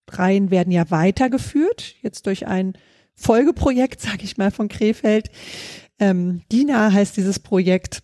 Datenreihen 0.08 0.50
werden 0.50 0.72
ja 0.72 0.90
weitergeführt, 0.90 1.94
jetzt 2.02 2.26
durch 2.26 2.46
ein 2.46 2.74
Folgeprojekt, 3.14 4.00
sage 4.02 4.24
ich 4.24 4.36
mal, 4.36 4.50
von 4.50 4.68
Krefeld. 4.68 5.30
Ähm, 5.98 6.42
DINA 6.50 6.92
heißt 6.92 7.16
dieses 7.16 7.38
Projekt 7.38 8.02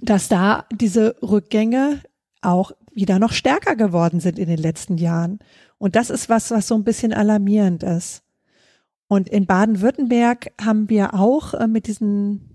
dass 0.00 0.28
da 0.28 0.66
diese 0.72 1.16
Rückgänge 1.22 2.00
auch 2.42 2.72
wieder 2.92 3.18
noch 3.18 3.32
stärker 3.32 3.76
geworden 3.76 4.20
sind 4.20 4.38
in 4.38 4.48
den 4.48 4.58
letzten 4.58 4.98
Jahren. 4.98 5.38
Und 5.78 5.96
das 5.96 6.10
ist 6.10 6.28
was, 6.28 6.50
was 6.50 6.68
so 6.68 6.74
ein 6.74 6.84
bisschen 6.84 7.12
alarmierend 7.12 7.82
ist. 7.82 8.22
Und 9.08 9.28
in 9.28 9.46
Baden-Württemberg 9.46 10.52
haben 10.60 10.88
wir 10.88 11.14
auch 11.14 11.54
äh, 11.54 11.66
mit 11.66 11.86
diesen 11.86 12.46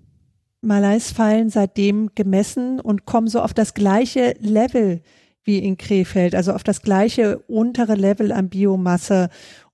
Malaisfallen 0.62 1.50
seitdem 1.50 2.12
gemessen 2.16 2.80
und 2.80 3.06
kommen 3.06 3.28
so 3.28 3.42
auf 3.42 3.54
das 3.54 3.74
gleiche 3.74 4.36
Level 4.40 5.02
wie 5.46 5.60
in 5.60 5.78
Krefeld, 5.78 6.36
also 6.36 6.52
auf 6.52 6.64
das 6.64 6.82
gleiche 6.82 7.40
untere 7.48 7.96
Level 7.96 8.32
an 8.32 8.50
Biomasse. 8.50 9.30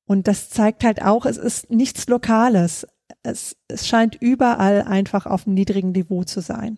Und 0.05 0.27
das 0.27 0.49
zeigt 0.49 0.83
halt 0.83 1.01
auch, 1.01 1.25
es 1.25 1.37
ist 1.37 1.71
nichts 1.71 2.07
Lokales. 2.07 2.85
Es, 3.23 3.55
es 3.67 3.87
scheint 3.87 4.15
überall 4.15 4.83
einfach 4.83 5.25
auf 5.25 5.47
einem 5.47 5.55
niedrigen 5.55 5.91
Niveau 5.91 6.23
zu 6.23 6.41
sein. 6.41 6.77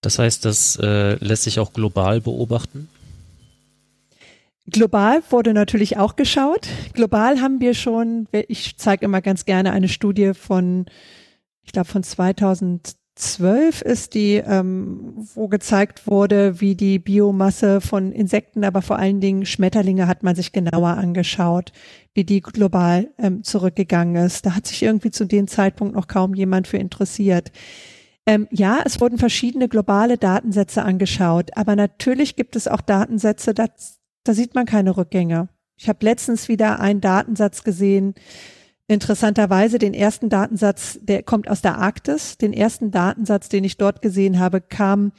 Das 0.00 0.18
heißt, 0.18 0.44
das 0.44 0.76
äh, 0.80 1.14
lässt 1.24 1.42
sich 1.42 1.58
auch 1.58 1.72
global 1.72 2.20
beobachten? 2.20 2.88
Global 4.70 5.22
wurde 5.30 5.54
natürlich 5.54 5.96
auch 5.96 6.16
geschaut. 6.16 6.68
Global 6.92 7.40
haben 7.40 7.60
wir 7.60 7.74
schon, 7.74 8.28
ich 8.32 8.76
zeige 8.76 9.04
immer 9.04 9.22
ganz 9.22 9.44
gerne 9.44 9.72
eine 9.72 9.88
Studie 9.88 10.34
von, 10.34 10.86
ich 11.62 11.72
glaube 11.72 11.88
von 11.88 12.02
2012 13.18 13.82
ist 13.82 14.14
die, 14.14 14.36
ähm, 14.36 15.12
wo 15.34 15.48
gezeigt 15.48 16.06
wurde, 16.06 16.60
wie 16.60 16.76
die 16.76 17.00
Biomasse 17.00 17.80
von 17.80 18.12
Insekten, 18.12 18.62
aber 18.64 18.80
vor 18.80 18.96
allen 18.96 19.20
Dingen 19.20 19.44
Schmetterlinge 19.44 20.06
hat 20.06 20.22
man 20.22 20.36
sich 20.36 20.52
genauer 20.52 20.90
angeschaut, 20.90 21.72
wie 22.14 22.22
die 22.22 22.40
global 22.40 23.08
ähm, 23.18 23.42
zurückgegangen 23.42 24.14
ist. 24.24 24.46
Da 24.46 24.54
hat 24.54 24.68
sich 24.68 24.84
irgendwie 24.84 25.10
zu 25.10 25.24
dem 25.24 25.48
Zeitpunkt 25.48 25.96
noch 25.96 26.06
kaum 26.06 26.34
jemand 26.34 26.68
für 26.68 26.78
interessiert. 26.78 27.50
Ähm, 28.24 28.46
ja, 28.52 28.82
es 28.84 29.00
wurden 29.00 29.18
verschiedene 29.18 29.68
globale 29.68 30.16
Datensätze 30.16 30.84
angeschaut, 30.84 31.50
aber 31.56 31.74
natürlich 31.74 32.36
gibt 32.36 32.54
es 32.54 32.68
auch 32.68 32.80
Datensätze, 32.80 33.52
da, 33.52 33.66
da 34.22 34.32
sieht 34.32 34.54
man 34.54 34.64
keine 34.64 34.96
Rückgänge. 34.96 35.48
Ich 35.76 35.88
habe 35.88 36.04
letztens 36.04 36.48
wieder 36.48 36.78
einen 36.78 37.00
Datensatz 37.00 37.64
gesehen, 37.64 38.14
interessanterweise 38.88 39.78
den 39.78 39.94
ersten 39.94 40.30
Datensatz, 40.30 40.98
der 41.02 41.22
kommt 41.22 41.48
aus 41.48 41.62
der 41.62 41.78
Arktis. 41.78 42.38
Den 42.38 42.52
ersten 42.52 42.90
Datensatz, 42.90 43.48
den 43.48 43.62
ich 43.62 43.76
dort 43.76 44.02
gesehen 44.02 44.40
habe, 44.40 44.60
kam 44.60 45.12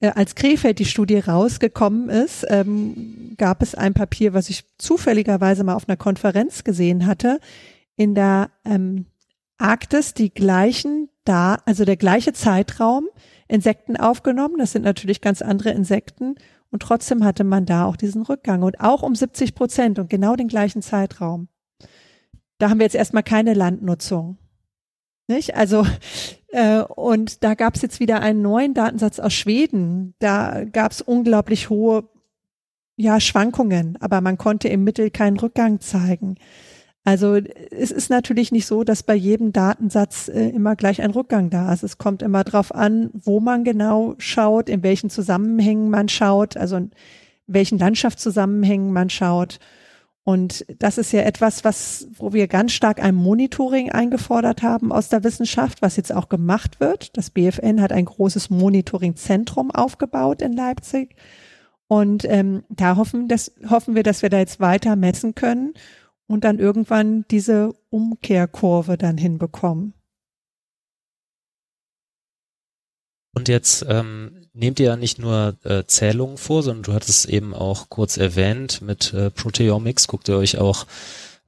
äh, 0.00 0.08
als 0.08 0.34
Krefeld 0.34 0.78
die 0.78 0.86
Studie 0.86 1.18
rausgekommen 1.18 2.08
ist, 2.08 2.44
ähm, 2.48 3.34
gab 3.36 3.62
es 3.62 3.74
ein 3.74 3.94
Papier, 3.94 4.34
was 4.34 4.50
ich 4.50 4.64
zufälligerweise 4.78 5.62
mal 5.62 5.74
auf 5.74 5.88
einer 5.88 5.96
Konferenz 5.96 6.64
gesehen 6.64 7.06
hatte. 7.06 7.38
In 7.96 8.14
der 8.14 8.50
ähm, 8.64 9.06
Arktis 9.58 10.14
die 10.14 10.32
gleichen 10.32 11.08
da, 11.24 11.58
also 11.66 11.84
der 11.84 11.96
gleiche 11.96 12.32
Zeitraum, 12.32 13.06
Insekten 13.46 13.96
aufgenommen. 13.96 14.56
Das 14.58 14.72
sind 14.72 14.82
natürlich 14.82 15.20
ganz 15.20 15.42
andere 15.42 15.70
Insekten. 15.70 16.34
Und 16.70 16.82
trotzdem 16.82 17.22
hatte 17.22 17.44
man 17.44 17.66
da 17.66 17.84
auch 17.84 17.96
diesen 17.96 18.22
Rückgang 18.22 18.62
und 18.62 18.80
auch 18.80 19.02
um 19.02 19.14
70 19.14 19.54
Prozent 19.54 19.98
und 19.98 20.08
genau 20.08 20.34
den 20.36 20.48
gleichen 20.48 20.80
Zeitraum. 20.80 21.48
Da 22.62 22.70
haben 22.70 22.78
wir 22.78 22.86
jetzt 22.86 22.94
erstmal 22.94 23.22
keine 23.22 23.54
Landnutzung. 23.54 24.38
Nicht? 25.28 25.54
Also 25.56 25.84
Äh, 26.52 26.82
und 26.82 27.42
da 27.42 27.54
gab 27.54 27.74
es 27.74 27.82
jetzt 27.82 27.98
wieder 27.98 28.20
einen 28.20 28.42
neuen 28.42 28.74
Datensatz 28.74 29.18
aus 29.18 29.32
Schweden. 29.32 30.14
Da 30.18 30.64
gab 30.64 30.92
es 30.92 31.00
unglaublich 31.00 31.70
hohe 31.70 32.04
ja, 32.96 33.20
Schwankungen, 33.20 33.96
aber 34.00 34.20
man 34.20 34.36
konnte 34.36 34.68
im 34.68 34.84
Mittel 34.84 35.10
keinen 35.10 35.38
Rückgang 35.38 35.80
zeigen. 35.80 36.36
Also 37.04 37.34
es 37.36 37.90
ist 37.90 38.10
natürlich 38.10 38.52
nicht 38.52 38.66
so, 38.66 38.84
dass 38.84 39.02
bei 39.02 39.14
jedem 39.14 39.52
Datensatz 39.52 40.28
äh, 40.28 40.50
immer 40.50 40.76
gleich 40.76 41.02
ein 41.02 41.10
Rückgang 41.10 41.50
da 41.50 41.72
ist. 41.72 41.82
Es 41.82 41.98
kommt 41.98 42.22
immer 42.22 42.44
darauf 42.44 42.72
an, 42.72 43.10
wo 43.14 43.40
man 43.40 43.64
genau 43.64 44.14
schaut, 44.18 44.68
in 44.68 44.82
welchen 44.84 45.10
Zusammenhängen 45.10 45.90
man 45.90 46.08
schaut, 46.08 46.56
also 46.56 46.76
in 46.76 46.90
welchen 47.46 47.78
Landschaftszusammenhängen 47.78 48.92
man 48.92 49.10
schaut. 49.10 49.58
Und 50.24 50.64
das 50.78 50.98
ist 50.98 51.12
ja 51.12 51.22
etwas, 51.22 51.64
was, 51.64 52.06
wo 52.12 52.32
wir 52.32 52.46
ganz 52.46 52.72
stark 52.72 53.02
ein 53.02 53.14
Monitoring 53.14 53.90
eingefordert 53.90 54.62
haben 54.62 54.92
aus 54.92 55.08
der 55.08 55.24
Wissenschaft, 55.24 55.82
was 55.82 55.96
jetzt 55.96 56.14
auch 56.14 56.28
gemacht 56.28 56.78
wird. 56.78 57.16
Das 57.16 57.30
BFN 57.30 57.80
hat 57.80 57.92
ein 57.92 58.04
großes 58.04 58.48
Monitoringzentrum 58.48 59.72
aufgebaut 59.72 60.40
in 60.40 60.52
Leipzig. 60.52 61.16
Und 61.88 62.24
ähm, 62.24 62.62
da 62.68 62.96
hoffen, 62.96 63.26
dass, 63.26 63.52
hoffen 63.68 63.96
wir, 63.96 64.04
dass 64.04 64.22
wir 64.22 64.30
da 64.30 64.38
jetzt 64.38 64.60
weiter 64.60 64.94
messen 64.94 65.34
können 65.34 65.74
und 66.28 66.44
dann 66.44 66.60
irgendwann 66.60 67.24
diese 67.30 67.74
Umkehrkurve 67.90 68.96
dann 68.96 69.18
hinbekommen. 69.18 69.92
Und 73.34 73.48
jetzt 73.48 73.84
ähm, 73.88 74.41
nehmt 74.54 74.80
ihr 74.80 74.86
ja 74.86 74.96
nicht 74.96 75.18
nur 75.18 75.56
äh, 75.64 75.84
Zählungen 75.86 76.36
vor, 76.36 76.62
sondern 76.62 76.82
du 76.82 76.92
hattest 76.92 77.10
es 77.10 77.26
eben 77.26 77.54
auch 77.54 77.88
kurz 77.88 78.16
erwähnt, 78.16 78.82
mit 78.82 79.12
äh, 79.12 79.30
Proteomics 79.30 80.08
guckt 80.08 80.28
ihr 80.28 80.36
euch 80.36 80.58
auch 80.58 80.86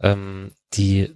ähm, 0.01 0.53
die 0.73 1.11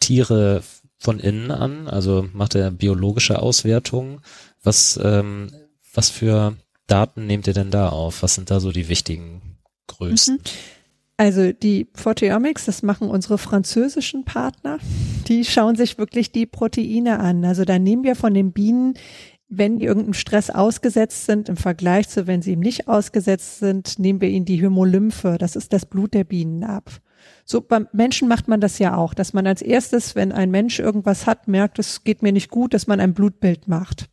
Tiere 0.00 0.62
von 0.98 1.18
innen 1.20 1.50
an, 1.50 1.88
also 1.88 2.28
macht 2.32 2.54
ihr 2.54 2.70
biologische 2.70 3.40
Auswertungen. 3.40 4.20
Was, 4.62 4.98
ähm, 5.02 5.50
was 5.92 6.10
für 6.10 6.56
Daten 6.86 7.26
nehmt 7.26 7.46
ihr 7.46 7.52
denn 7.52 7.70
da 7.70 7.90
auf? 7.90 8.22
Was 8.22 8.34
sind 8.34 8.50
da 8.50 8.60
so 8.60 8.72
die 8.72 8.88
wichtigen 8.88 9.58
größten? 9.88 10.36
Mhm. 10.36 10.40
Also 11.18 11.52
die 11.52 11.84
Proteomics, 11.84 12.66
das 12.66 12.82
machen 12.82 13.08
unsere 13.08 13.38
französischen 13.38 14.24
Partner. 14.24 14.78
Die 15.28 15.46
schauen 15.46 15.74
sich 15.74 15.96
wirklich 15.96 16.30
die 16.30 16.44
Proteine 16.44 17.20
an. 17.20 17.44
Also 17.44 17.64
da 17.64 17.78
nehmen 17.78 18.04
wir 18.04 18.16
von 18.16 18.34
den 18.34 18.52
Bienen, 18.52 18.94
wenn 19.48 19.78
die 19.78 19.86
irgendeinem 19.86 20.14
Stress 20.14 20.50
ausgesetzt 20.50 21.26
sind, 21.26 21.48
im 21.48 21.56
Vergleich 21.56 22.08
zu 22.08 22.26
wenn 22.26 22.42
sie 22.42 22.52
ihm 22.52 22.60
nicht 22.60 22.88
ausgesetzt 22.88 23.60
sind, 23.60 23.98
nehmen 23.98 24.20
wir 24.20 24.28
ihnen 24.28 24.44
die 24.44 24.60
Hämolymphe. 24.60 25.36
Das 25.38 25.56
ist 25.56 25.72
das 25.72 25.86
Blut 25.86 26.14
der 26.14 26.24
Bienen 26.24 26.64
ab. 26.64 26.90
So 27.44 27.60
beim 27.60 27.88
Menschen 27.92 28.28
macht 28.28 28.48
man 28.48 28.60
das 28.60 28.78
ja 28.78 28.96
auch, 28.96 29.14
dass 29.14 29.32
man 29.32 29.46
als 29.46 29.62
erstes, 29.62 30.14
wenn 30.14 30.32
ein 30.32 30.50
Mensch 30.50 30.78
irgendwas 30.78 31.26
hat, 31.26 31.48
merkt, 31.48 31.78
es 31.78 32.02
geht 32.02 32.22
mir 32.22 32.32
nicht 32.32 32.50
gut, 32.50 32.74
dass 32.74 32.86
man 32.86 33.00
ein 33.00 33.14
Blutbild 33.14 33.68
macht. 33.68 34.08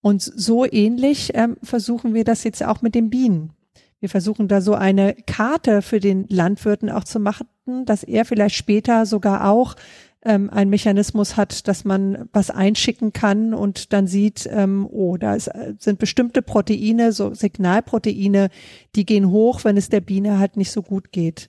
Und 0.00 0.22
so 0.22 0.64
ähnlich 0.64 1.32
ähm, 1.34 1.56
versuchen 1.62 2.14
wir 2.14 2.24
das 2.24 2.44
jetzt 2.44 2.64
auch 2.64 2.82
mit 2.82 2.94
den 2.94 3.10
Bienen. 3.10 3.52
Wir 4.00 4.08
versuchen 4.08 4.48
da 4.48 4.60
so 4.62 4.74
eine 4.74 5.14
Karte 5.26 5.82
für 5.82 6.00
den 6.00 6.26
Landwirten 6.28 6.88
auch 6.88 7.04
zu 7.04 7.20
machen, 7.20 7.46
dass 7.84 8.02
er 8.02 8.24
vielleicht 8.24 8.56
später 8.56 9.04
sogar 9.04 9.48
auch 9.48 9.76
ähm, 10.22 10.50
ein 10.50 10.68
Mechanismus 10.68 11.36
hat, 11.36 11.66
dass 11.66 11.84
man 11.84 12.28
was 12.32 12.50
einschicken 12.50 13.12
kann 13.12 13.54
und 13.54 13.92
dann 13.92 14.06
sieht, 14.06 14.48
ähm, 14.52 14.86
oh, 14.90 15.16
da 15.16 15.34
ist, 15.34 15.50
sind 15.78 15.98
bestimmte 15.98 16.42
Proteine, 16.42 17.12
so 17.12 17.32
Signalproteine, 17.32 18.50
die 18.94 19.06
gehen 19.06 19.30
hoch, 19.30 19.64
wenn 19.64 19.76
es 19.76 19.88
der 19.88 20.00
Biene 20.00 20.38
halt 20.38 20.56
nicht 20.56 20.72
so 20.72 20.82
gut 20.82 21.12
geht. 21.12 21.48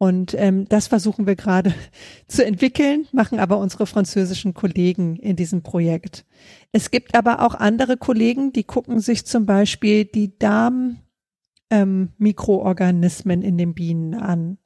Und 0.00 0.34
ähm, 0.38 0.68
das 0.68 0.86
versuchen 0.86 1.26
wir 1.26 1.34
gerade 1.34 1.74
zu 2.28 2.44
entwickeln, 2.44 3.06
machen 3.12 3.40
aber 3.40 3.58
unsere 3.58 3.86
französischen 3.86 4.54
Kollegen 4.54 5.16
in 5.16 5.34
diesem 5.34 5.62
Projekt. 5.62 6.24
Es 6.70 6.92
gibt 6.92 7.16
aber 7.16 7.44
auch 7.44 7.56
andere 7.56 7.96
Kollegen, 7.96 8.52
die 8.52 8.64
gucken 8.64 9.00
sich 9.00 9.26
zum 9.26 9.44
Beispiel 9.44 10.04
die 10.04 10.38
Darm 10.38 10.98
ähm, 11.70 12.12
Mikroorganismen 12.18 13.42
in 13.42 13.58
den 13.58 13.74
Bienen 13.74 14.14
an. 14.14 14.58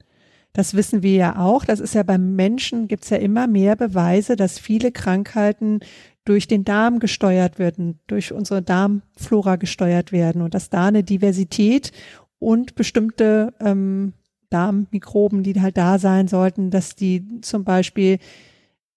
Das 0.53 0.75
wissen 0.75 1.03
wir 1.03 1.15
ja 1.15 1.39
auch. 1.39 1.65
Das 1.65 1.81
ist 1.81 1.95
ja 1.95 2.03
beim 2.03 2.37
Menschen 2.37 2.89
gibt's 2.89 3.11
ja 3.11 3.17
immer 3.17 3.47
mehr 3.47 3.75
Beweise, 3.75 4.37
dass 4.37 4.59
viele 4.59 4.93
Krankheiten 4.93 5.81
durch 6.25 6.47
den 6.47 6.65
Darm 6.65 6.99
gesteuert 6.99 7.59
werden, 7.59 7.99
durch 8.07 8.33
unsere 8.33 8.63
Darmflora 8.63 9.57
gesteuert 9.57 10.13
werden 10.13 10.43
und 10.43 10.55
dass 10.55 10.71
da 10.71 10.87
eine 10.87 11.03
Diversität 11.03 11.93
und 12.39 12.75
bestimmte 12.75 13.55
ähm, 13.61 14.13
Darmmikroben, 14.51 15.43
die 15.43 15.61
halt 15.61 15.77
da 15.77 15.99
sein 15.99 16.29
sollten, 16.29 16.71
dass 16.71 16.95
die 16.95 17.41
zum 17.41 17.65
Beispiel 17.65 18.19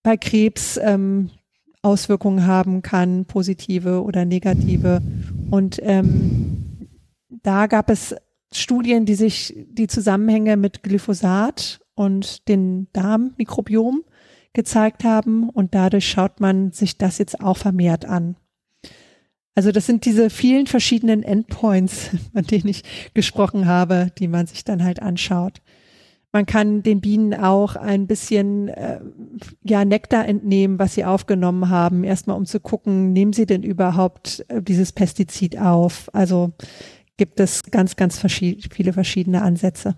bei 0.03 0.17
Krebs 0.17 0.77
ähm, 0.81 1.29
Auswirkungen 1.81 2.45
haben 2.45 2.81
kann, 2.81 3.25
positive 3.25 4.03
oder 4.03 4.25
negative. 4.25 5.01
Und 5.51 5.79
ähm, 5.83 6.89
da 7.43 7.67
gab 7.67 7.89
es 7.89 8.15
Studien, 8.59 9.05
die 9.05 9.15
sich 9.15 9.53
die 9.69 9.87
Zusammenhänge 9.87 10.57
mit 10.57 10.83
Glyphosat 10.83 11.79
und 11.95 12.47
den 12.47 12.87
Darmmikrobiom 12.93 14.03
gezeigt 14.53 15.03
haben 15.03 15.49
und 15.49 15.75
dadurch 15.75 16.07
schaut 16.07 16.39
man 16.39 16.71
sich 16.71 16.97
das 16.97 17.17
jetzt 17.17 17.41
auch 17.41 17.57
vermehrt 17.57 18.05
an. 18.05 18.35
Also 19.55 19.71
das 19.71 19.85
sind 19.85 20.05
diese 20.05 20.29
vielen 20.29 20.67
verschiedenen 20.67 21.23
Endpoints, 21.23 22.09
von 22.33 22.43
denen 22.43 22.67
ich 22.67 22.83
gesprochen 23.13 23.67
habe, 23.67 24.11
die 24.19 24.27
man 24.27 24.47
sich 24.47 24.63
dann 24.63 24.83
halt 24.83 25.01
anschaut. 25.01 25.61
Man 26.33 26.45
kann 26.45 26.83
den 26.83 26.99
Bienen 26.99 27.33
auch 27.33 27.77
ein 27.77 28.07
bisschen 28.07 28.67
äh, 28.67 28.99
ja 29.63 29.85
Nektar 29.85 30.27
entnehmen, 30.27 30.79
was 30.79 30.93
sie 30.93 31.05
aufgenommen 31.05 31.69
haben, 31.69 32.03
erstmal 32.03 32.35
um 32.35 32.45
zu 32.45 32.59
gucken, 32.59 33.13
nehmen 33.13 33.31
sie 33.31 33.45
denn 33.45 33.63
überhaupt 33.63 34.43
äh, 34.49 34.61
dieses 34.61 34.91
Pestizid 34.91 35.57
auf? 35.57 36.09
Also 36.11 36.51
gibt 37.17 37.39
es 37.39 37.63
ganz, 37.63 37.95
ganz 37.95 38.17
verschied 38.17 38.73
viele 38.73 38.93
verschiedene 38.93 39.41
Ansätze. 39.41 39.95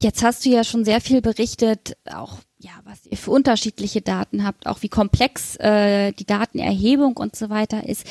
Jetzt 0.00 0.22
hast 0.22 0.44
du 0.44 0.50
ja 0.50 0.62
schon 0.62 0.84
sehr 0.84 1.00
viel 1.00 1.20
berichtet, 1.20 1.96
auch 2.12 2.38
ja, 2.58 2.70
was 2.84 3.04
ihr 3.06 3.16
für 3.16 3.32
unterschiedliche 3.32 4.00
Daten 4.00 4.44
habt, 4.44 4.66
auch 4.66 4.82
wie 4.82 4.88
komplex 4.88 5.56
äh, 5.56 6.12
die 6.12 6.24
Datenerhebung 6.24 7.16
und 7.16 7.34
so 7.34 7.50
weiter 7.50 7.86
ist. 7.88 8.06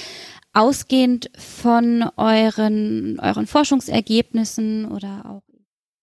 Ausgehend 0.54 1.30
von 1.38 2.10
euren 2.18 3.20
euren 3.20 3.48
Forschungsergebnissen 3.48 4.90
oder 4.92 5.26
auch 5.26 5.44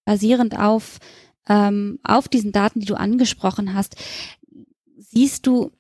basierend 0.05 0.59
auf 0.59 0.99
ähm, 1.49 1.99
auf 2.03 2.29
diesen 2.29 2.53
Daten, 2.53 2.81
die 2.81 2.87
du 2.87 2.95
angesprochen 2.95 3.75
hast, 3.75 3.97
siehst 4.97 5.47
du 5.47 5.73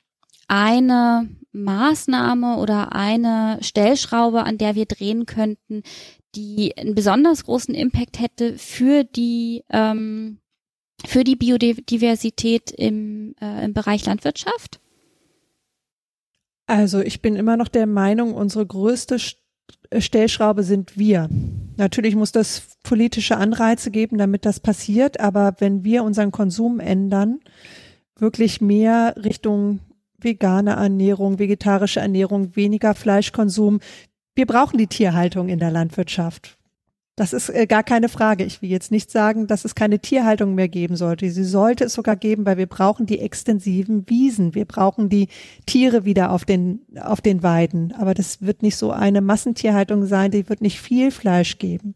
eine 0.49 1.29
Maßnahme 1.55 2.59
oder 2.59 2.93
eine 2.93 3.59
Stellschraube, 3.63 4.45
an 4.45 4.59
der 4.59 4.75
wir 4.75 4.87
drehen 4.87 5.25
könnten, 5.27 5.83
die 6.35 6.77
einen 6.77 6.95
besonders 6.95 7.45
großen 7.45 7.75
Impact 7.75 8.21
hätte 8.21 8.59
für 8.59 9.05
die 9.05 9.65
ähm, 9.71 10.39
für 11.07 11.25
die 11.25 11.37
Biodiversität 11.37 12.71
im, 12.71 13.35
äh, 13.41 13.65
im 13.65 13.75
Bereich 13.75 14.07
Landwirtschaft? 14.07 14.81
Also 16.67 17.01
ich 17.01 17.21
bin 17.21 17.37
immer 17.37 17.57
noch 17.57 17.69
der 17.69 17.87
Meinung, 17.87 18.35
unsere 18.35 18.67
größte 18.67 19.19
Stellschraube 19.99 20.63
sind 20.63 20.97
wir. 20.97 21.29
Natürlich 21.77 22.15
muss 22.17 22.33
das 22.33 22.63
politische 22.83 23.37
Anreize 23.37 23.91
geben, 23.91 24.17
damit 24.17 24.47
das 24.47 24.61
passiert, 24.61 25.21
aber 25.21 25.57
wenn 25.59 25.85
wir 25.85 26.05
unseren 26.05 26.31
Konsum 26.31 26.81
ändern, 26.81 27.41
wirklich 28.17 28.61
mehr 28.61 29.15
Richtung 29.23 29.81
vegane 30.25 30.73
Ernährung, 30.73 31.39
vegetarische 31.39 32.01
Ernährung, 32.01 32.57
weniger 32.57 32.95
Fleischkonsum. 32.95 33.81
Wir 34.35 34.47
brauchen 34.47 34.79
die 34.79 34.89
Tierhaltung 34.89 35.49
in 35.49 35.59
der 35.59 35.71
Landwirtschaft. 35.71 36.59
Das 37.17 37.33
ist 37.33 37.49
äh, 37.49 37.67
gar 37.67 37.85
keine 37.85 38.09
Frage. 38.09 38.43
Ich 38.45 38.61
will 38.61 38.71
jetzt 38.71 38.91
nicht 38.91 39.09
sagen, 39.09 39.47
dass 39.47 39.65
es 39.65 39.77
keine 39.77 40.01
Tierhaltung 40.01 40.57
mehr 40.57 40.69
geben 40.69 40.97
sollte. 40.97 41.31
Sie 41.31 41.45
sollte 41.45 41.85
es 41.85 41.93
sogar 41.93 42.17
geben, 42.17 42.45
weil 42.45 42.57
wir 42.57 42.67
brauchen 42.67 43.07
die 43.07 43.21
extensiven 43.21 44.09
Wiesen. 44.09 44.57
Wir 44.57 44.65
brauchen 44.65 45.09
die 45.09 45.29
Tiere 45.65 46.05
wieder 46.05 46.33
auf 46.33 46.45
den, 46.45 46.81
auf 47.01 47.21
den 47.21 47.45
Weiden. 47.45 47.93
Aber 47.93 48.15
das 48.15 48.43
wird 48.43 48.63
nicht 48.63 48.77
so 48.77 48.91
eine 48.91 49.21
Massentierhaltung 49.21 50.07
sein. 50.07 50.33
Die 50.33 50.49
wird 50.49 50.61
nicht 50.61 50.81
viel 50.81 51.13
Fleisch 51.13 51.59
geben. 51.59 51.95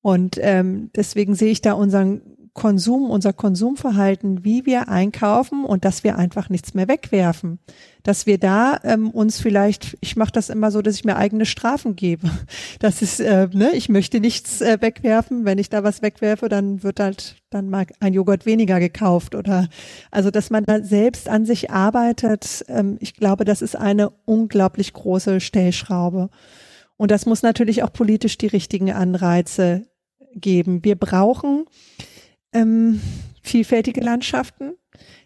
Und 0.00 0.38
ähm, 0.40 0.90
deswegen 0.96 1.36
sehe 1.36 1.52
ich 1.52 1.62
da 1.62 1.74
unseren 1.74 2.22
Konsum, 2.54 3.08
unser 3.08 3.32
Konsumverhalten, 3.32 4.44
wie 4.44 4.66
wir 4.66 4.88
einkaufen 4.88 5.64
und 5.64 5.86
dass 5.86 6.04
wir 6.04 6.18
einfach 6.18 6.50
nichts 6.50 6.74
mehr 6.74 6.86
wegwerfen. 6.86 7.58
Dass 8.02 8.26
wir 8.26 8.36
da 8.36 8.78
ähm, 8.84 9.10
uns 9.10 9.40
vielleicht, 9.40 9.96
ich 10.02 10.16
mache 10.16 10.32
das 10.32 10.50
immer 10.50 10.70
so, 10.70 10.82
dass 10.82 10.96
ich 10.96 11.04
mir 11.04 11.16
eigene 11.16 11.46
Strafen 11.46 11.96
gebe. 11.96 12.30
Das 12.78 13.00
ist, 13.00 13.20
äh, 13.20 13.48
ne, 13.52 13.70
ich 13.74 13.88
möchte 13.88 14.18
nichts 14.18 14.60
äh, 14.60 14.78
wegwerfen. 14.80 15.44
Wenn 15.44 15.58
ich 15.58 15.70
da 15.70 15.84
was 15.84 16.02
wegwerfe, 16.02 16.48
dann 16.48 16.82
wird 16.82 17.00
halt 17.00 17.36
dann 17.48 17.70
mal 17.70 17.86
ein 18.00 18.12
Joghurt 18.12 18.44
weniger 18.44 18.80
gekauft 18.80 19.34
oder 19.34 19.68
also, 20.10 20.30
dass 20.30 20.50
man 20.50 20.64
da 20.64 20.82
selbst 20.82 21.28
an 21.28 21.46
sich 21.46 21.70
arbeitet. 21.70 22.64
Ähm, 22.68 22.96
ich 23.00 23.14
glaube, 23.14 23.44
das 23.44 23.62
ist 23.62 23.76
eine 23.76 24.10
unglaublich 24.24 24.92
große 24.92 25.40
Stellschraube. 25.40 26.28
Und 26.96 27.10
das 27.10 27.24
muss 27.24 27.42
natürlich 27.42 27.82
auch 27.82 27.92
politisch 27.92 28.36
die 28.36 28.46
richtigen 28.48 28.92
Anreize 28.92 29.86
geben. 30.34 30.84
Wir 30.84 30.96
brauchen 30.96 31.66
ähm, 32.52 33.00
vielfältige 33.42 34.00
Landschaften. 34.00 34.74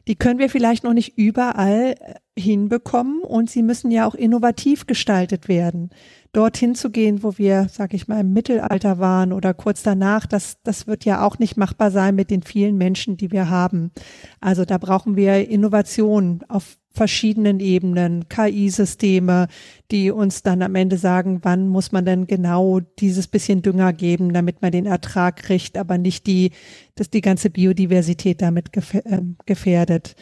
Die 0.07 0.17
können 0.17 0.39
wir 0.39 0.49
vielleicht 0.51 0.85
noch 0.85 0.93
nicht 0.93 1.19
überall 1.19 1.95
äh, 2.01 2.15
hinbekommen 2.39 3.23
und 3.23 3.51
sie 3.51 3.63
müssen 3.63 3.91
ja 3.91 4.07
auch 4.07 4.15
innovativ 4.15 4.87
gestaltet 4.87 5.49
werden. 5.49 5.91
Dorthin 6.33 6.75
zu 6.75 6.91
gehen, 6.91 7.23
wo 7.23 7.39
wir, 7.39 7.69
sag 7.73 7.95
ich 7.95 8.09
mal, 8.09 8.21
im 8.21 8.35
Mittelalter 8.35 8.99
waren 8.99 9.33
oder 9.33 9.55
kurz 9.55 9.83
danach, 9.83 10.27
das, 10.27 10.59
das 10.63 10.87
wird 10.87 11.07
ja 11.07 11.25
auch 11.25 11.39
nicht 11.39 11.57
machbar 11.57 11.91
sein 11.91 12.15
mit 12.15 12.31
den 12.31 12.43
vielen 12.43 12.77
Menschen, 12.77 13.17
die 13.17 13.31
wir 13.31 13.49
haben. 13.49 13.91
Also 14.39 14.67
da 14.67 14.77
brauchen 14.77 15.17
wir 15.17 15.49
Innovation 15.49 16.45
auf 16.49 16.77
verschiedenen 16.93 17.61
Ebenen, 17.61 18.29
KI-Systeme, 18.29 19.49
die 19.91 20.11
uns 20.11 20.43
dann 20.43 20.63
am 20.63 20.75
Ende 20.75 20.99
sagen, 20.99 21.41
wann 21.43 21.69
muss 21.69 21.93
man 21.93 22.05
denn 22.05 22.27
genau 22.27 22.81
dieses 22.81 23.29
bisschen 23.29 23.63
Dünger 23.63 23.95
geben, 23.95 24.35
damit 24.35 24.61
man 24.61 24.73
den 24.73 24.87
Ertrag 24.87 25.37
kriegt, 25.37 25.79
aber 25.79 25.97
nicht 25.97 26.27
die, 26.27 26.51
dass 26.97 27.09
die 27.09 27.21
ganze 27.21 27.49
Biodiversität 27.49 28.43
damit 28.43 28.71
ähm, 29.05 29.37
gefährdet. 29.47 30.17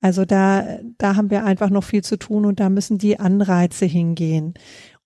Also 0.00 0.24
da, 0.24 0.78
da 0.96 1.16
haben 1.16 1.30
wir 1.30 1.44
einfach 1.44 1.70
noch 1.70 1.84
viel 1.84 2.04
zu 2.04 2.18
tun 2.18 2.44
und 2.44 2.60
da 2.60 2.70
müssen 2.70 2.98
die 2.98 3.18
Anreize 3.18 3.84
hingehen. 3.84 4.54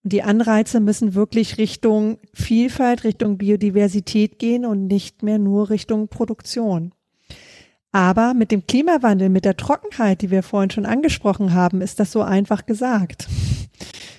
Und 0.04 0.12
die 0.12 0.22
Anreize 0.22 0.80
müssen 0.80 1.14
wirklich 1.14 1.58
Richtung 1.58 2.18
Vielfalt, 2.34 3.04
Richtung 3.04 3.38
Biodiversität 3.38 4.38
gehen 4.38 4.66
und 4.66 4.86
nicht 4.86 5.22
mehr 5.22 5.38
nur 5.38 5.70
Richtung 5.70 6.08
Produktion. 6.08 6.92
Aber 7.92 8.32
mit 8.34 8.50
dem 8.50 8.66
Klimawandel, 8.66 9.28
mit 9.28 9.44
der 9.44 9.56
Trockenheit, 9.56 10.22
die 10.22 10.30
wir 10.30 10.42
vorhin 10.42 10.70
schon 10.70 10.86
angesprochen 10.86 11.52
haben, 11.52 11.82
ist 11.82 12.00
das 12.00 12.10
so 12.10 12.22
einfach 12.22 12.66
gesagt. 12.66 13.28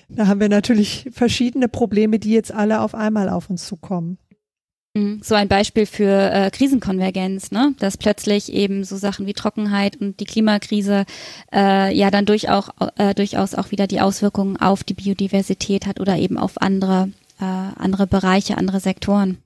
Da 0.08 0.28
haben 0.28 0.40
wir 0.40 0.48
natürlich 0.48 1.08
verschiedene 1.12 1.66
Probleme, 1.68 2.18
die 2.18 2.32
jetzt 2.32 2.52
alle 2.52 2.80
auf 2.80 2.94
einmal 2.94 3.28
auf 3.28 3.50
uns 3.50 3.66
zukommen. 3.66 4.18
Mhm. 4.96 5.20
So 5.22 5.34
ein 5.34 5.48
Beispiel 5.48 5.86
für 5.86 6.30
äh, 6.32 6.50
Krisenkonvergenz, 6.50 7.50
ne? 7.50 7.74
dass 7.80 7.96
plötzlich 7.96 8.52
eben 8.52 8.84
so 8.84 8.96
Sachen 8.96 9.26
wie 9.26 9.32
Trockenheit 9.32 9.96
und 10.00 10.20
die 10.20 10.24
Klimakrise 10.24 11.04
äh, 11.52 11.92
ja 11.94 12.10
dann 12.10 12.26
durchaus, 12.26 12.70
äh, 12.96 13.14
durchaus 13.14 13.56
auch 13.56 13.72
wieder 13.72 13.88
die 13.88 14.00
Auswirkungen 14.00 14.56
auf 14.56 14.84
die 14.84 14.94
Biodiversität 14.94 15.86
hat 15.86 15.98
oder 15.98 16.16
eben 16.16 16.38
auf 16.38 16.62
andere, 16.62 17.10
äh, 17.40 17.44
andere 17.44 18.06
Bereiche, 18.06 18.56
andere 18.56 18.78
Sektoren. 18.78 19.38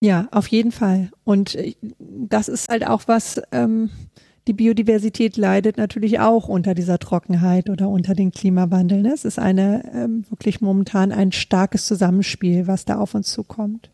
Ja, 0.00 0.26
auf 0.32 0.48
jeden 0.48 0.72
Fall. 0.72 1.12
Und 1.22 1.54
äh, 1.54 1.76
das 1.98 2.48
ist 2.48 2.68
halt 2.68 2.84
auch 2.84 3.02
was, 3.06 3.40
ähm, 3.52 3.90
die 4.46 4.52
Biodiversität 4.52 5.36
leidet 5.36 5.76
natürlich 5.76 6.20
auch 6.20 6.48
unter 6.48 6.74
dieser 6.74 6.98
Trockenheit 6.98 7.70
oder 7.70 7.88
unter 7.88 8.14
den 8.14 8.32
Klimawandel. 8.32 9.02
Ne? 9.02 9.12
Es 9.12 9.24
ist 9.24 9.38
eine 9.38 9.90
ähm, 9.94 10.24
wirklich 10.30 10.60
momentan 10.60 11.12
ein 11.12 11.32
starkes 11.32 11.86
Zusammenspiel, 11.86 12.66
was 12.66 12.84
da 12.84 12.98
auf 12.98 13.14
uns 13.14 13.32
zukommt. 13.32 13.90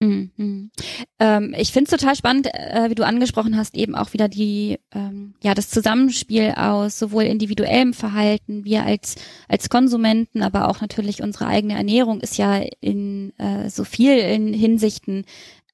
Mhm. 0.00 0.70
Ähm, 1.18 1.54
ich 1.58 1.72
finde 1.72 1.90
es 1.90 1.98
total 1.98 2.14
spannend, 2.14 2.46
äh, 2.54 2.88
wie 2.88 2.94
du 2.94 3.04
angesprochen 3.04 3.56
hast, 3.56 3.74
eben 3.74 3.96
auch 3.96 4.12
wieder 4.12 4.28
die, 4.28 4.78
ähm, 4.92 5.34
ja, 5.42 5.54
das 5.54 5.70
Zusammenspiel 5.70 6.54
aus 6.56 7.00
sowohl 7.00 7.24
individuellem 7.24 7.92
Verhalten, 7.92 8.64
wir 8.64 8.84
als, 8.84 9.16
als 9.48 9.68
Konsumenten, 9.68 10.42
aber 10.42 10.68
auch 10.68 10.80
natürlich 10.80 11.20
unsere 11.20 11.48
eigene 11.48 11.74
Ernährung 11.74 12.20
ist 12.20 12.38
ja 12.38 12.62
in 12.80 13.36
äh, 13.38 13.68
so 13.70 13.82
vielen 13.82 14.52
Hinsichten 14.52 15.24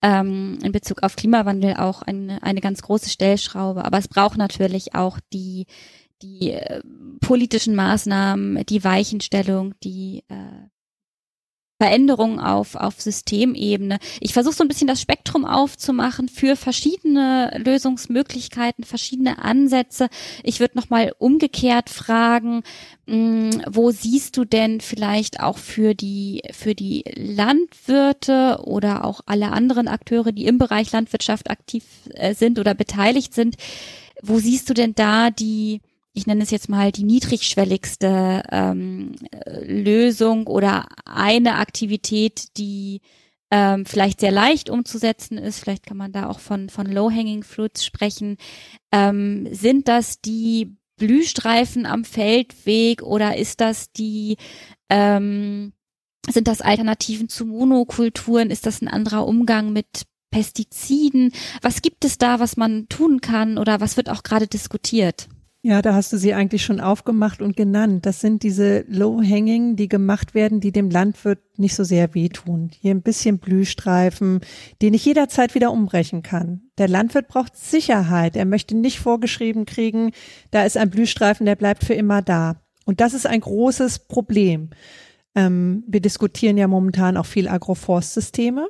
ähm, 0.04 0.58
in 0.62 0.70
Bezug 0.70 1.02
auf 1.02 1.16
Klimawandel 1.16 1.76
auch 1.76 2.02
eine, 2.02 2.42
eine 2.42 2.60
ganz 2.60 2.82
große 2.82 3.08
Stellschraube. 3.08 3.86
Aber 3.86 3.98
es 3.98 4.06
braucht 4.06 4.36
natürlich 4.36 4.94
auch 4.94 5.18
die, 5.32 5.64
die 6.20 6.50
äh, 6.50 6.82
politischen 7.20 7.74
Maßnahmen, 7.74 8.66
die 8.66 8.84
Weichenstellung, 8.84 9.74
die 9.82 10.22
äh, 10.28 10.68
Veränderungen 11.84 12.40
auf, 12.40 12.76
auf 12.76 12.98
Systemebene. 12.98 13.98
Ich 14.18 14.32
versuche 14.32 14.54
so 14.54 14.64
ein 14.64 14.68
bisschen 14.68 14.86
das 14.86 15.02
Spektrum 15.02 15.44
aufzumachen 15.44 16.30
für 16.30 16.56
verschiedene 16.56 17.60
Lösungsmöglichkeiten, 17.62 18.84
verschiedene 18.84 19.44
Ansätze. 19.44 20.08
Ich 20.42 20.60
würde 20.60 20.78
nochmal 20.78 21.12
umgekehrt 21.18 21.90
fragen, 21.90 22.62
mh, 23.04 23.14
hm, 23.14 23.62
wo 23.70 23.90
siehst 23.90 24.38
du 24.38 24.46
denn 24.46 24.80
vielleicht 24.80 25.40
auch 25.40 25.58
für 25.58 25.94
die, 25.94 26.40
für 26.52 26.74
die 26.74 27.04
Landwirte 27.16 28.60
oder 28.64 29.04
auch 29.04 29.20
alle 29.26 29.52
anderen 29.52 29.86
Akteure, 29.86 30.32
die 30.32 30.46
im 30.46 30.56
Bereich 30.56 30.90
Landwirtschaft 30.90 31.50
aktiv 31.50 31.84
äh, 32.14 32.32
sind 32.34 32.58
oder 32.58 32.72
beteiligt 32.72 33.34
sind, 33.34 33.56
wo 34.22 34.38
siehst 34.38 34.70
du 34.70 34.72
denn 34.72 34.94
da 34.94 35.30
die, 35.30 35.82
ich 36.14 36.26
nenne 36.26 36.44
es 36.44 36.50
jetzt 36.50 36.68
mal 36.68 36.92
die 36.92 37.04
niedrigschwelligste 37.04 38.44
ähm, 38.50 39.16
Lösung 39.62 40.46
oder 40.46 40.86
eine 41.04 41.56
Aktivität, 41.56 42.56
die 42.56 43.00
ähm, 43.50 43.84
vielleicht 43.84 44.20
sehr 44.20 44.30
leicht 44.30 44.70
umzusetzen 44.70 45.38
ist, 45.38 45.58
vielleicht 45.58 45.86
kann 45.86 45.96
man 45.96 46.12
da 46.12 46.28
auch 46.28 46.38
von, 46.38 46.70
von 46.70 46.86
Low-Hanging 46.86 47.42
Fruits 47.42 47.84
sprechen, 47.84 48.36
ähm, 48.92 49.48
sind 49.52 49.88
das 49.88 50.20
die 50.20 50.76
Blühstreifen 50.96 51.84
am 51.84 52.04
Feldweg 52.04 53.02
oder 53.02 53.36
ist 53.36 53.60
das 53.60 53.90
die, 53.92 54.36
ähm, 54.88 55.72
sind 56.30 56.46
das 56.46 56.60
Alternativen 56.60 57.28
zu 57.28 57.44
Monokulturen? 57.44 58.50
Ist 58.50 58.66
das 58.66 58.80
ein 58.80 58.88
anderer 58.88 59.26
Umgang 59.26 59.72
mit 59.72 60.04
Pestiziden? 60.30 61.32
Was 61.60 61.82
gibt 61.82 62.04
es 62.04 62.18
da, 62.18 62.38
was 62.38 62.56
man 62.56 62.88
tun 62.88 63.20
kann 63.20 63.58
oder 63.58 63.80
was 63.80 63.96
wird 63.96 64.08
auch 64.08 64.22
gerade 64.22 64.46
diskutiert? 64.46 65.28
Ja, 65.66 65.80
da 65.80 65.94
hast 65.94 66.12
du 66.12 66.18
sie 66.18 66.34
eigentlich 66.34 66.62
schon 66.62 66.78
aufgemacht 66.78 67.40
und 67.40 67.56
genannt. 67.56 68.04
Das 68.04 68.20
sind 68.20 68.42
diese 68.42 68.84
Low-Hanging, 68.86 69.76
die 69.76 69.88
gemacht 69.88 70.34
werden, 70.34 70.60
die 70.60 70.72
dem 70.72 70.90
Landwirt 70.90 71.38
nicht 71.56 71.74
so 71.74 71.84
sehr 71.84 72.14
wehtun. 72.14 72.70
Hier 72.78 72.90
ein 72.90 73.00
bisschen 73.00 73.38
Blühstreifen, 73.38 74.40
den 74.82 74.92
ich 74.92 75.06
jederzeit 75.06 75.54
wieder 75.54 75.72
umbrechen 75.72 76.22
kann. 76.22 76.64
Der 76.76 76.86
Landwirt 76.86 77.28
braucht 77.28 77.56
Sicherheit. 77.56 78.36
Er 78.36 78.44
möchte 78.44 78.76
nicht 78.76 78.98
vorgeschrieben 79.00 79.64
kriegen, 79.64 80.10
da 80.50 80.64
ist 80.64 80.76
ein 80.76 80.90
Blühstreifen, 80.90 81.46
der 81.46 81.56
bleibt 81.56 81.82
für 81.82 81.94
immer 81.94 82.20
da. 82.20 82.56
Und 82.84 83.00
das 83.00 83.14
ist 83.14 83.26
ein 83.26 83.40
großes 83.40 84.00
Problem. 84.00 84.68
Ähm, 85.34 85.82
wir 85.86 86.02
diskutieren 86.02 86.58
ja 86.58 86.68
momentan 86.68 87.16
auch 87.16 87.24
viel 87.24 87.48
Agroforstsysteme 87.48 88.68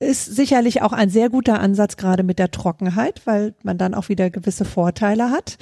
ist 0.00 0.24
sicherlich 0.24 0.82
auch 0.82 0.92
ein 0.92 1.08
sehr 1.08 1.30
guter 1.30 1.60
Ansatz 1.60 1.96
gerade 1.96 2.22
mit 2.22 2.38
der 2.38 2.50
Trockenheit, 2.50 3.22
weil 3.26 3.54
man 3.62 3.78
dann 3.78 3.94
auch 3.94 4.08
wieder 4.08 4.28
gewisse 4.28 4.64
Vorteile 4.64 5.30
hat. 5.30 5.56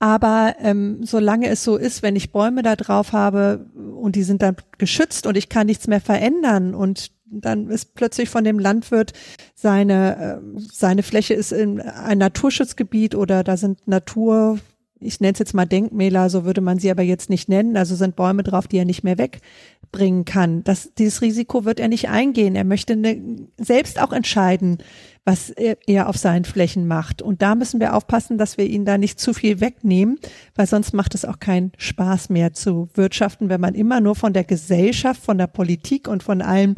Aber 0.00 0.56
ähm, 0.60 1.00
solange 1.04 1.48
es 1.48 1.62
so 1.62 1.76
ist, 1.76 2.02
wenn 2.02 2.16
ich 2.16 2.32
Bäume 2.32 2.62
da 2.62 2.74
drauf 2.74 3.12
habe 3.12 3.66
und 3.74 4.16
die 4.16 4.22
sind 4.22 4.40
dann 4.40 4.56
geschützt 4.78 5.26
und 5.26 5.36
ich 5.36 5.50
kann 5.50 5.66
nichts 5.66 5.86
mehr 5.86 6.00
verändern 6.00 6.74
und 6.74 7.12
dann 7.30 7.68
ist 7.68 7.94
plötzlich 7.94 8.30
von 8.30 8.42
dem 8.42 8.58
Landwirt 8.58 9.12
seine, 9.54 10.40
äh, 10.56 10.60
seine 10.72 11.02
Fläche 11.02 11.34
ist 11.34 11.52
in 11.52 11.80
ein 11.82 12.16
Naturschutzgebiet 12.16 13.14
oder 13.14 13.44
da 13.44 13.58
sind 13.58 13.86
Natur, 13.86 14.58
ich 14.98 15.20
nenne 15.20 15.34
es 15.34 15.38
jetzt 15.38 15.54
mal 15.54 15.66
Denkmäler, 15.66 16.30
so 16.30 16.46
würde 16.46 16.62
man 16.62 16.78
sie 16.78 16.90
aber 16.90 17.02
jetzt 17.02 17.28
nicht 17.28 17.50
nennen, 17.50 17.76
also 17.76 17.94
sind 17.94 18.16
Bäume 18.16 18.42
drauf, 18.42 18.68
die 18.68 18.78
er 18.78 18.86
nicht 18.86 19.04
mehr 19.04 19.18
wegbringen 19.18 20.24
kann. 20.24 20.64
Das, 20.64 20.94
dieses 20.94 21.20
Risiko 21.20 21.66
wird 21.66 21.78
er 21.78 21.88
nicht 21.88 22.08
eingehen. 22.08 22.56
Er 22.56 22.64
möchte 22.64 22.96
ne, 22.96 23.48
selbst 23.58 24.00
auch 24.00 24.12
entscheiden, 24.12 24.78
was 25.24 25.50
er 25.50 26.08
auf 26.08 26.16
seinen 26.16 26.44
Flächen 26.44 26.86
macht. 26.86 27.22
Und 27.22 27.42
da 27.42 27.54
müssen 27.54 27.80
wir 27.80 27.94
aufpassen, 27.94 28.38
dass 28.38 28.58
wir 28.58 28.66
ihn 28.66 28.84
da 28.84 28.98
nicht 28.98 29.20
zu 29.20 29.34
viel 29.34 29.60
wegnehmen, 29.60 30.18
weil 30.54 30.66
sonst 30.66 30.94
macht 30.94 31.14
es 31.14 31.24
auch 31.24 31.38
keinen 31.38 31.72
Spaß 31.76 32.30
mehr 32.30 32.52
zu 32.52 32.88
wirtschaften, 32.94 33.48
wenn 33.48 33.60
man 33.60 33.74
immer 33.74 34.00
nur 34.00 34.16
von 34.16 34.32
der 34.32 34.44
Gesellschaft, 34.44 35.22
von 35.22 35.38
der 35.38 35.46
Politik 35.46 36.08
und 36.08 36.22
von 36.22 36.42
allem 36.42 36.74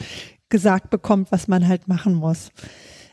gesagt 0.48 0.90
bekommt, 0.90 1.32
was 1.32 1.48
man 1.48 1.66
halt 1.66 1.88
machen 1.88 2.14
muss. 2.14 2.50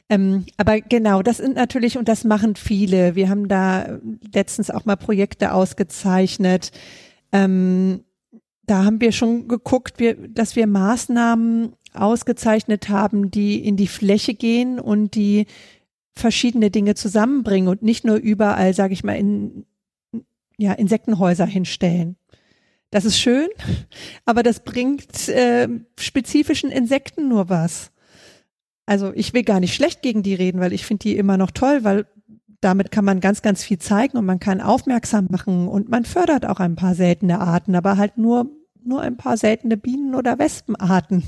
Ähm, 0.09 0.45
aber 0.57 0.81
genau, 0.81 1.21
das 1.21 1.37
sind 1.37 1.55
natürlich, 1.55 1.97
und 1.97 2.09
das 2.09 2.23
machen 2.23 2.55
viele. 2.55 3.15
Wir 3.15 3.29
haben 3.29 3.47
da 3.47 3.99
letztens 4.33 4.71
auch 4.71 4.85
mal 4.85 4.97
Projekte 4.97 5.53
ausgezeichnet. 5.53 6.71
Ähm, 7.31 8.03
da 8.65 8.85
haben 8.85 9.01
wir 9.01 9.11
schon 9.11 9.47
geguckt, 9.47 9.99
wir, 9.99 10.15
dass 10.27 10.55
wir 10.55 10.67
Maßnahmen 10.67 11.73
ausgezeichnet 11.93 12.89
haben, 12.89 13.31
die 13.31 13.63
in 13.65 13.77
die 13.77 13.87
Fläche 13.87 14.33
gehen 14.33 14.79
und 14.79 15.15
die 15.15 15.45
verschiedene 16.13 16.69
Dinge 16.69 16.95
zusammenbringen 16.95 17.69
und 17.69 17.81
nicht 17.81 18.05
nur 18.05 18.17
überall, 18.17 18.73
sage 18.73 18.93
ich 18.93 19.03
mal, 19.03 19.13
in 19.15 19.65
ja, 20.57 20.73
Insektenhäuser 20.73 21.45
hinstellen. 21.45 22.17
Das 22.91 23.05
ist 23.05 23.19
schön, 23.19 23.47
aber 24.25 24.43
das 24.43 24.63
bringt 24.63 25.29
äh, 25.29 25.67
spezifischen 25.97 26.71
Insekten 26.71 27.29
nur 27.29 27.49
was. 27.49 27.91
Also 28.85 29.13
ich 29.13 29.33
will 29.33 29.43
gar 29.43 29.59
nicht 29.59 29.75
schlecht 29.75 30.01
gegen 30.01 30.23
die 30.23 30.33
reden, 30.33 30.59
weil 30.59 30.73
ich 30.73 30.85
finde 30.85 31.03
die 31.03 31.15
immer 31.15 31.37
noch 31.37 31.51
toll, 31.51 31.83
weil 31.83 32.07
damit 32.61 32.91
kann 32.91 33.05
man 33.05 33.21
ganz, 33.21 33.41
ganz 33.41 33.63
viel 33.63 33.79
zeigen 33.79 34.17
und 34.17 34.25
man 34.25 34.39
kann 34.39 34.59
aufmerksam 34.59 35.27
machen 35.29 35.67
und 35.67 35.89
man 35.89 36.03
fördert 36.03 36.45
auch 36.45 36.59
ein 36.59 36.75
paar 36.75 36.95
seltene 36.95 37.39
Arten, 37.39 37.75
aber 37.75 37.97
halt 37.97 38.17
nur 38.17 38.49
nur 38.89 39.01
ein 39.01 39.15
paar 39.15 39.37
seltene 39.37 39.77
Bienen- 39.77 40.15
oder 40.15 40.37
Wespenarten 40.37 41.23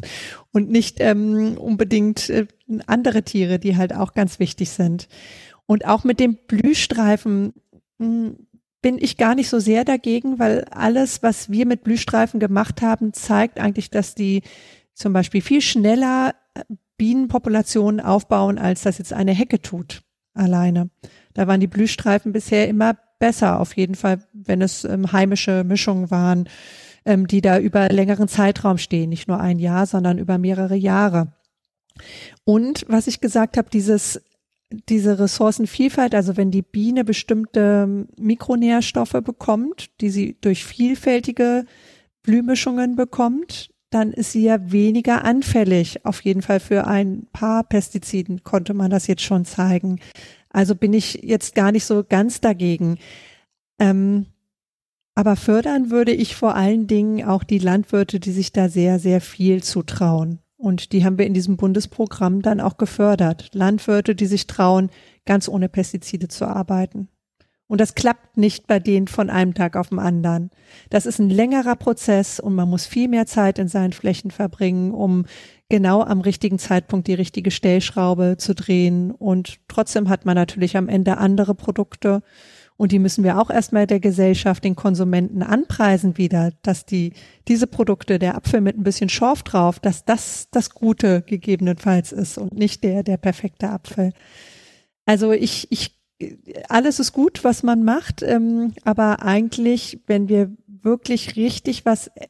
und 0.51 0.69
nicht 0.69 0.97
ähm, 0.99 1.57
unbedingt 1.57 2.29
äh, 2.29 2.47
andere 2.87 3.23
Tiere, 3.23 3.59
die 3.59 3.77
halt 3.77 3.95
auch 3.95 4.13
ganz 4.13 4.39
wichtig 4.39 4.71
sind. 4.71 5.07
Und 5.65 5.85
auch 5.85 6.03
mit 6.03 6.19
dem 6.19 6.37
Blühstreifen 6.47 7.53
hm, 7.99 8.35
bin 8.81 8.97
ich 8.97 9.15
gar 9.15 9.35
nicht 9.35 9.47
so 9.47 9.59
sehr 9.59 9.85
dagegen, 9.85 10.39
weil 10.39 10.65
alles, 10.65 11.23
was 11.23 11.49
wir 11.49 11.65
mit 11.65 11.83
Blühstreifen 11.83 12.39
gemacht 12.39 12.81
haben, 12.81 13.13
zeigt 13.13 13.59
eigentlich, 13.59 13.89
dass 13.89 14.15
die 14.15 14.41
zum 14.93 15.13
Beispiel 15.13 15.41
viel 15.41 15.61
schneller 15.61 16.35
äh, 16.55 16.63
Bienenpopulationen 16.97 17.99
aufbauen, 17.99 18.59
als 18.59 18.81
das 18.83 18.97
jetzt 18.97 19.13
eine 19.13 19.31
Hecke 19.31 19.61
tut. 19.61 20.03
alleine. 20.33 20.89
Da 21.33 21.47
waren 21.47 21.59
die 21.59 21.67
Blühstreifen 21.67 22.31
bisher 22.31 22.67
immer 22.67 22.95
besser, 23.19 23.59
auf 23.59 23.75
jeden 23.77 23.95
Fall, 23.95 24.19
wenn 24.33 24.61
es 24.61 24.83
ähm, 24.83 25.11
heimische 25.11 25.63
Mischungen 25.63 26.11
waren, 26.11 26.49
ähm, 27.05 27.27
die 27.27 27.41
da 27.41 27.59
über 27.59 27.89
längeren 27.89 28.27
Zeitraum 28.27 28.77
stehen, 28.77 29.09
nicht 29.09 29.27
nur 29.27 29.39
ein 29.39 29.59
Jahr, 29.59 29.85
sondern 29.85 30.17
über 30.17 30.37
mehrere 30.37 30.75
Jahre. 30.75 31.33
Und 32.43 32.85
was 32.87 33.07
ich 33.07 33.19
gesagt 33.19 33.57
habe, 33.57 33.69
dieses 33.69 34.21
diese 34.89 35.19
Ressourcenvielfalt, 35.19 36.15
also 36.15 36.37
wenn 36.37 36.51
die 36.51 36.61
Biene 36.61 37.03
bestimmte 37.03 38.07
Mikronährstoffe 38.17 39.19
bekommt, 39.23 39.89
die 39.99 40.09
sie 40.09 40.37
durch 40.39 40.65
vielfältige 40.65 41.65
Blühmischungen 42.23 42.95
bekommt, 42.95 43.71
dann 43.89 44.13
ist 44.13 44.31
sie 44.31 44.43
ja 44.43 44.71
weniger 44.71 45.25
anfällig. 45.25 46.05
Auf 46.05 46.21
jeden 46.21 46.41
Fall 46.41 46.61
für 46.61 46.87
ein 46.87 47.27
paar 47.33 47.63
Pestiziden 47.63 48.43
konnte 48.43 48.73
man 48.73 48.89
das 48.89 49.07
jetzt 49.07 49.23
schon 49.23 49.43
zeigen. 49.43 49.99
Also 50.49 50.75
bin 50.75 50.93
ich 50.93 51.15
jetzt 51.23 51.55
gar 51.55 51.71
nicht 51.71 51.85
so 51.85 52.03
ganz 52.07 52.39
dagegen. 52.39 52.97
Ähm, 53.79 54.27
aber 55.21 55.35
fördern 55.35 55.91
würde 55.91 56.13
ich 56.13 56.35
vor 56.35 56.55
allen 56.55 56.87
Dingen 56.87 57.23
auch 57.23 57.43
die 57.43 57.59
Landwirte, 57.59 58.19
die 58.19 58.31
sich 58.31 58.53
da 58.53 58.69
sehr, 58.69 58.97
sehr 58.97 59.21
viel 59.21 59.61
zutrauen. 59.61 60.39
Und 60.57 60.93
die 60.93 61.05
haben 61.05 61.19
wir 61.19 61.27
in 61.27 61.35
diesem 61.35 61.57
Bundesprogramm 61.57 62.41
dann 62.41 62.59
auch 62.59 62.77
gefördert. 62.77 63.51
Landwirte, 63.53 64.15
die 64.15 64.25
sich 64.25 64.47
trauen, 64.47 64.89
ganz 65.27 65.47
ohne 65.47 65.69
Pestizide 65.69 66.27
zu 66.27 66.47
arbeiten. 66.47 67.07
Und 67.67 67.79
das 67.79 67.93
klappt 67.93 68.35
nicht 68.35 68.65
bei 68.65 68.79
denen 68.79 69.07
von 69.07 69.29
einem 69.29 69.53
Tag 69.53 69.75
auf 69.75 69.89
den 69.89 69.99
anderen. 69.99 70.49
Das 70.89 71.05
ist 71.05 71.19
ein 71.19 71.29
längerer 71.29 71.75
Prozess 71.75 72.39
und 72.39 72.55
man 72.55 72.67
muss 72.67 72.87
viel 72.87 73.07
mehr 73.07 73.27
Zeit 73.27 73.59
in 73.59 73.67
seinen 73.67 73.93
Flächen 73.93 74.31
verbringen, 74.31 74.91
um 74.91 75.25
genau 75.69 76.01
am 76.01 76.21
richtigen 76.21 76.57
Zeitpunkt 76.57 77.07
die 77.07 77.13
richtige 77.13 77.51
Stellschraube 77.51 78.37
zu 78.39 78.55
drehen. 78.55 79.11
Und 79.11 79.59
trotzdem 79.67 80.09
hat 80.09 80.25
man 80.25 80.33
natürlich 80.33 80.77
am 80.77 80.89
Ende 80.89 81.19
andere 81.19 81.53
Produkte 81.53 82.23
und 82.81 82.91
die 82.91 82.97
müssen 82.97 83.23
wir 83.23 83.39
auch 83.39 83.51
erstmal 83.51 83.85
der 83.85 83.99
Gesellschaft, 83.99 84.63
den 84.63 84.75
Konsumenten 84.75 85.43
anpreisen 85.43 86.17
wieder, 86.17 86.51
dass 86.63 86.83
die, 86.83 87.13
diese 87.47 87.67
Produkte, 87.67 88.17
der 88.17 88.33
Apfel 88.33 88.59
mit 88.59 88.75
ein 88.75 88.81
bisschen 88.81 89.07
Schorf 89.07 89.43
drauf, 89.43 89.79
dass 89.79 90.03
das 90.03 90.47
das 90.49 90.71
Gute 90.71 91.21
gegebenenfalls 91.21 92.11
ist 92.11 92.39
und 92.39 92.55
nicht 92.55 92.83
der, 92.83 93.03
der 93.03 93.17
perfekte 93.17 93.69
Apfel. 93.69 94.13
Also 95.05 95.31
ich, 95.31 95.71
ich, 95.71 95.95
alles 96.69 96.99
ist 96.99 97.13
gut, 97.13 97.43
was 97.43 97.61
man 97.61 97.83
macht, 97.83 98.23
ähm, 98.23 98.73
aber 98.83 99.21
eigentlich, 99.21 99.99
wenn 100.07 100.27
wir 100.27 100.49
wirklich 100.65 101.35
richtig 101.35 101.85
was 101.85 102.07
äh, 102.07 102.29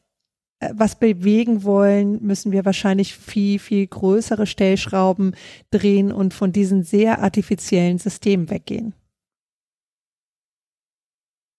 was 0.74 0.98
bewegen 0.98 1.64
wollen, 1.64 2.22
müssen 2.22 2.52
wir 2.52 2.66
wahrscheinlich 2.66 3.14
viel, 3.16 3.58
viel 3.58 3.86
größere 3.86 4.46
Stellschrauben 4.46 5.34
drehen 5.70 6.12
und 6.12 6.34
von 6.34 6.52
diesen 6.52 6.82
sehr 6.82 7.20
artifiziellen 7.20 7.96
Systemen 7.96 8.50
weggehen. 8.50 8.92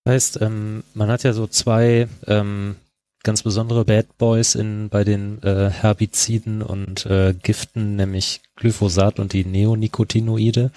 Heißt, 0.07 0.41
ähm, 0.41 0.83
man 0.93 1.09
hat 1.09 1.23
ja 1.23 1.33
so 1.33 1.47
zwei 1.47 2.09
ähm, 2.27 2.75
ganz 3.23 3.41
besondere 3.41 3.85
Bad 3.85 4.17
Boys 4.17 4.53
in 4.53 4.89
bei 4.89 5.05
den 5.05 5.41
äh, 5.43 5.69
Herbiziden 5.69 6.61
und 6.61 7.05
äh, 7.05 7.33
Giften, 7.41 7.95
nämlich 7.95 8.41
Glyphosat 8.57 9.19
und 9.19 9.31
die 9.31 9.45
Neonicotinoide. 9.45 10.71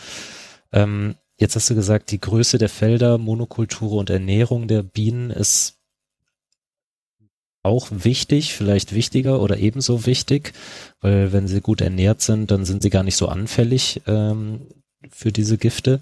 Ähm, 0.73 1.17
jetzt 1.39 1.57
hast 1.57 1.69
du 1.69 1.75
gesagt, 1.75 2.13
die 2.13 2.21
Größe 2.21 2.59
der 2.59 2.69
Felder, 2.69 3.19
Monokulture 3.19 3.97
und 3.97 4.11
Ernährung 4.11 4.69
der 4.69 4.85
Bienen 4.85 5.31
ist 5.31 5.75
auch 7.65 7.89
wichtig, 7.91 8.55
vielleicht 8.55 8.95
wichtiger 8.95 9.41
oder 9.43 9.59
ebenso 9.59 10.07
wichtig, 10.07 10.53
weil 11.01 11.33
wenn 11.33 11.49
sie 11.49 11.61
gut 11.61 11.81
ernährt 11.81 12.23
sind, 12.23 12.53
dann 12.53 12.65
sind 12.65 12.81
sie 12.81 12.91
gar 12.91 13.03
nicht 13.03 13.17
so 13.17 13.27
anfällig 13.27 14.03
ähm, 14.07 14.69
für 15.11 15.33
diese 15.33 15.59
Gifte. 15.59 16.01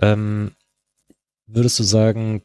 Ähm, 0.00 0.52
würdest 1.48 1.80
du 1.80 1.82
sagen, 1.82 2.42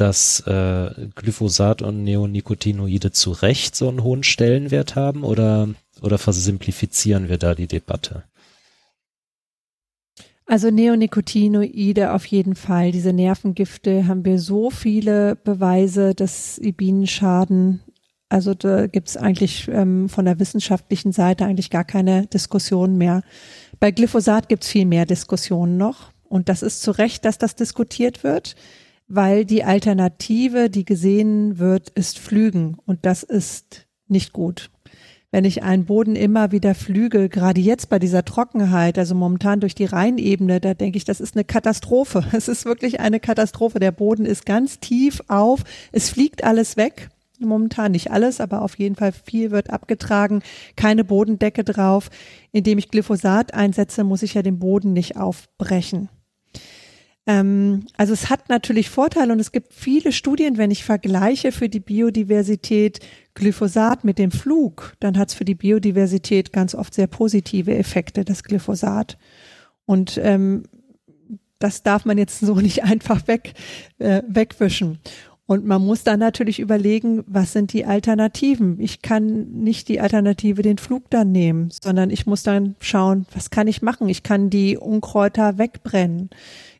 dass 0.00 0.40
äh, 0.46 0.90
Glyphosat 1.14 1.82
und 1.82 2.04
Neonicotinoide 2.04 3.12
zu 3.12 3.32
Recht 3.32 3.76
so 3.76 3.88
einen 3.88 4.02
hohen 4.02 4.22
Stellenwert 4.22 4.96
haben 4.96 5.22
oder, 5.22 5.68
oder 6.00 6.18
versimplifizieren 6.18 7.28
wir 7.28 7.38
da 7.38 7.54
die 7.54 7.66
Debatte? 7.66 8.24
Also 10.46 10.70
Neonicotinoide 10.70 12.12
auf 12.12 12.26
jeden 12.26 12.56
Fall. 12.56 12.90
Diese 12.90 13.12
Nervengifte 13.12 14.08
haben 14.08 14.24
wir 14.24 14.40
so 14.40 14.70
viele 14.70 15.36
Beweise, 15.36 16.14
dass 16.14 16.58
die 16.60 16.72
Bienen 16.72 17.06
schaden. 17.06 17.80
Also 18.28 18.54
da 18.54 18.86
gibt 18.88 19.08
es 19.08 19.16
eigentlich 19.16 19.68
ähm, 19.68 20.08
von 20.08 20.24
der 20.24 20.40
wissenschaftlichen 20.40 21.12
Seite 21.12 21.44
eigentlich 21.44 21.70
gar 21.70 21.84
keine 21.84 22.26
Diskussion 22.26 22.96
mehr. 22.96 23.22
Bei 23.78 23.92
Glyphosat 23.92 24.48
gibt 24.48 24.64
es 24.64 24.70
viel 24.70 24.86
mehr 24.86 25.06
Diskussionen 25.06 25.76
noch. 25.76 26.10
Und 26.24 26.48
das 26.48 26.62
ist 26.62 26.82
zu 26.82 26.92
Recht, 26.92 27.24
dass 27.24 27.38
das 27.38 27.54
diskutiert 27.54 28.24
wird 28.24 28.56
weil 29.10 29.44
die 29.44 29.64
Alternative, 29.64 30.70
die 30.70 30.84
gesehen 30.84 31.58
wird, 31.58 31.90
ist 31.90 32.18
Flügen 32.18 32.76
und 32.86 33.00
das 33.02 33.24
ist 33.24 33.88
nicht 34.06 34.32
gut. 34.32 34.70
Wenn 35.32 35.44
ich 35.44 35.64
einen 35.64 35.84
Boden 35.84 36.14
immer 36.14 36.52
wieder 36.52 36.74
flüge, 36.76 37.28
gerade 37.28 37.60
jetzt 37.60 37.88
bei 37.88 37.98
dieser 37.98 38.24
Trockenheit, 38.24 38.98
also 38.98 39.16
momentan 39.16 39.60
durch 39.60 39.74
die 39.74 39.84
Rheinebene, 39.84 40.60
da 40.60 40.74
denke 40.74 40.96
ich, 40.96 41.04
das 41.04 41.20
ist 41.20 41.36
eine 41.36 41.44
Katastrophe. 41.44 42.24
Es 42.32 42.48
ist 42.48 42.64
wirklich 42.64 43.00
eine 43.00 43.20
Katastrophe. 43.20 43.80
Der 43.80 43.92
Boden 43.92 44.26
ist 44.26 44.46
ganz 44.46 44.78
tief 44.78 45.20
auf, 45.26 45.64
es 45.92 46.10
fliegt 46.10 46.44
alles 46.44 46.76
weg. 46.76 47.10
Momentan 47.40 47.92
nicht 47.92 48.10
alles, 48.10 48.40
aber 48.40 48.62
auf 48.62 48.78
jeden 48.78 48.96
Fall 48.96 49.12
viel 49.12 49.50
wird 49.50 49.70
abgetragen, 49.70 50.42
keine 50.76 51.04
Bodendecke 51.04 51.64
drauf. 51.64 52.10
Indem 52.52 52.78
ich 52.78 52.90
Glyphosat 52.90 53.54
einsetze, 53.54 54.04
muss 54.04 54.22
ich 54.22 54.34
ja 54.34 54.42
den 54.42 54.58
Boden 54.58 54.92
nicht 54.92 55.16
aufbrechen. 55.16 56.10
Ähm, 57.30 57.86
also 57.96 58.12
es 58.12 58.28
hat 58.28 58.48
natürlich 58.48 58.90
Vorteile 58.90 59.32
und 59.32 59.38
es 59.38 59.52
gibt 59.52 59.72
viele 59.72 60.10
Studien, 60.10 60.58
wenn 60.58 60.72
ich 60.72 60.82
vergleiche 60.82 61.52
für 61.52 61.68
die 61.68 61.78
Biodiversität 61.78 62.98
Glyphosat 63.34 64.02
mit 64.02 64.18
dem 64.18 64.32
Flug, 64.32 64.94
dann 64.98 65.16
hat 65.16 65.28
es 65.28 65.34
für 65.34 65.44
die 65.44 65.54
Biodiversität 65.54 66.52
ganz 66.52 66.74
oft 66.74 66.92
sehr 66.92 67.06
positive 67.06 67.72
Effekte, 67.76 68.24
das 68.24 68.42
Glyphosat. 68.42 69.16
Und 69.86 70.18
ähm, 70.22 70.64
das 71.60 71.84
darf 71.84 72.04
man 72.04 72.18
jetzt 72.18 72.40
so 72.40 72.54
nicht 72.60 72.82
einfach 72.82 73.28
weg, 73.28 73.54
äh, 73.98 74.22
wegwischen. 74.26 74.98
Und 75.50 75.66
man 75.66 75.84
muss 75.84 76.04
dann 76.04 76.20
natürlich 76.20 76.60
überlegen, 76.60 77.24
was 77.26 77.52
sind 77.52 77.72
die 77.72 77.84
Alternativen? 77.84 78.78
Ich 78.78 79.02
kann 79.02 79.50
nicht 79.50 79.88
die 79.88 80.00
Alternative 80.00 80.62
den 80.62 80.78
Flug 80.78 81.10
dann 81.10 81.32
nehmen, 81.32 81.70
sondern 81.82 82.10
ich 82.10 82.24
muss 82.24 82.44
dann 82.44 82.76
schauen, 82.78 83.26
was 83.34 83.50
kann 83.50 83.66
ich 83.66 83.82
machen? 83.82 84.08
Ich 84.08 84.22
kann 84.22 84.48
die 84.48 84.76
Unkräuter 84.78 85.58
wegbrennen. 85.58 86.30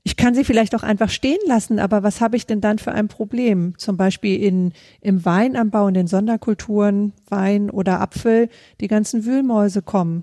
Ich 0.04 0.16
kann 0.16 0.36
sie 0.36 0.44
vielleicht 0.44 0.76
auch 0.76 0.84
einfach 0.84 1.10
stehen 1.10 1.40
lassen, 1.48 1.80
aber 1.80 2.04
was 2.04 2.20
habe 2.20 2.36
ich 2.36 2.46
denn 2.46 2.60
dann 2.60 2.78
für 2.78 2.92
ein 2.92 3.08
Problem? 3.08 3.74
Zum 3.76 3.96
Beispiel 3.96 4.40
in, 4.40 4.72
im 5.00 5.24
Weinanbau, 5.24 5.88
in 5.88 5.94
den 5.94 6.06
Sonderkulturen, 6.06 7.12
Wein 7.28 7.70
oder 7.70 8.00
Apfel, 8.00 8.50
die 8.80 8.86
ganzen 8.86 9.24
Wühlmäuse 9.24 9.82
kommen. 9.82 10.22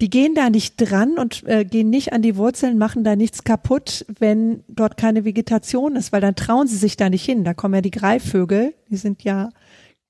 Die 0.00 0.08
gehen 0.08 0.34
da 0.34 0.48
nicht 0.48 0.76
dran 0.76 1.18
und 1.18 1.46
äh, 1.46 1.64
gehen 1.64 1.90
nicht 1.90 2.12
an 2.12 2.22
die 2.22 2.36
Wurzeln, 2.36 2.78
machen 2.78 3.04
da 3.04 3.16
nichts 3.16 3.44
kaputt, 3.44 4.06
wenn 4.18 4.64
dort 4.68 4.96
keine 4.96 5.24
Vegetation 5.24 5.94
ist, 5.96 6.10
weil 6.12 6.22
dann 6.22 6.36
trauen 6.36 6.66
sie 6.66 6.76
sich 6.76 6.96
da 6.96 7.10
nicht 7.10 7.24
hin. 7.24 7.44
Da 7.44 7.52
kommen 7.52 7.74
ja 7.74 7.82
die 7.82 7.90
Greifvögel, 7.90 8.74
die 8.88 8.96
sind 8.96 9.22
ja 9.22 9.50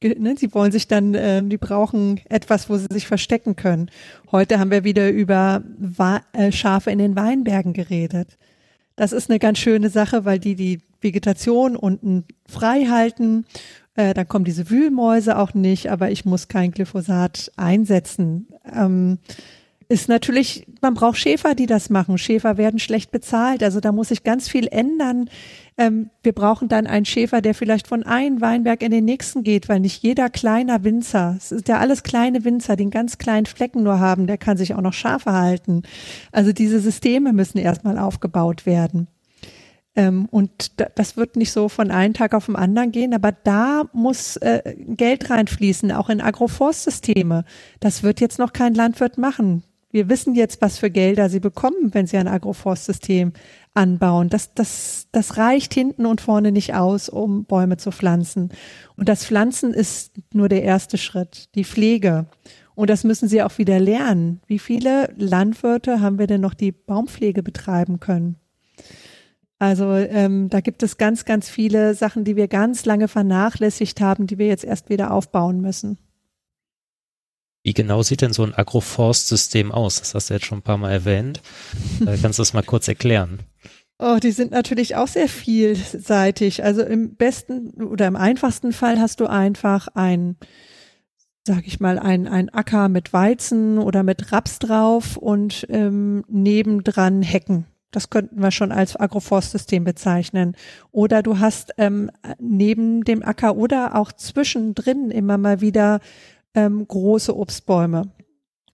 Ne, 0.03 0.35
sie 0.39 0.55
wollen 0.55 0.73
sich 0.73 0.89
dann, 0.89 1.15
äh, 1.15 1.43
die 1.43 1.59
brauchen 1.59 2.21
etwas, 2.31 2.71
wo 2.71 2.79
sie 2.79 2.87
sich 2.91 3.07
verstecken 3.07 3.55
können. 3.55 3.91
Heute 4.33 4.59
haben 4.59 4.71
wir 4.71 4.83
wieder 4.83 5.11
über 5.11 5.63
Wa 5.77 6.23
äh, 6.33 6.53
Schafe 6.53 6.91
in 6.91 6.99
den 6.99 7.17
Weinbergen 7.17 7.75
geredet. 7.75 8.39
Das 8.97 9.13
ist 9.13 9.29
eine 9.29 9.39
ganz 9.39 9.59
schöne 9.59 9.91
Sache, 9.91 10.25
weil 10.25 10.39
die 10.39 10.55
die 10.55 10.81
Vegetation 11.03 11.77
unten 11.77 12.25
frei 12.49 12.87
halten. 12.87 13.45
Äh, 13.95 14.15
dann 14.15 14.27
kommen 14.27 14.47
diese 14.47 14.71
Wühlmäuse 14.71 15.37
auch 15.37 15.53
nicht, 15.53 15.91
aber 15.91 16.11
ich 16.11 16.25
muss 16.25 16.49
kein 16.49 16.71
Glyphosat 16.71 17.53
einsetzen. 17.57 18.49
Ähm, 18.75 19.19
ist 19.91 20.09
natürlich, 20.09 20.69
man 20.81 20.95
braucht 20.95 21.19
Schäfer, 21.19 21.57
die 21.57 21.67
das 21.67 21.91
machen. 21.91 22.17
Schäfer 22.17 22.57
werden 22.57 22.79
schlecht 22.79 23.11
bezahlt. 23.11 23.65
Also 23.65 23.81
da 23.81 23.91
muss 23.91 24.11
sich 24.11 24.23
ganz 24.23 24.49
viel 24.49 24.69
ändern. 24.69 25.29
Ähm, 25.77 26.11
wir 26.23 26.33
brauchen 26.33 26.69
dann 26.69 26.87
einen 26.87 27.07
Schäfer, 27.07 27.41
der 27.41 27.55
vielleicht 27.55 27.89
von 27.89 28.05
einem 28.05 28.41
Weinberg 28.41 28.85
in 28.85 28.93
den 28.93 29.05
nächsten 29.05 29.43
geht, 29.43 29.69
weil 29.69 29.81
nicht 29.81 30.01
jeder 30.01 30.31
kleiner 30.31 30.85
Winzer, 30.85 31.35
es 31.37 31.51
ist 31.51 31.67
ja 31.67 31.79
alles 31.79 32.05
kleine 32.05 32.45
Winzer, 32.45 32.77
die 32.77 32.85
einen 32.85 32.93
ganz 32.93 33.19
kleinen 33.19 33.47
Flecken 33.47 33.83
nur 33.83 33.99
haben, 33.99 34.29
der 34.29 34.39
kann 34.39 34.57
sich 34.57 34.75
auch 34.75 34.81
noch 34.81 34.93
Schafe 34.93 35.33
halten. 35.33 35.83
Also 36.31 36.53
diese 36.53 36.79
Systeme 36.79 37.33
müssen 37.33 37.59
erstmal 37.59 37.99
aufgebaut 37.99 38.67
werden. 38.67 39.09
Ähm, 39.97 40.29
und 40.31 40.71
das 40.95 41.17
wird 41.17 41.35
nicht 41.35 41.51
so 41.51 41.69
von 41.69 41.91
einem 41.91 42.15
Tag 42.15 42.33
auf 42.35 42.47
den 42.47 42.55
anderen 42.55 42.93
gehen, 42.93 43.13
aber 43.13 43.33
da 43.33 43.83
muss 43.93 44.37
äh, 44.37 44.77
Geld 44.77 45.31
reinfließen, 45.31 45.91
auch 45.91 46.11
in 46.11 46.21
Agroforstsysteme. 46.21 47.45
Das 47.81 48.05
wird 48.05 48.21
jetzt 48.21 48.39
noch 48.39 48.53
kein 48.53 48.75
Landwirt 48.75 49.19
machen 49.19 49.65
wir 49.91 50.09
wissen 50.09 50.35
jetzt, 50.35 50.63
was 50.63 50.79
für 50.79 50.91
Gelder 50.91 51.29
sie 51.29 51.41
bekommen, 51.41 51.93
wenn 51.93 52.07
sie 52.07 52.17
ein 52.17 52.29
Agroforstsystem 52.29 53.33
anbauen. 53.75 54.29
Das, 54.29 54.55
das, 54.55 55.09
das 55.13 55.37
reicht 55.37 55.75
hinten 55.75 56.07
und 56.07 56.21
vorne 56.21 56.53
nicht 56.53 56.75
aus, 56.75 57.09
um 57.09 57.45
Bäume 57.45 57.77
zu 57.77 57.91
pflanzen. 57.91 58.51
Und 58.97 59.09
das 59.09 59.25
Pflanzen 59.25 59.73
ist 59.73 60.13
nur 60.33 60.49
der 60.49 60.63
erste 60.63 60.99
Schritt, 60.99 61.49
die 61.55 61.65
Pflege. 61.65 62.27
Und 62.75 62.89
das 62.89 63.05
müssen 63.05 63.29
sie 63.29 63.43
auch 63.43 63.59
wieder 63.59 63.81
lernen. 63.81 64.41
Wie 64.47 64.59
viele 64.59 65.13
Landwirte 65.17 66.01
haben 66.01 66.19
wir 66.19 66.27
denn 66.27 66.41
noch, 66.41 66.55
die 66.55 66.73
Baumpflege 66.73 67.43
betreiben 67.43 68.01
können? 68.01 68.37
Also 69.59 69.93
ähm, 69.95 70.49
da 70.49 70.61
gibt 70.61 70.83
es 70.83 70.97
ganz, 70.97 71.27
ganz 71.27 71.51
viele 71.51 71.95
Sachen, 71.95 72.25
die 72.25 72.37
wir 72.37 72.49
ganz 72.49 72.87
lange 72.87 73.09
vernachlässigt 73.09 74.01
haben, 74.01 74.27
die 74.27 74.39
wir 74.39 74.47
jetzt 74.47 74.65
erst 74.65 74.89
wieder 74.89 75.11
aufbauen 75.13 75.61
müssen. 75.61 75.99
Wie 77.63 77.75
genau 77.75 78.03
sieht 78.03 78.23
denn 78.23 78.33
so 78.33 78.43
ein 78.43 78.55
Agroforstsystem 78.55 79.71
aus? 79.71 80.01
Das 80.01 80.15
hast 80.15 80.31
du 80.31 80.35
jetzt 80.35 80.47
schon 80.47 80.59
ein 80.59 80.63
paar 80.63 80.79
Mal 80.79 80.93
erwähnt. 80.93 81.41
Äh, 82.07 82.17
kannst 82.17 82.39
du 82.39 82.43
das 82.43 82.55
mal 82.55 82.63
kurz 82.63 82.89
erklären? 82.89 83.41
Oh, 83.99 84.17
die 84.23 84.31
sind 84.31 84.53
natürlich 84.53 84.97
auch 84.97 85.09
sehr 85.09 85.29
vielseitig. 85.29 86.65
Also 86.65 86.83
im 86.83 87.17
besten 87.17 87.85
oder 87.85 88.07
im 88.07 88.17
einfachsten 88.17 88.73
Fall 88.73 88.99
hast 88.99 89.21
du 89.21 89.27
einfach 89.27 89.89
ein, 89.89 90.37
sag 91.47 91.67
ich 91.67 91.79
mal, 91.79 91.99
ein, 91.99 92.27
ein 92.27 92.49
Acker 92.49 92.89
mit 92.89 93.13
Weizen 93.13 93.79
oder 93.79 94.03
mit 94.03 94.33
Raps 94.33 94.59
drauf 94.59 95.19
und 95.19 95.67
ähm, 95.69 96.25
nebendran 96.29 97.21
Hecken. 97.21 97.67
Das 97.91 98.09
könnten 98.09 98.41
wir 98.41 98.51
schon 98.53 98.73
als 98.73 98.99
Agroforstsystem 98.99 99.85
bezeichnen. 99.85 100.57
Oder 100.93 101.23
du 101.23 101.39
hast 101.39 101.75
ähm, 101.77 102.11
neben 102.39 103.05
dem 103.05 103.23
Acker 103.23 103.57
oder 103.57 103.97
auch 103.97 104.13
zwischendrin 104.13 105.11
immer 105.11 105.37
mal 105.37 105.61
wieder 105.61 106.01
ähm, 106.55 106.87
große 106.87 107.37
Obstbäume, 107.37 108.11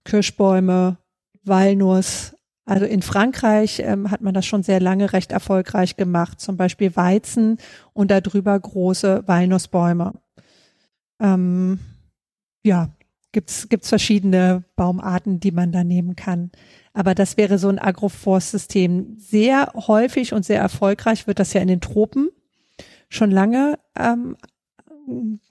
Kirschbäume, 0.03 0.97
Walnuss. 1.43 2.35
Also 2.65 2.85
in 2.85 3.01
Frankreich 3.01 3.79
ähm, 3.79 4.11
hat 4.11 4.21
man 4.21 4.33
das 4.33 4.45
schon 4.45 4.63
sehr 4.63 4.81
lange 4.81 5.13
recht 5.13 5.31
erfolgreich 5.31 5.95
gemacht, 5.95 6.41
zum 6.41 6.57
Beispiel 6.57 6.95
Weizen 6.95 7.57
und 7.93 8.11
darüber 8.11 8.59
große 8.59 9.23
Walnussbäume. 9.25 10.13
Ähm, 11.21 11.79
ja, 12.63 12.89
gibt's 13.31 13.69
gibt's 13.69 13.89
verschiedene 13.89 14.63
Baumarten, 14.75 15.39
die 15.39 15.51
man 15.51 15.71
da 15.71 15.83
nehmen 15.83 16.15
kann. 16.15 16.51
Aber 16.93 17.15
das 17.15 17.37
wäre 17.37 17.57
so 17.57 17.69
ein 17.69 17.79
Agroforstsystem. 17.79 19.15
Sehr 19.17 19.71
häufig 19.75 20.33
und 20.33 20.43
sehr 20.43 20.59
erfolgreich 20.59 21.27
wird 21.27 21.39
das 21.39 21.53
ja 21.53 21.61
in 21.61 21.67
den 21.67 21.81
Tropen 21.81 22.29
schon 23.09 23.31
lange 23.31 23.79
ähm, 23.97 24.35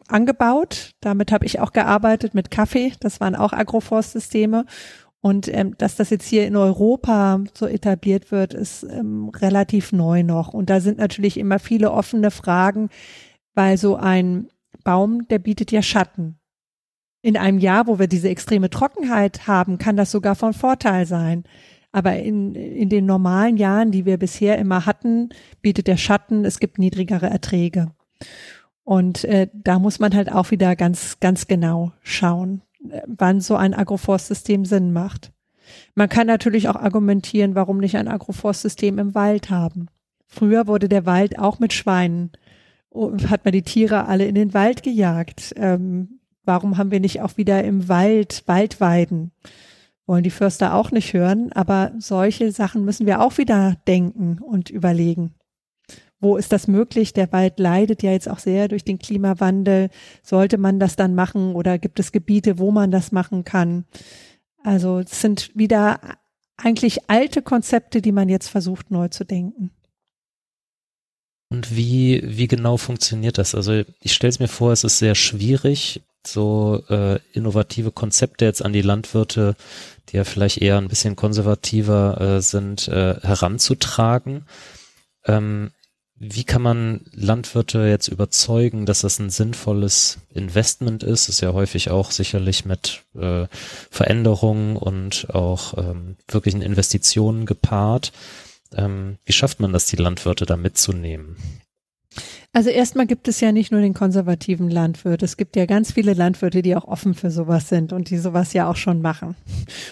angebaut. 0.08 0.92
Damit 1.00 1.32
habe 1.32 1.46
ich 1.46 1.60
auch 1.60 1.72
gearbeitet 1.72 2.34
mit 2.34 2.50
Kaffee. 2.50 2.92
Das 3.00 3.20
waren 3.20 3.34
auch 3.34 3.52
Agroforstsysteme. 3.52 4.66
Und 5.20 5.48
ähm, 5.52 5.74
dass 5.78 5.96
das 5.96 6.10
jetzt 6.10 6.26
hier 6.26 6.46
in 6.46 6.56
Europa 6.56 7.40
so 7.54 7.66
etabliert 7.66 8.30
wird, 8.30 8.54
ist 8.54 8.84
ähm, 8.84 9.28
relativ 9.30 9.92
neu 9.92 10.22
noch. 10.22 10.54
Und 10.54 10.70
da 10.70 10.80
sind 10.80 10.98
natürlich 10.98 11.38
immer 11.38 11.58
viele 11.58 11.90
offene 11.90 12.30
Fragen, 12.30 12.90
weil 13.54 13.76
so 13.76 13.96
ein 13.96 14.48
Baum, 14.84 15.26
der 15.28 15.40
bietet 15.40 15.72
ja 15.72 15.82
Schatten 15.82 16.38
in 17.26 17.36
einem 17.36 17.58
Jahr, 17.58 17.88
wo 17.88 17.98
wir 17.98 18.06
diese 18.06 18.28
extreme 18.28 18.70
Trockenheit 18.70 19.48
haben, 19.48 19.78
kann 19.78 19.96
das 19.96 20.12
sogar 20.12 20.36
von 20.36 20.52
Vorteil 20.52 21.06
sein. 21.06 21.42
Aber 21.90 22.14
in, 22.14 22.54
in 22.54 22.88
den 22.88 23.04
normalen 23.04 23.56
Jahren, 23.56 23.90
die 23.90 24.04
wir 24.04 24.16
bisher 24.16 24.58
immer 24.58 24.86
hatten, 24.86 25.30
bietet 25.60 25.88
der 25.88 25.96
Schatten, 25.96 26.44
es 26.44 26.60
gibt 26.60 26.78
niedrigere 26.78 27.26
Erträge. 27.26 27.90
Und 28.86 29.24
äh, 29.24 29.48
da 29.52 29.78
muss 29.78 29.98
man 29.98 30.14
halt 30.14 30.32
auch 30.32 30.50
wieder 30.50 30.74
ganz, 30.76 31.20
ganz 31.20 31.46
genau 31.46 31.92
schauen, 32.02 32.62
äh, 32.88 33.02
wann 33.06 33.42
so 33.42 33.56
ein 33.56 33.74
Agroforstsystem 33.74 34.64
Sinn 34.64 34.94
macht. 34.94 35.32
Man 35.94 36.08
kann 36.08 36.26
natürlich 36.26 36.70
auch 36.70 36.76
argumentieren, 36.76 37.54
warum 37.54 37.78
nicht 37.78 37.96
ein 37.96 38.08
Agroforstsystem 38.08 38.98
im 38.98 39.14
Wald 39.14 39.50
haben. 39.50 39.88
Früher 40.26 40.66
wurde 40.66 40.88
der 40.88 41.04
Wald 41.04 41.38
auch 41.38 41.58
mit 41.58 41.74
Schweinen, 41.74 42.30
hat 43.28 43.44
man 43.44 43.52
die 43.52 43.62
Tiere 43.62 44.06
alle 44.06 44.26
in 44.26 44.34
den 44.34 44.54
Wald 44.54 44.82
gejagt. 44.82 45.52
Ähm, 45.56 46.20
Warum 46.46 46.78
haben 46.78 46.92
wir 46.92 47.00
nicht 47.00 47.20
auch 47.20 47.36
wieder 47.36 47.64
im 47.64 47.88
Wald 47.88 48.44
Waldweiden? 48.46 49.32
Wollen 50.06 50.22
die 50.22 50.30
Förster 50.30 50.74
auch 50.74 50.92
nicht 50.92 51.12
hören, 51.12 51.50
aber 51.52 51.90
solche 51.98 52.52
Sachen 52.52 52.84
müssen 52.84 53.04
wir 53.04 53.20
auch 53.20 53.36
wieder 53.36 53.74
denken 53.88 54.38
und 54.38 54.70
überlegen. 54.70 55.34
Wo 56.20 56.36
ist 56.36 56.52
das 56.52 56.66
möglich? 56.66 57.12
Der 57.12 57.30
Wald 57.32 57.58
leidet 57.58 58.02
ja 58.02 58.12
jetzt 58.12 58.28
auch 58.28 58.38
sehr 58.38 58.68
durch 58.68 58.84
den 58.84 58.98
Klimawandel. 58.98 59.90
Sollte 60.22 60.58
man 60.58 60.80
das 60.80 60.96
dann 60.96 61.14
machen 61.14 61.54
oder 61.54 61.78
gibt 61.78 62.00
es 62.00 62.12
Gebiete, 62.12 62.58
wo 62.58 62.70
man 62.70 62.90
das 62.90 63.12
machen 63.12 63.44
kann? 63.44 63.84
Also 64.64 65.00
es 65.00 65.20
sind 65.20 65.50
wieder 65.54 66.00
eigentlich 66.56 67.10
alte 67.10 67.42
Konzepte, 67.42 68.00
die 68.00 68.12
man 68.12 68.28
jetzt 68.28 68.48
versucht 68.48 68.90
neu 68.90 69.08
zu 69.08 69.24
denken. 69.24 69.70
Und 71.48 71.76
wie, 71.76 72.22
wie 72.24 72.48
genau 72.48 72.76
funktioniert 72.76 73.38
das? 73.38 73.54
Also 73.54 73.84
ich 74.00 74.12
stelle 74.12 74.30
es 74.30 74.40
mir 74.40 74.48
vor, 74.48 74.72
es 74.72 74.82
ist 74.82 74.98
sehr 74.98 75.14
schwierig, 75.14 76.02
so 76.26 76.82
äh, 76.88 77.20
innovative 77.32 77.92
Konzepte 77.92 78.44
jetzt 78.44 78.64
an 78.64 78.72
die 78.72 78.82
Landwirte, 78.82 79.54
die 80.08 80.16
ja 80.16 80.24
vielleicht 80.24 80.58
eher 80.58 80.78
ein 80.78 80.88
bisschen 80.88 81.14
konservativer 81.14 82.20
äh, 82.20 82.40
sind, 82.40 82.88
äh, 82.88 83.20
heranzutragen. 83.20 84.44
Ähm, 85.24 85.70
wie 86.18 86.44
kann 86.44 86.62
man 86.62 87.02
Landwirte 87.12 87.86
jetzt 87.86 88.08
überzeugen, 88.08 88.86
dass 88.86 89.00
das 89.00 89.18
ein 89.18 89.28
sinnvolles 89.28 90.18
Investment 90.32 91.02
ist? 91.02 91.28
Ist 91.28 91.42
ja 91.42 91.52
häufig 91.52 91.90
auch 91.90 92.10
sicherlich 92.10 92.64
mit 92.64 93.02
äh, 93.14 93.46
Veränderungen 93.90 94.76
und 94.76 95.28
auch 95.34 95.76
ähm, 95.76 96.16
wirklichen 96.28 96.62
Investitionen 96.62 97.44
gepaart. 97.44 98.12
Ähm, 98.74 99.18
wie 99.26 99.32
schafft 99.32 99.60
man 99.60 99.72
das, 99.72 99.86
die 99.86 99.96
Landwirte 99.96 100.46
da 100.46 100.56
mitzunehmen? 100.56 101.36
Also 102.52 102.70
erstmal 102.70 103.06
gibt 103.06 103.28
es 103.28 103.40
ja 103.40 103.52
nicht 103.52 103.70
nur 103.70 103.82
den 103.82 103.92
konservativen 103.92 104.70
Landwirt, 104.70 105.22
es 105.22 105.36
gibt 105.36 105.56
ja 105.56 105.66
ganz 105.66 105.92
viele 105.92 106.14
Landwirte, 106.14 106.62
die 106.62 106.74
auch 106.74 106.88
offen 106.88 107.12
für 107.12 107.30
sowas 107.30 107.68
sind 107.68 107.92
und 107.92 108.08
die 108.08 108.16
sowas 108.16 108.54
ja 108.54 108.70
auch 108.70 108.76
schon 108.76 109.02
machen. 109.02 109.36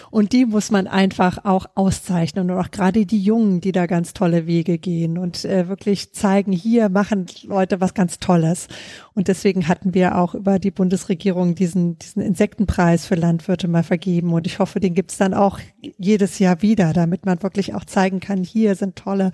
Und 0.09 0.33
die 0.33 0.45
muss 0.45 0.71
man 0.71 0.87
einfach 0.87 1.45
auch 1.45 1.67
auszeichnen 1.75 2.49
und 2.49 2.57
auch 2.57 2.71
gerade 2.71 3.05
die 3.05 3.21
Jungen, 3.21 3.61
die 3.61 3.71
da 3.71 3.85
ganz 3.85 4.13
tolle 4.13 4.47
Wege 4.47 4.79
gehen 4.79 5.17
und 5.19 5.45
äh, 5.45 5.67
wirklich 5.67 6.13
zeigen, 6.13 6.51
hier 6.51 6.89
machen 6.89 7.27
Leute 7.43 7.81
was 7.81 7.93
ganz 7.93 8.17
Tolles. 8.17 8.67
Und 9.13 9.27
deswegen 9.27 9.67
hatten 9.67 9.93
wir 9.93 10.17
auch 10.17 10.33
über 10.33 10.57
die 10.57 10.71
Bundesregierung 10.71 11.53
diesen, 11.53 11.99
diesen 11.99 12.21
Insektenpreis 12.21 13.05
für 13.05 13.15
Landwirte 13.15 13.67
mal 13.67 13.83
vergeben 13.83 14.33
und 14.33 14.47
ich 14.47 14.57
hoffe, 14.57 14.79
den 14.79 14.95
gibt's 14.95 15.17
dann 15.17 15.35
auch 15.35 15.59
jedes 15.97 16.39
Jahr 16.39 16.61
wieder, 16.63 16.93
damit 16.93 17.25
man 17.25 17.43
wirklich 17.43 17.75
auch 17.75 17.85
zeigen 17.85 18.19
kann, 18.19 18.43
hier 18.43 18.75
sind 18.75 18.95
tolle 18.95 19.31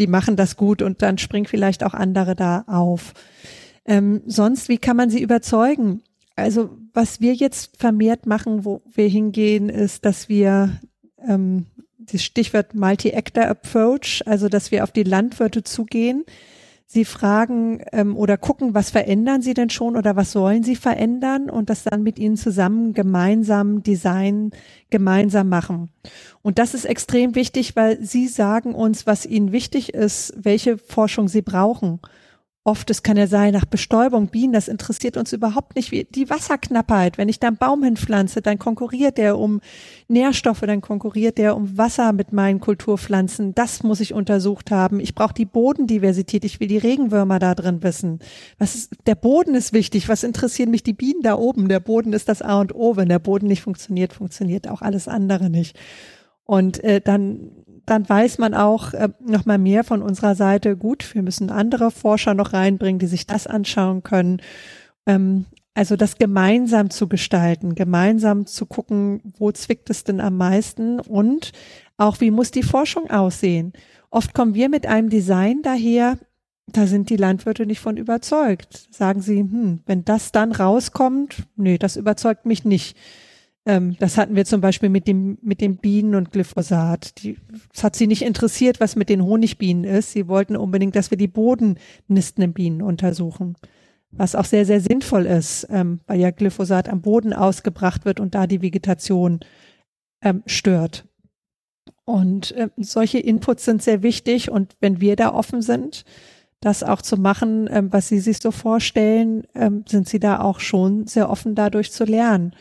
die 0.00 0.08
machen 0.08 0.34
das 0.34 0.56
gut 0.56 0.82
und 0.82 1.02
dann 1.02 1.18
springen 1.18 1.46
vielleicht 1.46 1.84
auch 1.84 1.94
andere 1.94 2.34
da 2.34 2.64
auf. 2.66 3.12
Ähm, 3.84 4.22
sonst, 4.26 4.68
wie 4.68 4.78
kann 4.78 4.96
man 4.96 5.10
sie 5.10 5.22
überzeugen? 5.22 6.02
Also 6.34 6.70
was 6.92 7.20
wir 7.20 7.34
jetzt 7.34 7.76
vermehrt 7.76 8.26
machen, 8.26 8.64
wo 8.64 8.82
wir 8.92 9.08
hingehen, 9.08 9.68
ist, 9.68 10.04
dass 10.04 10.28
wir 10.28 10.80
ähm, 11.26 11.66
das 11.98 12.22
Stichwort 12.22 12.74
Multi-Actor 12.74 13.44
Approach, 13.44 14.22
also 14.26 14.48
dass 14.48 14.70
wir 14.70 14.82
auf 14.82 14.90
die 14.90 15.02
Landwirte 15.02 15.62
zugehen, 15.62 16.24
Sie 16.92 17.04
fragen 17.04 17.84
ähm, 17.92 18.16
oder 18.16 18.36
gucken, 18.36 18.74
was 18.74 18.90
verändern 18.90 19.42
Sie 19.42 19.54
denn 19.54 19.70
schon 19.70 19.96
oder 19.96 20.16
was 20.16 20.32
sollen 20.32 20.64
Sie 20.64 20.74
verändern 20.74 21.48
und 21.48 21.70
das 21.70 21.84
dann 21.84 22.02
mit 22.02 22.18
Ihnen 22.18 22.36
zusammen 22.36 22.94
gemeinsam 22.94 23.84
Design 23.84 24.50
gemeinsam 24.90 25.48
machen. 25.48 25.90
Und 26.42 26.58
das 26.58 26.74
ist 26.74 26.86
extrem 26.86 27.36
wichtig, 27.36 27.76
weil 27.76 28.04
Sie 28.04 28.26
sagen 28.26 28.74
uns, 28.74 29.06
was 29.06 29.24
Ihnen 29.24 29.52
wichtig 29.52 29.94
ist, 29.94 30.34
welche 30.36 30.78
Forschung 30.78 31.28
Sie 31.28 31.42
brauchen. 31.42 32.00
Oft, 32.62 32.90
es 32.90 33.02
kann 33.02 33.16
ja 33.16 33.26
sein, 33.26 33.54
nach 33.54 33.64
Bestäubung, 33.64 34.28
Bienen, 34.28 34.52
das 34.52 34.68
interessiert 34.68 35.16
uns 35.16 35.32
überhaupt 35.32 35.76
nicht. 35.76 35.92
Wie 35.92 36.04
die 36.04 36.28
Wasserknappheit, 36.28 37.16
wenn 37.16 37.30
ich 37.30 37.40
da 37.40 37.46
einen 37.46 37.56
Baum 37.56 37.82
hinpflanze, 37.82 38.42
dann 38.42 38.58
konkurriert 38.58 39.16
der 39.16 39.38
um 39.38 39.62
Nährstoffe, 40.08 40.60
dann 40.60 40.82
konkurriert 40.82 41.38
der 41.38 41.56
um 41.56 41.78
Wasser 41.78 42.12
mit 42.12 42.34
meinen 42.34 42.60
Kulturpflanzen. 42.60 43.54
Das 43.54 43.82
muss 43.82 44.00
ich 44.00 44.12
untersucht 44.12 44.70
haben. 44.70 45.00
Ich 45.00 45.14
brauche 45.14 45.32
die 45.32 45.46
Bodendiversität. 45.46 46.44
Ich 46.44 46.60
will 46.60 46.68
die 46.68 46.76
Regenwürmer 46.76 47.38
da 47.38 47.54
drin 47.54 47.82
wissen. 47.82 48.18
Was 48.58 48.74
ist, 48.74 48.92
der 49.06 49.14
Boden 49.14 49.54
ist 49.54 49.72
wichtig. 49.72 50.10
Was 50.10 50.22
interessieren 50.22 50.70
mich 50.70 50.82
die 50.82 50.92
Bienen 50.92 51.22
da 51.22 51.38
oben? 51.38 51.70
Der 51.70 51.80
Boden 51.80 52.12
ist 52.12 52.28
das 52.28 52.42
A 52.42 52.60
und 52.60 52.74
O. 52.74 52.94
Wenn 52.94 53.08
der 53.08 53.20
Boden 53.20 53.46
nicht 53.46 53.62
funktioniert, 53.62 54.12
funktioniert 54.12 54.68
auch 54.68 54.82
alles 54.82 55.08
andere 55.08 55.48
nicht. 55.48 55.78
Und 56.44 56.84
äh, 56.84 57.00
dann 57.00 57.59
dann 57.90 58.08
weiß 58.08 58.38
man 58.38 58.54
auch 58.54 58.94
äh, 58.94 59.08
noch 59.20 59.46
mal 59.46 59.58
mehr 59.58 59.82
von 59.82 60.00
unserer 60.00 60.36
Seite. 60.36 60.76
Gut, 60.76 61.14
wir 61.14 61.22
müssen 61.22 61.50
andere 61.50 61.90
Forscher 61.90 62.34
noch 62.34 62.52
reinbringen, 62.52 63.00
die 63.00 63.06
sich 63.06 63.26
das 63.26 63.46
anschauen 63.48 64.04
können. 64.04 64.40
Ähm, 65.06 65.46
also 65.74 65.96
das 65.96 66.16
gemeinsam 66.16 66.90
zu 66.90 67.08
gestalten, 67.08 67.74
gemeinsam 67.74 68.46
zu 68.46 68.66
gucken, 68.66 69.20
wo 69.38 69.50
zwickt 69.50 69.90
es 69.90 70.04
denn 70.04 70.20
am 70.20 70.36
meisten 70.36 71.00
und 71.00 71.52
auch 71.96 72.20
wie 72.20 72.30
muss 72.30 72.50
die 72.50 72.62
Forschung 72.62 73.10
aussehen. 73.10 73.72
Oft 74.10 74.34
kommen 74.34 74.54
wir 74.54 74.68
mit 74.68 74.86
einem 74.86 75.10
Design 75.10 75.62
daher, 75.62 76.18
da 76.66 76.86
sind 76.86 77.10
die 77.10 77.16
Landwirte 77.16 77.66
nicht 77.66 77.80
von 77.80 77.96
überzeugt. 77.96 78.88
Sagen 78.90 79.20
sie, 79.20 79.40
hm, 79.40 79.80
wenn 79.86 80.04
das 80.04 80.32
dann 80.32 80.52
rauskommt, 80.52 81.44
nee, 81.56 81.78
das 81.78 81.96
überzeugt 81.96 82.46
mich 82.46 82.64
nicht. 82.64 82.96
Ähm, 83.66 83.96
das 83.98 84.16
hatten 84.16 84.36
wir 84.36 84.44
zum 84.44 84.60
Beispiel 84.60 84.88
mit 84.88 85.06
dem, 85.06 85.38
mit 85.42 85.60
den 85.60 85.76
Bienen 85.76 86.14
und 86.14 86.32
Glyphosat. 86.32 87.22
Die, 87.22 87.36
es 87.74 87.84
hat 87.84 87.94
sie 87.94 88.06
nicht 88.06 88.22
interessiert, 88.22 88.80
was 88.80 88.96
mit 88.96 89.08
den 89.08 89.22
Honigbienen 89.22 89.84
ist. 89.84 90.12
Sie 90.12 90.28
wollten 90.28 90.56
unbedingt, 90.56 90.96
dass 90.96 91.10
wir 91.10 91.18
die 91.18 91.28
bodennistenden 91.28 92.52
Bienen 92.52 92.82
untersuchen. 92.82 93.56
was 94.12 94.34
auch 94.34 94.44
sehr, 94.44 94.66
sehr 94.66 94.80
sinnvoll 94.80 95.26
ist, 95.26 95.68
ähm, 95.70 96.00
weil 96.06 96.18
ja 96.20 96.30
Glyphosat 96.30 96.88
am 96.88 97.00
Boden 97.00 97.32
ausgebracht 97.32 98.04
wird 98.04 98.18
und 98.18 98.34
da 98.34 98.46
die 98.46 98.62
Vegetation 98.62 99.40
ähm, 100.22 100.42
stört. 100.46 101.06
Und 102.04 102.52
äh, 102.52 102.70
solche 102.76 103.18
Inputs 103.18 103.64
sind 103.64 103.82
sehr 103.82 104.02
wichtig 104.02 104.50
und 104.50 104.76
wenn 104.80 105.00
wir 105.00 105.14
da 105.14 105.32
offen 105.32 105.62
sind, 105.62 106.04
das 106.60 106.82
auch 106.82 107.02
zu 107.02 107.16
machen, 107.16 107.68
ähm, 107.70 107.92
was 107.92 108.08
Sie 108.08 108.18
sich 108.18 108.38
so 108.38 108.50
vorstellen, 108.50 109.44
ähm, 109.54 109.84
sind 109.88 110.08
Sie 110.08 110.18
da 110.18 110.40
auch 110.40 110.60
schon 110.60 111.06
sehr 111.06 111.30
offen 111.30 111.54
dadurch 111.54 111.92
zu 111.92 112.04
lernen. 112.04 112.54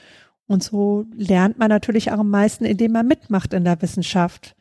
Und 0.49 0.63
so 0.63 1.05
lernt 1.15 1.59
man 1.59 1.69
natürlich 1.69 2.11
auch 2.11 2.17
am 2.17 2.31
meisten, 2.31 2.65
indem 2.65 2.93
man 2.93 3.07
mitmacht 3.07 3.53
in 3.53 3.65
der 3.65 3.79
Wissenschaft. 3.83 4.55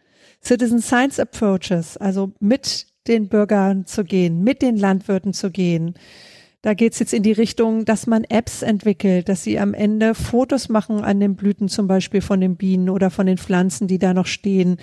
Citizen 0.45 0.83
Science 0.83 1.19
Approaches, 1.19 1.97
also 1.97 2.31
mit 2.41 2.87
den 3.09 3.29
Bürgern 3.29 3.87
zu 3.87 4.05
gehen, 4.05 4.45
mit 4.45 4.61
den 4.61 4.77
Landwirten 4.77 5.33
zu 5.33 5.51
gehen, 5.51 5.95
da 6.63 6.75
geht's 6.75 6.99
jetzt 6.99 7.15
in 7.15 7.23
die 7.23 7.33
Richtung, 7.33 7.85
dass 7.85 8.09
man 8.09 8.25
Apps 8.25 8.63
entwickelt, 8.63 9.29
dass 9.29 9.45
sie 9.45 9.61
am 9.61 9.75
Ende 9.75 10.17
Fotos 10.17 10.69
machen 10.69 11.05
an 11.05 11.21
den 11.21 11.37
Blüten 11.37 11.69
zum 11.69 11.87
Beispiel 11.87 12.21
von 12.21 12.41
den 12.41 12.57
Bienen 12.57 12.91
oder 12.91 13.11
von 13.11 13.27
den 13.27 13.39
Pflanzen, 13.39 13.87
die 13.87 14.01
da 14.01 14.13
noch 14.13 14.27
stehen, 14.27 14.79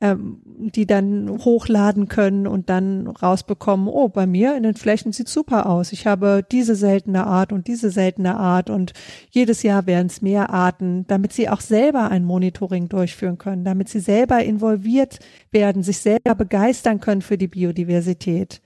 ähm, 0.00 0.40
die 0.44 0.86
dann 0.86 1.30
hochladen 1.44 2.08
können 2.08 2.48
und 2.48 2.68
dann 2.68 3.06
rausbekommen, 3.06 3.86
oh, 3.86 4.08
bei 4.08 4.26
mir 4.26 4.56
in 4.56 4.64
den 4.64 4.74
Flächen 4.74 5.12
sieht 5.12 5.28
super 5.28 5.66
aus. 5.66 5.92
Ich 5.92 6.04
habe 6.04 6.44
diese 6.50 6.74
seltene 6.74 7.24
Art 7.28 7.52
und 7.52 7.68
diese 7.68 7.90
seltene 7.90 8.36
Art 8.36 8.68
und 8.68 8.92
jedes 9.30 9.62
Jahr 9.62 9.86
werden 9.86 10.08
es 10.08 10.22
mehr 10.22 10.50
Arten, 10.50 11.06
damit 11.06 11.32
sie 11.32 11.48
auch 11.48 11.60
selber 11.60 12.10
ein 12.10 12.24
Monitoring 12.24 12.88
durchführen 12.88 13.38
können, 13.38 13.64
damit 13.64 13.88
sie 13.88 14.00
selber 14.00 14.42
involviert 14.42 15.20
werden, 15.52 15.84
sich 15.84 15.98
selber 15.98 16.34
begeistern 16.34 16.98
können 16.98 17.22
für 17.22 17.38
die 17.38 17.48
Biodiversität. 17.48 18.62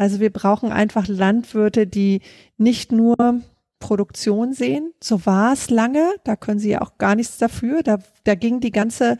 Also 0.00 0.18
wir 0.18 0.30
brauchen 0.30 0.72
einfach 0.72 1.08
Landwirte, 1.08 1.86
die 1.86 2.22
nicht 2.56 2.90
nur 2.90 3.42
Produktion 3.80 4.54
sehen. 4.54 4.94
So 5.02 5.26
war 5.26 5.52
es 5.52 5.68
lange. 5.68 6.14
Da 6.24 6.36
können 6.36 6.58
sie 6.58 6.70
ja 6.70 6.80
auch 6.80 6.96
gar 6.96 7.14
nichts 7.14 7.36
dafür. 7.36 7.82
Da, 7.82 7.98
da 8.24 8.34
ging 8.34 8.60
die 8.60 8.70
ganze 8.70 9.18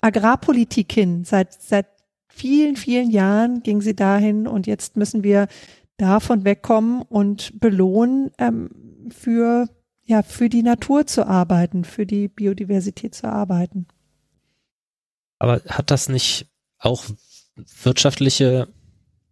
Agrarpolitik 0.00 0.92
hin. 0.92 1.24
Seit, 1.24 1.60
seit 1.60 1.88
vielen, 2.28 2.76
vielen 2.76 3.10
Jahren 3.10 3.64
ging 3.64 3.80
sie 3.80 3.96
dahin 3.96 4.46
und 4.46 4.68
jetzt 4.68 4.96
müssen 4.96 5.24
wir 5.24 5.48
davon 5.96 6.44
wegkommen 6.44 7.02
und 7.02 7.58
belohnen, 7.58 8.30
ähm, 8.38 8.70
für, 9.10 9.68
ja, 10.04 10.22
für 10.22 10.48
die 10.48 10.62
Natur 10.62 11.08
zu 11.08 11.26
arbeiten, 11.26 11.82
für 11.82 12.06
die 12.06 12.28
Biodiversität 12.28 13.16
zu 13.16 13.26
arbeiten. 13.26 13.88
Aber 15.40 15.60
hat 15.66 15.90
das 15.90 16.08
nicht 16.08 16.46
auch 16.78 17.04
wirtschaftliche 17.82 18.68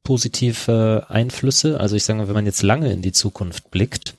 positive 0.09 1.05
Einflüsse. 1.11 1.79
Also 1.79 1.95
ich 1.95 2.05
sage 2.05 2.19
mal, 2.19 2.29
wenn 2.29 2.35
man 2.35 2.47
jetzt 2.47 2.63
lange 2.63 2.91
in 2.91 3.03
die 3.03 3.13
Zukunft 3.13 3.71
blickt, 3.71 4.17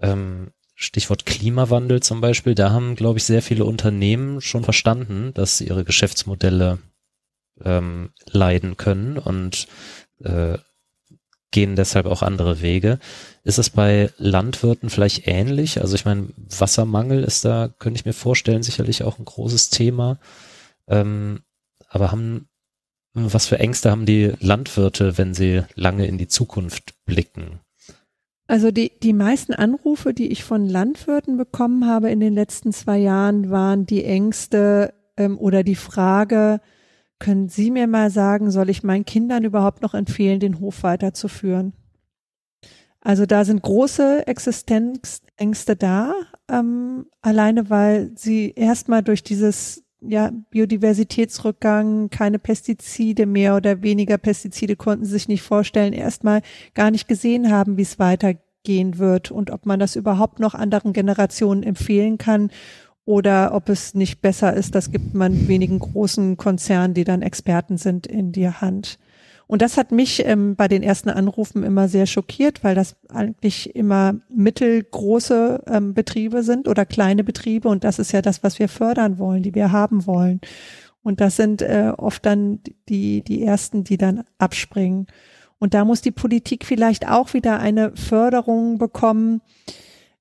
ähm, 0.00 0.52
Stichwort 0.74 1.26
Klimawandel 1.26 2.02
zum 2.02 2.22
Beispiel, 2.22 2.54
da 2.54 2.70
haben, 2.70 2.96
glaube 2.96 3.18
ich, 3.18 3.24
sehr 3.24 3.42
viele 3.42 3.66
Unternehmen 3.66 4.40
schon 4.40 4.64
verstanden, 4.64 5.32
dass 5.34 5.60
ihre 5.60 5.84
Geschäftsmodelle 5.84 6.78
ähm, 7.62 8.08
leiden 8.24 8.78
können 8.78 9.18
und 9.18 9.68
äh, 10.24 10.56
gehen 11.50 11.76
deshalb 11.76 12.06
auch 12.06 12.22
andere 12.22 12.62
Wege. 12.62 12.98
Ist 13.44 13.58
es 13.58 13.68
bei 13.68 14.10
Landwirten 14.16 14.88
vielleicht 14.88 15.28
ähnlich? 15.28 15.78
Also 15.82 15.94
ich 15.94 16.06
meine, 16.06 16.30
Wassermangel 16.38 17.22
ist 17.22 17.44
da, 17.44 17.68
könnte 17.68 18.00
ich 18.00 18.06
mir 18.06 18.14
vorstellen, 18.14 18.62
sicherlich 18.62 19.02
auch 19.02 19.18
ein 19.18 19.26
großes 19.26 19.68
Thema. 19.68 20.18
Ähm, 20.88 21.42
aber 21.90 22.12
haben 22.12 22.48
was 23.16 23.46
für 23.46 23.58
Ängste 23.58 23.90
haben 23.90 24.06
die 24.06 24.32
Landwirte, 24.40 25.18
wenn 25.18 25.34
sie 25.34 25.62
lange 25.74 26.06
in 26.06 26.18
die 26.18 26.28
Zukunft 26.28 26.94
blicken? 27.06 27.60
Also 28.46 28.70
die, 28.70 28.92
die 29.02 29.12
meisten 29.12 29.54
Anrufe, 29.54 30.14
die 30.14 30.28
ich 30.28 30.44
von 30.44 30.68
Landwirten 30.68 31.36
bekommen 31.36 31.86
habe 31.86 32.10
in 32.10 32.20
den 32.20 32.32
letzten 32.34 32.72
zwei 32.72 32.98
Jahren, 32.98 33.50
waren 33.50 33.86
die 33.86 34.04
Ängste 34.04 34.94
ähm, 35.16 35.38
oder 35.38 35.64
die 35.64 35.74
Frage, 35.74 36.60
können 37.18 37.48
Sie 37.48 37.70
mir 37.70 37.86
mal 37.86 38.10
sagen, 38.10 38.50
soll 38.50 38.68
ich 38.68 38.82
meinen 38.82 39.06
Kindern 39.06 39.44
überhaupt 39.44 39.82
noch 39.82 39.94
empfehlen, 39.94 40.38
den 40.38 40.60
Hof 40.60 40.82
weiterzuführen? 40.82 41.72
Also 43.00 43.24
da 43.24 43.44
sind 43.44 43.62
große 43.62 44.26
Existenzängste 44.26 45.76
da, 45.76 46.12
ähm, 46.50 47.06
alleine 47.22 47.70
weil 47.70 48.10
sie 48.16 48.50
erstmal 48.50 49.02
durch 49.02 49.22
dieses 49.22 49.84
ja, 50.08 50.32
Biodiversitätsrückgang, 50.50 52.10
keine 52.10 52.38
Pestizide 52.38 53.26
mehr 53.26 53.56
oder 53.56 53.82
weniger 53.82 54.18
Pestizide 54.18 54.76
konnten 54.76 55.04
sie 55.04 55.12
sich 55.12 55.28
nicht 55.28 55.42
vorstellen, 55.42 55.92
erstmal 55.92 56.42
gar 56.74 56.90
nicht 56.90 57.08
gesehen 57.08 57.50
haben, 57.50 57.76
wie 57.76 57.82
es 57.82 57.98
weitergehen 57.98 58.98
wird 58.98 59.30
und 59.30 59.50
ob 59.50 59.66
man 59.66 59.78
das 59.78 59.96
überhaupt 59.96 60.40
noch 60.40 60.54
anderen 60.54 60.92
Generationen 60.92 61.62
empfehlen 61.62 62.18
kann 62.18 62.50
oder 63.06 63.54
ob 63.54 63.68
es 63.68 63.94
nicht 63.94 64.20
besser 64.20 64.52
ist, 64.52 64.74
das 64.74 64.90
gibt 64.90 65.14
man 65.14 65.46
wenigen 65.48 65.78
großen 65.78 66.36
Konzernen, 66.36 66.92
die 66.92 67.04
dann 67.04 67.22
Experten 67.22 67.78
sind, 67.78 68.06
in 68.06 68.32
die 68.32 68.48
Hand. 68.48 68.98
Und 69.48 69.62
das 69.62 69.76
hat 69.76 69.92
mich 69.92 70.24
ähm, 70.26 70.56
bei 70.56 70.66
den 70.66 70.82
ersten 70.82 71.08
Anrufen 71.08 71.62
immer 71.62 71.88
sehr 71.88 72.06
schockiert, 72.06 72.64
weil 72.64 72.74
das 72.74 72.96
eigentlich 73.08 73.76
immer 73.76 74.16
mittelgroße 74.28 75.62
ähm, 75.68 75.94
Betriebe 75.94 76.42
sind 76.42 76.66
oder 76.66 76.84
kleine 76.84 77.22
Betriebe. 77.22 77.68
Und 77.68 77.84
das 77.84 77.98
ist 77.98 78.12
ja 78.12 78.22
das, 78.22 78.42
was 78.42 78.58
wir 78.58 78.68
fördern 78.68 79.18
wollen, 79.18 79.42
die 79.42 79.54
wir 79.54 79.70
haben 79.70 80.06
wollen. 80.06 80.40
Und 81.02 81.20
das 81.20 81.36
sind 81.36 81.62
äh, 81.62 81.92
oft 81.96 82.26
dann 82.26 82.58
die, 82.88 83.22
die 83.22 83.44
ersten, 83.44 83.84
die 83.84 83.96
dann 83.96 84.24
abspringen. 84.38 85.06
Und 85.58 85.72
da 85.72 85.84
muss 85.84 86.02
die 86.02 86.10
Politik 86.10 86.64
vielleicht 86.64 87.08
auch 87.08 87.32
wieder 87.32 87.60
eine 87.60 87.94
Förderung 87.94 88.78
bekommen, 88.78 89.40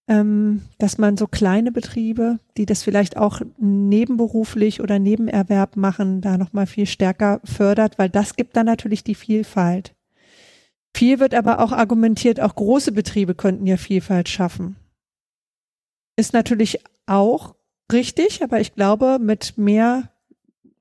ähm, 0.07 0.61
dass 0.77 0.97
man 0.97 1.17
so 1.17 1.27
kleine 1.27 1.71
Betriebe, 1.71 2.39
die 2.57 2.65
das 2.65 2.83
vielleicht 2.83 3.17
auch 3.17 3.41
nebenberuflich 3.57 4.81
oder 4.81 4.99
Nebenerwerb 4.99 5.75
machen, 5.75 6.21
da 6.21 6.37
nochmal 6.37 6.67
viel 6.67 6.85
stärker 6.85 7.41
fördert, 7.43 7.97
weil 7.97 8.09
das 8.09 8.35
gibt 8.35 8.55
dann 8.55 8.67
natürlich 8.67 9.03
die 9.03 9.15
Vielfalt. 9.15 9.95
Viel 10.95 11.19
wird 11.19 11.33
aber 11.33 11.59
auch 11.59 11.71
argumentiert, 11.71 12.39
auch 12.39 12.55
große 12.55 12.91
Betriebe 12.91 13.35
könnten 13.35 13.67
ja 13.67 13.77
Vielfalt 13.77 14.29
schaffen. 14.29 14.77
Ist 16.15 16.33
natürlich 16.33 16.79
auch 17.07 17.55
richtig, 17.91 18.43
aber 18.43 18.61
ich 18.61 18.75
glaube, 18.75 19.17
mit 19.19 19.57
mehr 19.57 20.11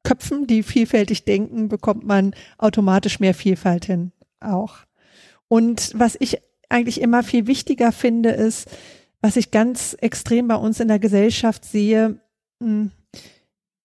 Köpfen, 0.04 0.46
die 0.46 0.62
vielfältig 0.62 1.24
denken, 1.24 1.68
bekommt 1.68 2.06
man 2.06 2.34
automatisch 2.58 3.20
mehr 3.20 3.34
Vielfalt 3.34 3.86
hin 3.86 4.12
auch. 4.40 4.76
Und 5.48 5.92
was 5.94 6.16
ich 6.20 6.38
eigentlich 6.68 7.00
immer 7.00 7.22
viel 7.22 7.46
wichtiger 7.46 7.92
finde, 7.92 8.30
ist, 8.30 8.68
was 9.24 9.36
ich 9.36 9.50
ganz 9.50 9.96
extrem 10.02 10.48
bei 10.48 10.56
uns 10.56 10.80
in 10.80 10.88
der 10.88 10.98
Gesellschaft 10.98 11.64
sehe, 11.64 12.20
hm, 12.62 12.90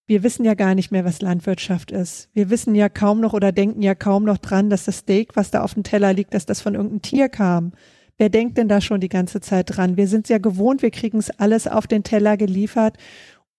wir 0.06 0.22
wissen 0.22 0.44
ja 0.44 0.52
gar 0.52 0.74
nicht 0.74 0.90
mehr, 0.90 1.06
was 1.06 1.22
Landwirtschaft 1.22 1.92
ist. 1.92 2.28
Wir 2.34 2.50
wissen 2.50 2.74
ja 2.74 2.90
kaum 2.90 3.20
noch 3.20 3.32
oder 3.32 3.50
denken 3.50 3.80
ja 3.80 3.94
kaum 3.94 4.24
noch 4.24 4.36
dran, 4.36 4.68
dass 4.68 4.84
das 4.84 4.98
Steak, 4.98 5.36
was 5.36 5.50
da 5.50 5.62
auf 5.62 5.72
dem 5.72 5.82
Teller 5.82 6.12
liegt, 6.12 6.34
dass 6.34 6.44
das 6.44 6.60
von 6.60 6.74
irgendeinem 6.74 7.00
Tier 7.00 7.30
kam. 7.30 7.72
Wer 8.18 8.28
denkt 8.28 8.58
denn 8.58 8.68
da 8.68 8.82
schon 8.82 9.00
die 9.00 9.08
ganze 9.08 9.40
Zeit 9.40 9.74
dran? 9.74 9.96
Wir 9.96 10.08
sind 10.08 10.28
ja 10.28 10.36
gewohnt, 10.36 10.82
wir 10.82 10.90
kriegen 10.90 11.16
es 11.16 11.30
alles 11.30 11.66
auf 11.66 11.86
den 11.86 12.04
Teller 12.04 12.36
geliefert 12.36 12.98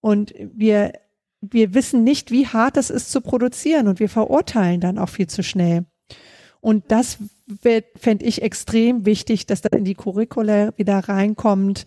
und 0.02 0.36
wir, 0.38 0.94
wir 1.42 1.74
wissen 1.74 2.04
nicht, 2.04 2.30
wie 2.30 2.46
hart 2.46 2.78
es 2.78 2.92
ist 2.92 3.12
zu 3.12 3.22
produzieren 3.22 3.88
und 3.88 4.00
wir 4.00 4.10
verurteilen 4.10 4.82
dann 4.82 5.00
auch 5.00 5.10
viel 5.10 5.26
zu 5.26 5.42
schnell. 5.42 5.86
Und 6.60 6.92
das 6.92 7.18
fände 7.96 8.26
ich 8.26 8.42
extrem 8.42 9.06
wichtig, 9.06 9.46
dass 9.46 9.62
das 9.62 9.72
in 9.78 9.86
die 9.86 9.96
Curricula 9.96 10.74
wieder 10.78 11.00
reinkommt, 11.00 11.86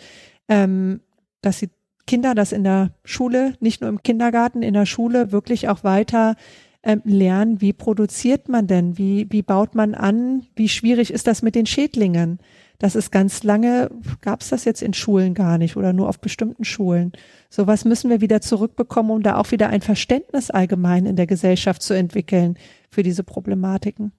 ähm, 0.49 1.01
dass 1.43 1.61
die 1.61 1.71
Kinder 2.07 2.35
das 2.35 2.53
in 2.53 2.65
der 2.65 2.93
Schule, 3.05 3.55
nicht 3.61 3.81
nur 3.81 3.89
im 3.91 4.03
Kindergarten, 4.03 4.63
in 4.63 4.75
der 4.75 4.87
Schule 4.87 5.33
wirklich 5.33 5.69
auch 5.69 5.85
weiter 5.85 6.37
ähm, 6.83 7.01
lernen, 7.05 7.61
wie 7.61 7.73
produziert 7.73 8.49
man 8.49 8.67
denn, 8.67 8.99
wie, 8.99 9.27
wie 9.31 9.43
baut 9.43 9.75
man 9.75 9.95
an, 9.95 10.47
wie 10.55 10.69
schwierig 10.69 11.13
ist 11.13 11.27
das 11.27 11.43
mit 11.43 11.55
den 11.55 11.67
Schädlingen. 11.67 12.39
Das 12.79 12.97
ist 12.97 13.11
ganz 13.11 13.43
lange, 13.43 13.91
gab 14.21 14.43
es 14.43 14.51
das 14.51 14.65
jetzt 14.65 14.83
in 14.83 14.93
Schulen 14.93 15.33
gar 15.33 15.57
nicht 15.59 15.77
oder 15.77 15.93
nur 15.93 16.09
auf 16.09 16.21
bestimmten 16.21 16.65
Schulen. 16.65 17.13
Sowas 17.49 17.85
müssen 17.85 18.11
wir 18.11 18.21
wieder 18.21 18.41
zurückbekommen, 18.41 19.13
um 19.13 19.23
da 19.23 19.37
auch 19.37 19.53
wieder 19.53 19.69
ein 19.69 19.81
Verständnis 19.81 20.51
allgemein 20.51 21.07
in 21.07 21.17
der 21.17 21.27
Gesellschaft 21.27 21.81
zu 21.83 21.95
entwickeln 21.95 22.59
für 22.91 23.03
diese 23.03 23.25
Problematiken. 23.25 24.13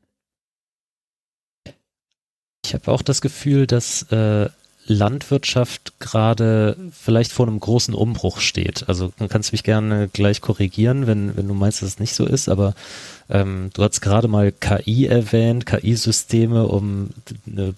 Ich 2.65 2.73
habe 2.73 2.91
auch 2.91 3.03
das 3.03 3.21
Gefühl, 3.21 3.67
dass 3.67 4.01
äh, 4.11 4.49
Landwirtschaft 4.87 5.93
gerade 5.99 6.75
vielleicht 6.91 7.31
vor 7.31 7.47
einem 7.47 7.59
großen 7.59 7.93
Umbruch 7.93 8.39
steht. 8.39 8.85
Also 8.87 9.13
du 9.19 9.27
kannst 9.27 9.51
mich 9.51 9.61
gerne 9.63 10.09
gleich 10.11 10.41
korrigieren, 10.41 11.05
wenn, 11.05 11.37
wenn 11.37 11.47
du 11.47 11.53
meinst, 11.53 11.83
dass 11.83 11.89
es 11.89 11.99
nicht 11.99 12.15
so 12.15 12.25
ist, 12.25 12.49
aber 12.49 12.73
ähm, 13.29 13.69
du 13.73 13.83
hast 13.83 14.01
gerade 14.01 14.27
mal 14.27 14.51
KI 14.51 15.05
erwähnt, 15.05 15.67
KI-Systeme, 15.67 16.67
um 16.67 17.11
eine 17.47 17.75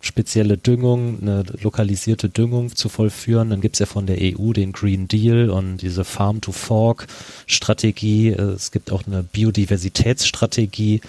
spezielle 0.00 0.58
Düngung, 0.58 1.18
eine 1.22 1.44
lokalisierte 1.62 2.28
Düngung 2.28 2.74
zu 2.74 2.88
vollführen. 2.88 3.50
Dann 3.50 3.60
gibt's 3.60 3.78
ja 3.78 3.86
von 3.86 4.06
der 4.06 4.18
EU 4.20 4.52
den 4.52 4.72
Green 4.72 5.06
Deal 5.06 5.50
und 5.50 5.76
diese 5.78 6.02
Farm-to-Fork-Strategie. 6.04 8.30
Es 8.30 8.72
gibt 8.72 8.90
auch 8.90 9.06
eine 9.06 9.22
Biodiversitätsstrategie. 9.22 11.00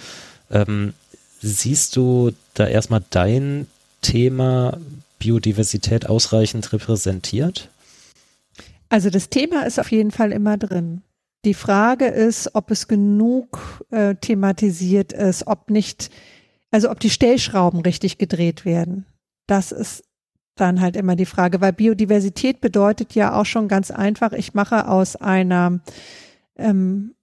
Ähm, 0.50 0.94
siehst 1.40 1.96
du 1.96 2.32
da 2.58 2.66
erstmal 2.66 3.02
dein 3.10 3.66
Thema 4.02 4.78
Biodiversität 5.18 6.08
ausreichend 6.08 6.72
repräsentiert? 6.72 7.68
Also 8.88 9.10
das 9.10 9.28
Thema 9.28 9.66
ist 9.66 9.78
auf 9.78 9.90
jeden 9.90 10.10
Fall 10.10 10.32
immer 10.32 10.56
drin. 10.56 11.02
Die 11.44 11.54
Frage 11.54 12.06
ist, 12.06 12.54
ob 12.54 12.70
es 12.70 12.88
genug 12.88 13.84
äh, 13.90 14.14
thematisiert 14.16 15.12
ist, 15.12 15.46
ob 15.46 15.70
nicht, 15.70 16.10
also 16.70 16.90
ob 16.90 17.00
die 17.00 17.10
Stellschrauben 17.10 17.80
richtig 17.80 18.18
gedreht 18.18 18.64
werden. 18.64 19.04
Das 19.46 19.72
ist 19.72 20.04
dann 20.56 20.80
halt 20.80 20.96
immer 20.96 21.14
die 21.14 21.26
Frage, 21.26 21.60
weil 21.60 21.72
Biodiversität 21.72 22.60
bedeutet 22.60 23.14
ja 23.14 23.34
auch 23.38 23.46
schon 23.46 23.68
ganz 23.68 23.90
einfach, 23.90 24.32
ich 24.32 24.54
mache 24.54 24.88
aus 24.88 25.14
einer 25.16 25.80
ähm, 26.56 27.14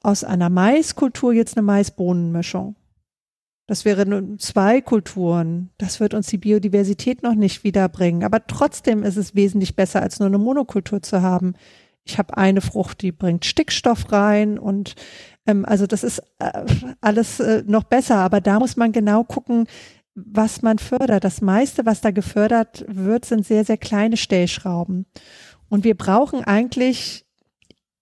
aus 0.00 0.24
einer 0.24 0.50
Maiskultur 0.50 1.32
jetzt 1.32 1.56
eine 1.56 1.64
Maisbohnenmischung. 1.64 2.76
Das 3.72 3.86
wäre 3.86 4.04
nur 4.04 4.36
zwei 4.36 4.82
Kulturen. 4.82 5.70
Das 5.78 5.98
wird 5.98 6.12
uns 6.12 6.26
die 6.26 6.36
Biodiversität 6.36 7.22
noch 7.22 7.34
nicht 7.34 7.64
wiederbringen. 7.64 8.22
Aber 8.22 8.46
trotzdem 8.46 9.02
ist 9.02 9.16
es 9.16 9.34
wesentlich 9.34 9.76
besser, 9.76 10.02
als 10.02 10.18
nur 10.18 10.26
eine 10.26 10.36
Monokultur 10.36 11.00
zu 11.00 11.22
haben. 11.22 11.54
Ich 12.04 12.18
habe 12.18 12.36
eine 12.36 12.60
Frucht, 12.60 13.00
die 13.00 13.12
bringt 13.12 13.46
Stickstoff 13.46 14.12
rein 14.12 14.58
und 14.58 14.94
ähm, 15.46 15.64
also 15.64 15.86
das 15.86 16.04
ist 16.04 16.18
äh, 16.38 16.66
alles 17.00 17.40
äh, 17.40 17.62
noch 17.66 17.84
besser. 17.84 18.16
Aber 18.16 18.42
da 18.42 18.58
muss 18.58 18.76
man 18.76 18.92
genau 18.92 19.24
gucken, 19.24 19.66
was 20.14 20.60
man 20.60 20.78
fördert. 20.78 21.24
Das 21.24 21.40
meiste, 21.40 21.86
was 21.86 22.02
da 22.02 22.10
gefördert 22.10 22.84
wird, 22.88 23.24
sind 23.24 23.46
sehr, 23.46 23.64
sehr 23.64 23.78
kleine 23.78 24.18
Stellschrauben. 24.18 25.06
Und 25.70 25.84
wir 25.84 25.96
brauchen 25.96 26.44
eigentlich, 26.44 27.24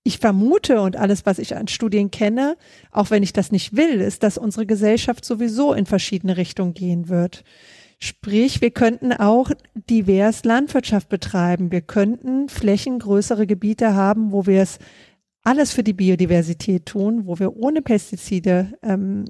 ich 0.03 0.19
vermute 0.19 0.81
und 0.81 0.97
alles, 0.97 1.27
was 1.27 1.39
ich 1.39 1.57
an 1.57 1.69
Studien 1.69 2.11
kenne, 2.11 2.57
auch 2.91 3.11
wenn 3.11 3.23
ich 3.23 3.33
das 3.33 3.53
nicht 3.53 3.77
will, 3.77 4.01
ist, 4.01 4.23
dass 4.23 4.39
unsere 4.39 4.67
Gesellschaft 4.67 5.25
sowieso 5.25 5.75
in 5.75 5.87
verschiedene 5.87 6.37
Richtungen 6.37 6.75
gehen 6.75 7.09
wird. 7.09 7.45
Sprich, 7.99 8.63
wir 8.63 8.71
könnten 8.71 9.13
auch 9.13 9.51
divers 9.75 10.45
Landwirtschaft 10.45 11.11
betreiben. 11.11 11.71
Wir 11.71 11.83
könnten 11.83 12.49
flächengrößere 12.49 13.47
Gebiete 13.47 13.95
haben, 13.95 14.33
wo 14.33 14.47
wir 14.47 14.63
es 14.63 14.79
alles 15.43 15.73
für 15.73 15.83
die 15.83 15.93
Biodiversität 15.93 16.87
tun, 16.87 17.27
wo 17.27 17.39
wir 17.39 17.57
ohne 17.57 17.83
Pestizide 17.83 18.73
ähm, 18.83 19.25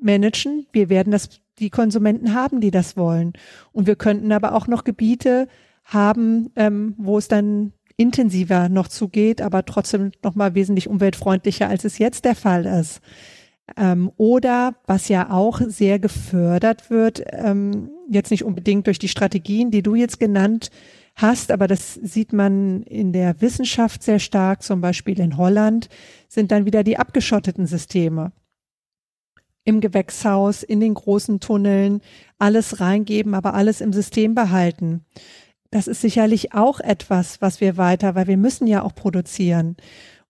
managen. 0.00 0.66
Wir 0.72 0.88
werden 0.88 1.12
das 1.12 1.28
die 1.58 1.70
Konsumenten 1.70 2.34
haben, 2.34 2.60
die 2.60 2.72
das 2.72 2.96
wollen. 2.96 3.34
Und 3.70 3.86
wir 3.86 3.96
könnten 3.96 4.32
aber 4.32 4.54
auch 4.54 4.66
noch 4.66 4.82
Gebiete 4.82 5.46
haben, 5.84 6.50
ähm, 6.56 6.94
wo 6.96 7.18
es 7.18 7.28
dann 7.28 7.72
intensiver 7.96 8.68
noch 8.68 8.88
zugeht, 8.88 9.40
aber 9.40 9.64
trotzdem 9.64 10.12
noch 10.22 10.34
mal 10.34 10.54
wesentlich 10.54 10.88
umweltfreundlicher, 10.88 11.68
als 11.68 11.84
es 11.84 11.98
jetzt 11.98 12.24
der 12.24 12.34
Fall 12.34 12.66
ist. 12.66 13.00
Ähm, 13.76 14.10
oder 14.16 14.74
was 14.86 15.08
ja 15.08 15.30
auch 15.30 15.60
sehr 15.66 15.98
gefördert 15.98 16.90
wird, 16.90 17.22
ähm, 17.30 17.90
jetzt 18.10 18.30
nicht 18.30 18.44
unbedingt 18.44 18.86
durch 18.86 18.98
die 18.98 19.08
Strategien, 19.08 19.70
die 19.70 19.82
du 19.82 19.94
jetzt 19.94 20.18
genannt 20.18 20.70
hast, 21.14 21.50
aber 21.50 21.68
das 21.68 21.94
sieht 21.94 22.32
man 22.32 22.82
in 22.82 23.12
der 23.12 23.40
Wissenschaft 23.40 24.02
sehr 24.02 24.18
stark, 24.18 24.62
zum 24.62 24.80
Beispiel 24.80 25.18
in 25.20 25.36
Holland, 25.36 25.88
sind 26.28 26.50
dann 26.50 26.66
wieder 26.66 26.82
die 26.82 26.98
abgeschotteten 26.98 27.66
Systeme 27.66 28.32
im 29.64 29.80
Gewächshaus, 29.80 30.62
in 30.62 30.80
den 30.80 30.94
großen 30.94 31.40
Tunneln, 31.40 32.00
alles 32.38 32.80
reingeben, 32.80 33.34
aber 33.34 33.54
alles 33.54 33.80
im 33.80 33.92
System 33.92 34.34
behalten. 34.34 35.04
Das 35.72 35.86
ist 35.86 36.02
sicherlich 36.02 36.52
auch 36.52 36.80
etwas, 36.80 37.40
was 37.40 37.62
wir 37.62 37.78
weiter, 37.78 38.14
weil 38.14 38.26
wir 38.26 38.36
müssen 38.36 38.66
ja 38.66 38.82
auch 38.82 38.94
produzieren. 38.94 39.76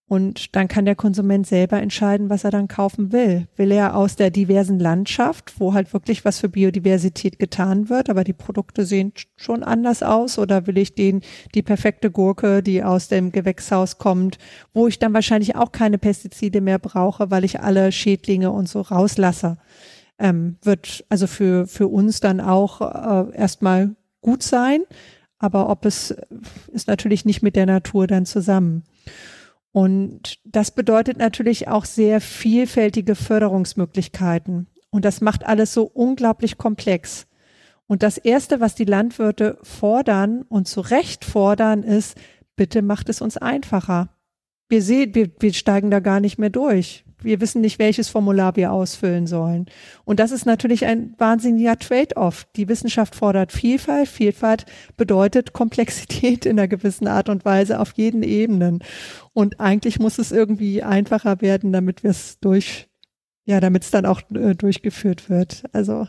Und 0.07 0.55
dann 0.55 0.69
kann 0.69 0.85
der 0.85 0.95
Konsument 0.95 1.49
selber 1.49 1.83
entscheiden, 1.83 2.31
was 2.31 2.45
er 2.45 2.53
dann 2.53 2.69
kaufen 2.69 3.11
will. 3.11 3.49
Will 3.57 3.73
er 3.73 3.97
aus 3.97 4.15
der 4.15 4.31
diversen 4.31 4.79
Landschaft, 4.79 5.55
wo 5.59 5.75
halt 5.75 5.93
wirklich 5.93 6.25
was 6.25 6.39
für 6.39 6.49
Biodiversität 6.49 7.41
getan 7.41 7.89
wird, 7.89 8.09
aber 8.09 8.23
die 8.23 8.35
Produkte 8.35 8.85
sehen 8.85 9.15
schon 9.35 9.65
anders 9.65 10.05
aus, 10.05 10.39
oder 10.39 10.69
will 10.69 10.79
ich 10.79 10.95
den, 10.95 11.23
die 11.57 11.63
perfekte 11.63 12.13
Gurke, 12.13 12.63
die 12.63 12.85
aus 12.85 13.09
dem 13.09 13.33
Gewächshaus 13.33 13.99
kommt, 13.99 14.39
wo 14.73 14.87
ich 14.87 15.01
dann 15.01 15.13
wahrscheinlich 15.13 15.57
auch 15.57 15.73
keine 15.73 15.99
Pestizide 15.99 16.61
mehr 16.61 16.79
brauche, 16.79 17.33
weil 17.33 17.43
ich 17.43 17.59
alle 17.59 17.91
Schädlinge 17.91 18.53
und 18.53 18.69
so 18.69 18.81
rauslasse. 18.81 19.57
Ähm, 20.21 20.57
wird 20.63 21.05
also 21.09 21.27
für, 21.27 21.67
für 21.67 21.89
uns 21.89 22.21
dann 22.21 22.41
auch 22.41 22.81
äh, 22.81 23.37
erstmal 23.37 23.97
gut 24.21 24.45
sein, 24.45 24.83
aber 25.43 25.69
ob 25.69 25.85
es 25.85 26.15
ist 26.73 26.89
natürlich 26.89 27.25
nicht 27.25 27.43
mit 27.43 27.57
der 27.57 27.67
Natur 27.67 28.07
dann 28.07 28.25
zusammen. 28.25 28.85
Und 29.73 30.39
das 30.45 30.71
bedeutet 30.71 31.19
natürlich 31.19 31.69
auch 31.69 31.85
sehr 31.85 32.21
vielfältige 32.21 33.15
Förderungsmöglichkeiten. 33.15 34.69
Und 34.91 35.05
das 35.05 35.21
macht 35.21 35.45
alles 35.47 35.75
so 35.75 35.85
unglaublich 35.85 36.59
komplex. 36.59 37.27
Und 37.87 38.03
das 38.03 38.19
Erste, 38.19 38.61
was 38.61 38.75
die 38.75 38.85
Landwirte 38.85 39.59
fordern 39.63 40.43
und 40.43 40.69
zu 40.69 40.81
Recht 40.81 41.25
fordern, 41.25 41.83
ist, 41.83 42.17
bitte 42.55 42.83
macht 42.83 43.09
es 43.09 43.21
uns 43.21 43.37
einfacher. 43.37 44.11
Wir 44.69 44.83
sehen, 44.83 45.15
wir, 45.15 45.31
wir 45.41 45.53
steigen 45.53 45.91
da 45.91 46.01
gar 46.01 46.21
nicht 46.21 46.39
mehr 46.39 46.51
durch 46.51 47.05
wir 47.25 47.41
wissen 47.41 47.61
nicht, 47.61 47.79
welches 47.79 48.09
Formular 48.09 48.57
wir 48.57 48.73
ausfüllen 48.73 49.27
sollen. 49.27 49.67
Und 50.05 50.21
das 50.21 50.31
ist 50.31 50.47
natürlich 50.47 50.87
ein 50.87 51.15
wahnsinniger 51.19 51.79
Trade-off. 51.79 52.47
Die 52.57 52.69
Wissenschaft 52.69 53.15
fordert 53.15 53.53
Vielfalt. 53.53 54.09
Vielfalt 54.09 54.67
bedeutet 54.97 55.53
Komplexität 55.53 56.47
in 56.47 56.59
einer 56.59 56.69
gewissen 56.69 57.07
Art 57.07 57.29
und 57.29 57.45
Weise 57.45 57.81
auf 57.81 57.93
jeden 57.97 58.23
Ebenen. 58.23 58.81
Und 59.33 59.61
eigentlich 59.61 59.99
muss 59.99 60.19
es 60.19 60.33
irgendwie 60.33 60.83
einfacher 60.83 61.41
werden, 61.41 61.73
damit 61.73 62.03
wir 62.03 62.11
es 62.11 62.39
durch, 62.41 62.89
ja, 63.45 63.61
damit 63.61 63.85
es 63.85 63.91
dann 63.91 64.07
auch 64.07 64.23
äh, 64.35 64.55
durchgeführt 64.55 65.31
wird. 65.31 65.65
Also 65.73 66.07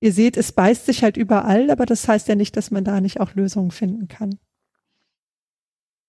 ihr 0.00 0.12
seht, 0.12 0.36
es 0.36 0.52
beißt 0.52 0.86
sich 0.86 1.02
halt 1.02 1.16
überall, 1.16 1.70
aber 1.70 1.86
das 1.86 2.08
heißt 2.08 2.28
ja 2.28 2.34
nicht, 2.34 2.56
dass 2.56 2.70
man 2.70 2.84
da 2.84 3.00
nicht 3.00 3.20
auch 3.20 3.34
Lösungen 3.34 3.70
finden 3.70 4.08
kann. 4.08 4.38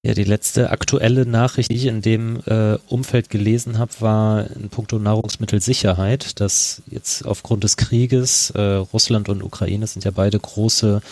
Ja, 0.04 0.16
die 0.16 0.24
letzte 0.24 0.72
aktuelle 0.72 1.28
Nachricht, 1.28 1.70
die 1.70 1.76
ich 1.76 1.86
in 1.86 2.02
dem 2.02 2.42
äh, 2.48 2.80
Umfeld 2.88 3.30
gelesen 3.30 3.78
habe, 3.78 3.92
war 4.00 4.50
in 4.50 4.70
puncto 4.70 4.98
Nahrungsmittelsicherheit, 4.98 6.40
dass 6.40 6.82
jetzt 6.90 7.24
aufgrund 7.24 7.64
des 7.64 7.78
Krieges, 7.78 8.50
äh, 8.52 8.62
Russland 8.62 9.30
und 9.30 9.44
Ukraine 9.44 9.86
sind 9.86 10.04
ja 10.04 10.10
beide 10.10 10.40
große 10.40 11.04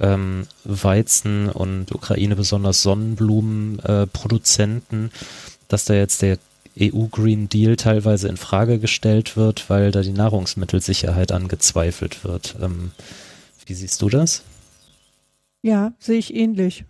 ähm, 0.00 0.48
Weizen 0.64 1.48
und 1.48 1.94
Ukraine 1.94 2.34
besonders 2.34 2.82
Sonnenblumenproduzenten, 2.82 5.06
äh, 5.06 5.10
dass 5.68 5.84
da 5.84 5.94
jetzt 5.94 6.22
der 6.22 6.38
EU 6.80 7.04
Green 7.12 7.48
Deal 7.48 7.76
teilweise 7.76 8.26
in 8.26 8.36
Frage 8.36 8.80
gestellt 8.80 9.36
wird, 9.36 9.70
weil 9.70 9.92
da 9.92 10.02
die 10.02 10.10
Nahrungsmittelsicherheit 10.10 11.30
angezweifelt 11.30 12.24
wird. 12.24 12.56
Ähm, 12.60 12.90
wie 13.66 13.74
siehst 13.74 14.02
du 14.02 14.08
das? 14.08 14.42
Ja, 15.64 15.94
sehe 15.98 16.18
ich 16.18 16.34
ähnlich. 16.34 16.84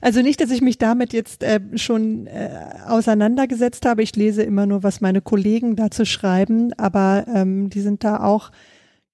Also 0.00 0.22
nicht, 0.22 0.40
dass 0.40 0.52
ich 0.52 0.60
mich 0.60 0.78
damit 0.78 1.12
jetzt 1.12 1.42
äh, 1.42 1.58
schon 1.74 2.28
äh, 2.28 2.48
auseinandergesetzt 2.86 3.84
habe. 3.86 4.04
Ich 4.04 4.14
lese 4.14 4.44
immer 4.44 4.66
nur, 4.66 4.84
was 4.84 5.00
meine 5.00 5.20
Kollegen 5.20 5.74
dazu 5.74 6.04
schreiben, 6.04 6.72
aber 6.74 7.24
ähm, 7.26 7.70
die 7.70 7.80
sind 7.80 8.04
da 8.04 8.22
auch, 8.22 8.52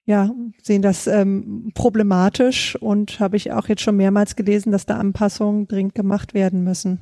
ja, 0.05 0.29
sehen 0.61 0.83
das 0.83 1.07
ähm, 1.07 1.71
problematisch 1.73 2.75
und 2.75 3.19
habe 3.19 3.37
ich 3.37 3.51
auch 3.51 3.67
jetzt 3.69 3.81
schon 3.81 3.97
mehrmals 3.97 4.35
gelesen, 4.35 4.71
dass 4.71 4.85
da 4.85 4.97
Anpassungen 4.97 5.67
dringend 5.67 5.95
gemacht 5.95 6.35
werden 6.35 6.63
müssen. 6.63 6.99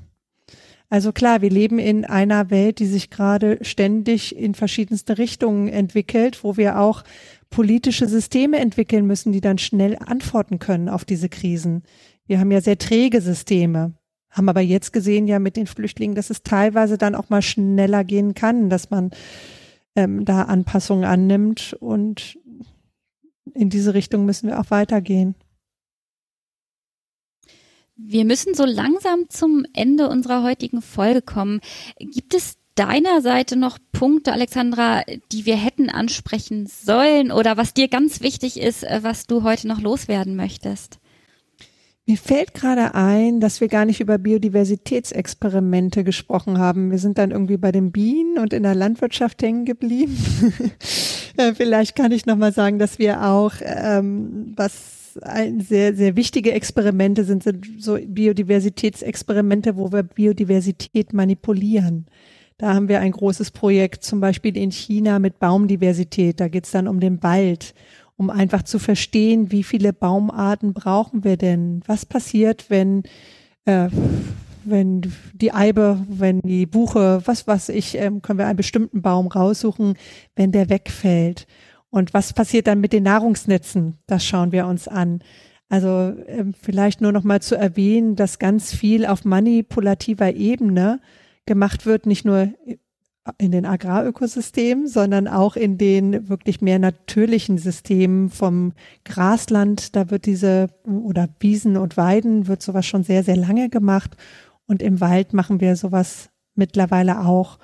Also 0.89 1.11
klar, 1.11 1.41
wir 1.41 1.51
leben 1.51 1.79
in 1.79 2.05
einer 2.05 2.49
Welt, 2.49 2.79
die 2.79 2.87
sich 2.87 3.09
gerade 3.09 3.59
ständig 3.61 4.35
in 4.35 4.55
verschiedenste 4.55 5.17
Richtungen 5.17 5.67
entwickelt, 5.67 6.43
wo 6.43 6.55
wir 6.55 6.79
auch 6.79 7.03
politische 7.49 8.07
Systeme 8.07 8.59
entwickeln 8.59 9.05
müssen, 9.05 9.31
die 9.31 9.41
dann 9.41 9.57
schnell 9.57 9.97
antworten 9.97 10.59
können 10.59 10.89
auf 10.89 11.05
diese 11.05 11.29
Krisen. 11.29 11.83
Wir 12.27 12.39
haben 12.39 12.51
ja 12.51 12.61
sehr 12.61 12.77
träge 12.77 13.21
Systeme, 13.21 13.93
haben 14.29 14.49
aber 14.49 14.61
jetzt 14.61 14.93
gesehen 14.93 15.27
ja 15.27 15.39
mit 15.39 15.55
den 15.55 15.67
Flüchtlingen, 15.67 16.15
dass 16.15 16.29
es 16.29 16.43
teilweise 16.43 16.97
dann 16.97 17.15
auch 17.15 17.29
mal 17.29 17.41
schneller 17.41 18.03
gehen 18.03 18.35
kann, 18.35 18.69
dass 18.69 18.91
man 18.91 19.11
ähm, 19.95 20.25
da 20.25 20.43
Anpassungen 20.43 21.05
annimmt 21.05 21.75
und 21.79 22.37
in 23.55 23.69
diese 23.69 23.95
Richtung 23.95 24.25
müssen 24.25 24.47
wir 24.47 24.59
auch 24.59 24.69
weitergehen. 24.69 25.35
Wir 27.95 28.23
müssen 28.23 28.53
so 28.53 28.63
langsam 28.63 29.27
zum 29.27 29.65
Ende 29.73 30.07
unserer 30.07 30.43
heutigen 30.43 30.81
Folge 30.81 31.21
kommen. 31.21 31.59
Gibt 31.99 32.33
es 32.33 32.58
deiner 32.79 33.21
Seite 33.21 33.57
noch 33.57 33.77
Punkte, 33.91 34.31
Alexandra, 34.31 35.03
die 35.33 35.45
wir 35.45 35.57
hätten 35.57 35.89
ansprechen 35.89 36.65
sollen 36.65 37.29
oder 37.31 37.57
was 37.57 37.73
dir 37.73 37.89
ganz 37.89 38.21
wichtig 38.21 38.59
ist, 38.59 38.83
äh, 38.83 38.99
was 39.01 39.27
du 39.27 39.43
heute 39.43 39.67
noch 39.67 39.81
loswerden 39.81 40.37
möchtest? 40.37 40.99
Mir 42.05 42.17
fällt 42.17 42.53
gerade 42.53 42.95
ein, 42.95 43.41
dass 43.41 43.59
wir 43.59 43.67
gar 43.67 43.85
nicht 43.85 43.99
über 43.99 44.17
Biodiversitätsexperimente 44.17 46.03
gesprochen 46.03 46.57
haben. 46.57 46.89
Wir 46.89 46.97
sind 46.97 47.17
dann 47.17 47.31
irgendwie 47.31 47.57
bei 47.57 47.71
den 47.71 47.91
Bienen 47.91 48.39
und 48.39 48.53
in 48.53 48.63
der 48.63 48.75
Landwirtschaft 48.75 49.41
hängen 49.43 49.65
geblieben. 49.65 50.17
Äh, 51.37 51.53
vielleicht 51.53 51.95
kann 51.95 52.11
ich 52.11 52.25
noch 52.25 52.35
mal 52.35 52.51
sagen, 52.51 52.79
dass 52.79 52.99
wir 52.99 53.23
auch 53.23 53.53
ähm, 53.61 54.51
was 54.57 55.17
ein 55.21 55.61
sehr 55.61 55.95
sehr 55.95 56.17
wichtige 56.17 56.51
Experimente 56.51 57.23
sind, 57.23 57.43
sind 57.43 57.65
so 57.77 57.97
Biodiversitätsexperimente, 57.97 59.77
wo 59.77 59.93
wir 59.93 60.03
Biodiversität 60.03 61.13
manipulieren. 61.13 62.07
Da 62.59 62.75
haben 62.75 62.89
wir 62.89 62.99
ein 62.99 63.13
großes 63.13 63.51
Projekt, 63.51 64.03
zum 64.03 64.19
Beispiel 64.19 64.55
in 64.55 64.69
China 64.71 65.17
mit 65.17 65.39
Baumdiversität. 65.39 66.39
Da 66.39 66.49
geht 66.49 66.65
es 66.65 66.71
dann 66.71 66.87
um 66.87 66.99
den 66.99 67.23
Wald. 67.23 67.73
um 68.17 68.29
einfach 68.29 68.63
zu 68.63 68.79
verstehen, 68.79 69.49
wie 69.49 69.63
viele 69.63 69.93
Baumarten 69.93 70.73
brauchen 70.73 71.23
wir 71.23 71.37
denn? 71.37 71.81
Was 71.87 72.05
passiert, 72.05 72.69
wenn 72.69 73.03
äh, 73.63 73.87
wenn 74.65 75.01
die 75.33 75.53
Eibe, 75.53 76.05
wenn 76.09 76.41
die 76.41 76.65
Buche, 76.65 77.21
was 77.23 77.47
was 77.47 77.69
ich, 77.69 77.95
ähm, 77.97 78.21
können 78.21 78.37
wir 78.37 78.47
einen 78.47 78.57
bestimmten 78.57 79.01
Baum 79.01 79.27
raussuchen, 79.27 79.93
wenn 80.35 80.51
der 80.51 80.69
wegfällt. 80.69 81.47
Und 81.91 82.13
was 82.13 82.33
passiert 82.33 82.67
dann 82.67 82.81
mit 82.81 82.91
den 82.91 83.03
Nahrungsnetzen? 83.03 83.99
Das 84.05 84.25
schauen 84.25 84.51
wir 84.51 84.67
uns 84.67 84.89
an. 84.89 85.21
Also 85.69 86.13
ähm, 86.27 86.53
vielleicht 86.61 86.99
nur 86.99 87.13
noch 87.13 87.23
mal 87.23 87.41
zu 87.41 87.55
erwähnen, 87.55 88.17
dass 88.17 88.37
ganz 88.37 88.73
viel 88.73 89.05
auf 89.05 89.23
manipulativer 89.23 90.33
Ebene 90.33 90.99
gemacht 91.49 91.87
wird, 91.87 92.05
nicht 92.05 92.25
nur 92.25 92.53
in 93.39 93.51
den 93.51 93.65
Agrarökosystemen, 93.65 94.87
sondern 94.87 95.27
auch 95.27 95.55
in 95.55 95.77
den 95.77 96.29
wirklich 96.29 96.61
mehr 96.61 96.79
natürlichen 96.79 97.57
Systemen 97.57 98.29
vom 98.29 98.73
Grasland. 99.03 99.95
Da 99.95 100.11
wird 100.11 100.27
diese 100.27 100.67
oder 100.85 101.27
Wiesen 101.39 101.75
und 101.75 101.97
Weiden 101.97 102.47
wird 102.47 102.61
sowas 102.61 102.85
schon 102.85 103.03
sehr, 103.03 103.23
sehr 103.23 103.35
lange 103.35 103.69
gemacht. 103.69 104.15
Und 104.67 104.83
im 104.83 105.01
Wald 105.01 105.33
machen 105.33 105.59
wir 105.59 105.75
sowas 105.75 106.29
mittlerweile 106.53 107.25
auch. 107.25 107.57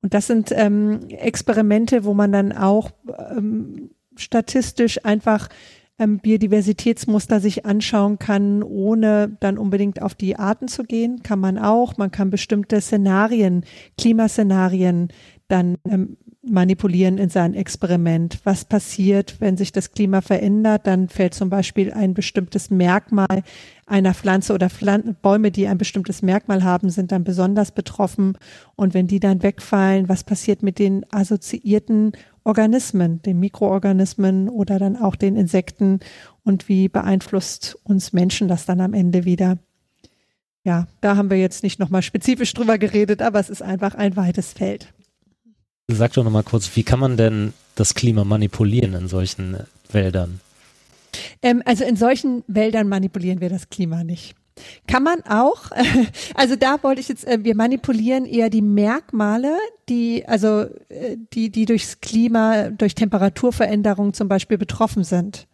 Und 0.00 0.14
das 0.14 0.28
sind 0.28 0.52
ähm, 0.52 1.00
Experimente, 1.08 2.04
wo 2.04 2.14
man 2.14 2.30
dann 2.30 2.52
auch 2.52 2.90
ähm, 3.36 3.90
statistisch 4.16 5.04
einfach 5.04 5.48
ähm, 5.98 6.18
Biodiversitätsmuster 6.18 7.40
sich 7.40 7.66
anschauen 7.66 8.18
kann, 8.18 8.62
ohne 8.62 9.36
dann 9.40 9.58
unbedingt 9.58 10.02
auf 10.02 10.14
die 10.14 10.36
Arten 10.36 10.68
zu 10.68 10.82
gehen, 10.82 11.22
kann 11.22 11.38
man 11.38 11.58
auch. 11.58 11.96
Man 11.96 12.10
kann 12.10 12.30
bestimmte 12.30 12.80
Szenarien, 12.80 13.64
Klimaszenarien 13.96 15.08
dann 15.48 15.76
ähm, 15.88 16.16
manipulieren 16.42 17.18
in 17.18 17.28
sein 17.28 17.54
Experiment. 17.54 18.40
Was 18.44 18.64
passiert, 18.64 19.36
wenn 19.40 19.56
sich 19.56 19.72
das 19.72 19.92
Klima 19.92 20.20
verändert? 20.20 20.86
Dann 20.86 21.08
fällt 21.08 21.34
zum 21.34 21.48
Beispiel 21.48 21.92
ein 21.92 22.14
bestimmtes 22.14 22.70
Merkmal 22.70 23.42
einer 23.86 24.14
Pflanze 24.14 24.54
oder 24.54 24.70
Pflan 24.70 25.16
Bäume, 25.20 25.50
die 25.50 25.66
ein 25.66 25.78
bestimmtes 25.78 26.22
Merkmal 26.22 26.64
haben, 26.64 26.90
sind 26.90 27.12
dann 27.12 27.24
besonders 27.24 27.72
betroffen. 27.72 28.38
Und 28.76 28.94
wenn 28.94 29.06
die 29.06 29.20
dann 29.20 29.42
wegfallen, 29.42 30.08
was 30.08 30.24
passiert 30.24 30.62
mit 30.62 30.78
den 30.78 31.04
assoziierten 31.12 32.12
Organismen, 32.44 33.22
den 33.22 33.40
Mikroorganismen 33.40 34.48
oder 34.48 34.78
dann 34.78 34.96
auch 34.96 35.16
den 35.16 35.36
Insekten 35.36 36.00
und 36.44 36.68
wie 36.68 36.88
beeinflusst 36.88 37.78
uns 37.84 38.12
Menschen 38.12 38.48
das 38.48 38.66
dann 38.66 38.80
am 38.80 38.94
Ende 38.94 39.24
wieder? 39.24 39.58
Ja, 40.64 40.86
da 41.02 41.16
haben 41.16 41.30
wir 41.30 41.38
jetzt 41.38 41.62
nicht 41.62 41.78
nochmal 41.78 42.02
spezifisch 42.02 42.54
drüber 42.54 42.78
geredet, 42.78 43.20
aber 43.20 43.38
es 43.38 43.50
ist 43.50 43.62
einfach 43.62 43.94
ein 43.94 44.16
weites 44.16 44.52
Feld. 44.52 44.92
Sag 45.88 46.14
doch 46.14 46.24
nochmal 46.24 46.42
kurz, 46.42 46.74
wie 46.76 46.82
kann 46.82 46.98
man 46.98 47.18
denn 47.18 47.52
das 47.74 47.94
Klima 47.94 48.24
manipulieren 48.24 48.94
in 48.94 49.08
solchen 49.08 49.58
Wäldern? 49.90 50.40
Ähm, 51.42 51.62
also 51.64 51.84
in 51.84 51.96
solchen 51.96 52.44
Wäldern 52.46 52.88
manipulieren 52.88 53.40
wir 53.40 53.48
das 53.48 53.68
Klima 53.68 54.04
nicht. 54.04 54.34
Kann 54.86 55.02
man 55.02 55.22
auch. 55.22 55.70
Also 56.34 56.56
da 56.56 56.82
wollte 56.82 57.00
ich 57.00 57.08
jetzt, 57.08 57.26
äh, 57.26 57.42
wir 57.42 57.54
manipulieren 57.54 58.24
eher 58.24 58.50
die 58.50 58.62
Merkmale, 58.62 59.56
die, 59.88 60.26
also, 60.26 60.62
äh, 60.88 61.16
die, 61.32 61.50
die 61.50 61.64
durchs 61.64 62.00
Klima, 62.00 62.70
durch 62.70 62.94
Temperaturveränderungen 62.94 64.14
zum 64.14 64.28
Beispiel 64.28 64.58
betroffen 64.58 65.04
sind. 65.04 65.46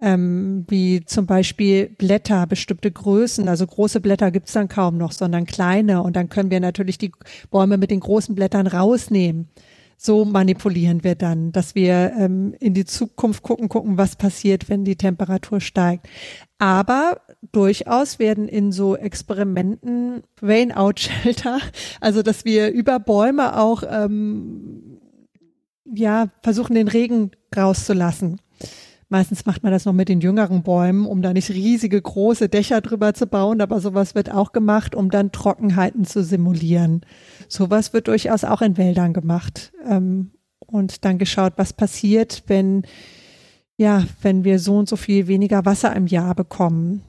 Ähm, 0.00 0.66
wie 0.68 1.04
zum 1.04 1.26
Beispiel 1.26 1.88
Blätter, 1.88 2.46
bestimmte 2.46 2.90
Größen. 2.90 3.48
Also 3.48 3.66
große 3.66 4.00
Blätter 4.00 4.30
gibt's 4.30 4.52
dann 4.52 4.68
kaum 4.68 4.98
noch, 4.98 5.12
sondern 5.12 5.46
kleine. 5.46 6.02
Und 6.02 6.16
dann 6.16 6.28
können 6.28 6.50
wir 6.50 6.60
natürlich 6.60 6.98
die 6.98 7.12
Bäume 7.50 7.78
mit 7.78 7.90
den 7.90 8.00
großen 8.00 8.34
Blättern 8.34 8.66
rausnehmen 8.66 9.48
so 9.96 10.24
manipulieren 10.24 11.04
wir 11.04 11.14
dann, 11.14 11.52
dass 11.52 11.74
wir 11.74 12.12
ähm, 12.18 12.54
in 12.60 12.74
die 12.74 12.84
Zukunft 12.84 13.42
gucken, 13.42 13.68
gucken, 13.68 13.98
was 13.98 14.16
passiert, 14.16 14.68
wenn 14.68 14.84
die 14.84 14.96
Temperatur 14.96 15.60
steigt. 15.60 16.06
Aber 16.58 17.20
durchaus 17.52 18.18
werden 18.18 18.48
in 18.48 18.72
so 18.72 18.96
Experimenten 18.96 20.22
Rain-Out-Shelter, 20.42 21.60
also 22.00 22.22
dass 22.22 22.44
wir 22.44 22.70
über 22.70 22.98
Bäume 22.98 23.58
auch 23.58 23.82
ähm, 23.88 25.00
ja 25.84 26.28
versuchen, 26.42 26.74
den 26.74 26.88
Regen 26.88 27.30
rauszulassen. 27.56 28.40
Meistens 29.08 29.46
macht 29.46 29.62
man 29.62 29.70
das 29.70 29.84
noch 29.84 29.92
mit 29.92 30.08
den 30.08 30.20
jüngeren 30.20 30.64
Bäumen, 30.64 31.06
um 31.06 31.22
da 31.22 31.32
nicht 31.32 31.50
riesige 31.50 32.02
große 32.02 32.48
Dächer 32.48 32.80
drüber 32.80 33.14
zu 33.14 33.28
bauen, 33.28 33.60
aber 33.60 33.80
sowas 33.80 34.16
wird 34.16 34.32
auch 34.32 34.50
gemacht, 34.50 34.96
um 34.96 35.10
dann 35.10 35.30
Trockenheiten 35.30 36.04
zu 36.04 36.24
simulieren. 36.24 37.02
Sowas 37.48 37.92
wird 37.92 38.08
durchaus 38.08 38.44
auch 38.44 38.62
in 38.62 38.76
Wäldern 38.76 39.12
gemacht. 39.12 39.72
Ähm, 39.88 40.32
und 40.66 41.04
dann 41.04 41.18
geschaut, 41.18 41.54
was 41.56 41.72
passiert, 41.72 42.42
wenn, 42.46 42.82
ja, 43.76 44.04
wenn 44.22 44.44
wir 44.44 44.58
so 44.58 44.76
und 44.76 44.88
so 44.88 44.96
viel 44.96 45.28
weniger 45.28 45.64
Wasser 45.64 45.94
im 45.94 46.06
Jahr 46.06 46.34
bekommen. 46.34 47.02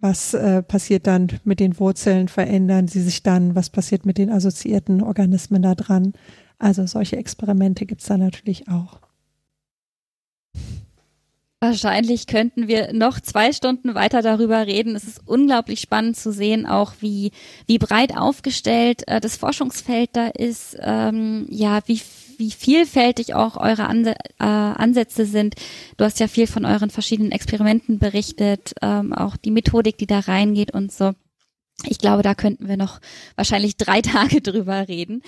Was 0.00 0.34
äh, 0.34 0.62
passiert 0.62 1.06
dann 1.06 1.28
mit 1.44 1.60
den 1.60 1.78
Wurzeln? 1.78 2.28
Verändern 2.28 2.88
sie 2.88 3.00
sich 3.00 3.22
dann? 3.22 3.54
Was 3.54 3.70
passiert 3.70 4.04
mit 4.04 4.18
den 4.18 4.30
assoziierten 4.30 5.02
Organismen 5.02 5.62
da 5.62 5.74
dran? 5.74 6.12
Also 6.58 6.86
solche 6.86 7.16
Experimente 7.16 7.86
gibt's 7.86 8.06
da 8.06 8.18
natürlich 8.18 8.68
auch. 8.68 9.00
Wahrscheinlich 11.68 12.26
könnten 12.26 12.68
wir 12.68 12.92
noch 12.92 13.20
zwei 13.20 13.52
Stunden 13.52 13.94
weiter 13.94 14.20
darüber 14.20 14.66
reden. 14.66 14.94
Es 14.94 15.04
ist 15.04 15.22
unglaublich 15.24 15.80
spannend 15.80 16.14
zu 16.14 16.30
sehen, 16.30 16.66
auch 16.66 16.92
wie, 17.00 17.32
wie 17.66 17.78
breit 17.78 18.16
aufgestellt 18.16 19.08
äh, 19.08 19.18
das 19.18 19.36
Forschungsfeld 19.36 20.10
da 20.12 20.26
ist, 20.26 20.76
ähm, 20.80 21.46
ja, 21.48 21.80
wie, 21.86 22.02
wie 22.36 22.50
vielfältig 22.50 23.34
auch 23.34 23.56
eure 23.56 23.86
Anse 23.86 24.14
äh, 24.38 24.44
Ansätze 24.44 25.24
sind. 25.24 25.54
Du 25.96 26.04
hast 26.04 26.20
ja 26.20 26.28
viel 26.28 26.46
von 26.46 26.66
euren 26.66 26.90
verschiedenen 26.90 27.32
Experimenten 27.32 27.98
berichtet, 27.98 28.74
ähm, 28.82 29.14
auch 29.14 29.38
die 29.38 29.50
Methodik, 29.50 29.96
die 29.96 30.06
da 30.06 30.18
reingeht 30.18 30.74
und 30.74 30.92
so. 30.92 31.12
Ich 31.88 31.98
glaube, 31.98 32.22
da 32.22 32.34
könnten 32.34 32.68
wir 32.68 32.76
noch 32.76 33.00
wahrscheinlich 33.36 33.76
drei 33.76 34.00
Tage 34.02 34.40
drüber 34.40 34.88
reden. 34.88 35.22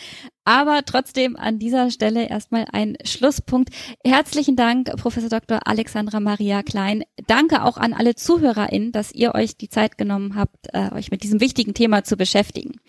Aber 0.45 0.83
trotzdem 0.87 1.37
an 1.37 1.59
dieser 1.59 1.91
Stelle 1.91 2.29
erstmal 2.29 2.67
ein 2.73 2.97
Schlusspunkt. 3.05 3.71
Herzlichen 4.05 4.55
Dank, 4.55 4.95
Professor 4.97 5.29
Dr. 5.29 5.67
Alexandra 5.67 6.21
Maria 6.21 6.63
Klein. 6.63 7.03
Danke 7.27 7.65
auch 7.65 7.77
an 7.77 7.93
alle 7.93 8.15
ZuhörerInnen, 8.15 8.93
dass 8.93 9.13
ihr 9.13 9.35
euch 9.35 9.57
die 9.57 9.69
Zeit 9.69 9.99
genommen 9.99 10.37
habt, 10.37 10.69
äh, 10.73 10.93
euch 10.95 11.11
mit 11.11 11.25
diesem 11.25 11.41
wichtigen 11.41 11.75
Thema 11.75 12.05
zu 12.05 12.17
beschäftigen. 12.17 12.81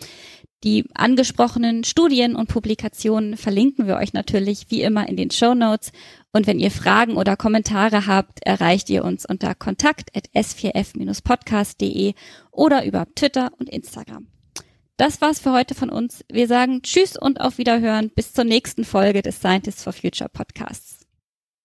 Die 0.63 0.85
angesprochenen 0.95 1.83
Studien 1.83 2.35
und 2.35 2.49
Publikationen 2.49 3.37
verlinken 3.37 3.85
wir 3.85 3.97
euch 3.97 4.13
natürlich 4.13 4.65
wie 4.69 4.81
immer 4.81 5.07
in 5.07 5.15
den 5.15 5.29
Show 5.29 5.53
Notes. 5.53 5.91
Und 6.31 6.47
wenn 6.47 6.57
ihr 6.59 6.71
Fragen 6.71 7.15
oder 7.15 7.37
Kommentare 7.37 8.07
habt, 8.07 8.43
erreicht 8.43 8.89
ihr 8.89 9.03
uns 9.03 9.23
unter 9.25 9.53
kontakt.s4f-podcast.de 9.53 12.15
oder 12.51 12.85
über 12.85 13.05
Twitter 13.13 13.51
und 13.59 13.69
Instagram. 13.69 14.25
Das 14.97 15.21
war's 15.21 15.39
für 15.39 15.53
heute 15.53 15.75
von 15.75 15.91
uns. 15.91 16.25
Wir 16.31 16.47
sagen 16.47 16.81
Tschüss 16.81 17.17
und 17.17 17.39
auf 17.39 17.59
Wiederhören 17.59 18.09
bis 18.09 18.33
zur 18.33 18.45
nächsten 18.45 18.83
Folge 18.83 19.21
des 19.21 19.37
Scientists 19.37 19.83
for 19.83 19.93
Future 19.93 20.29
Podcasts. 20.29 20.96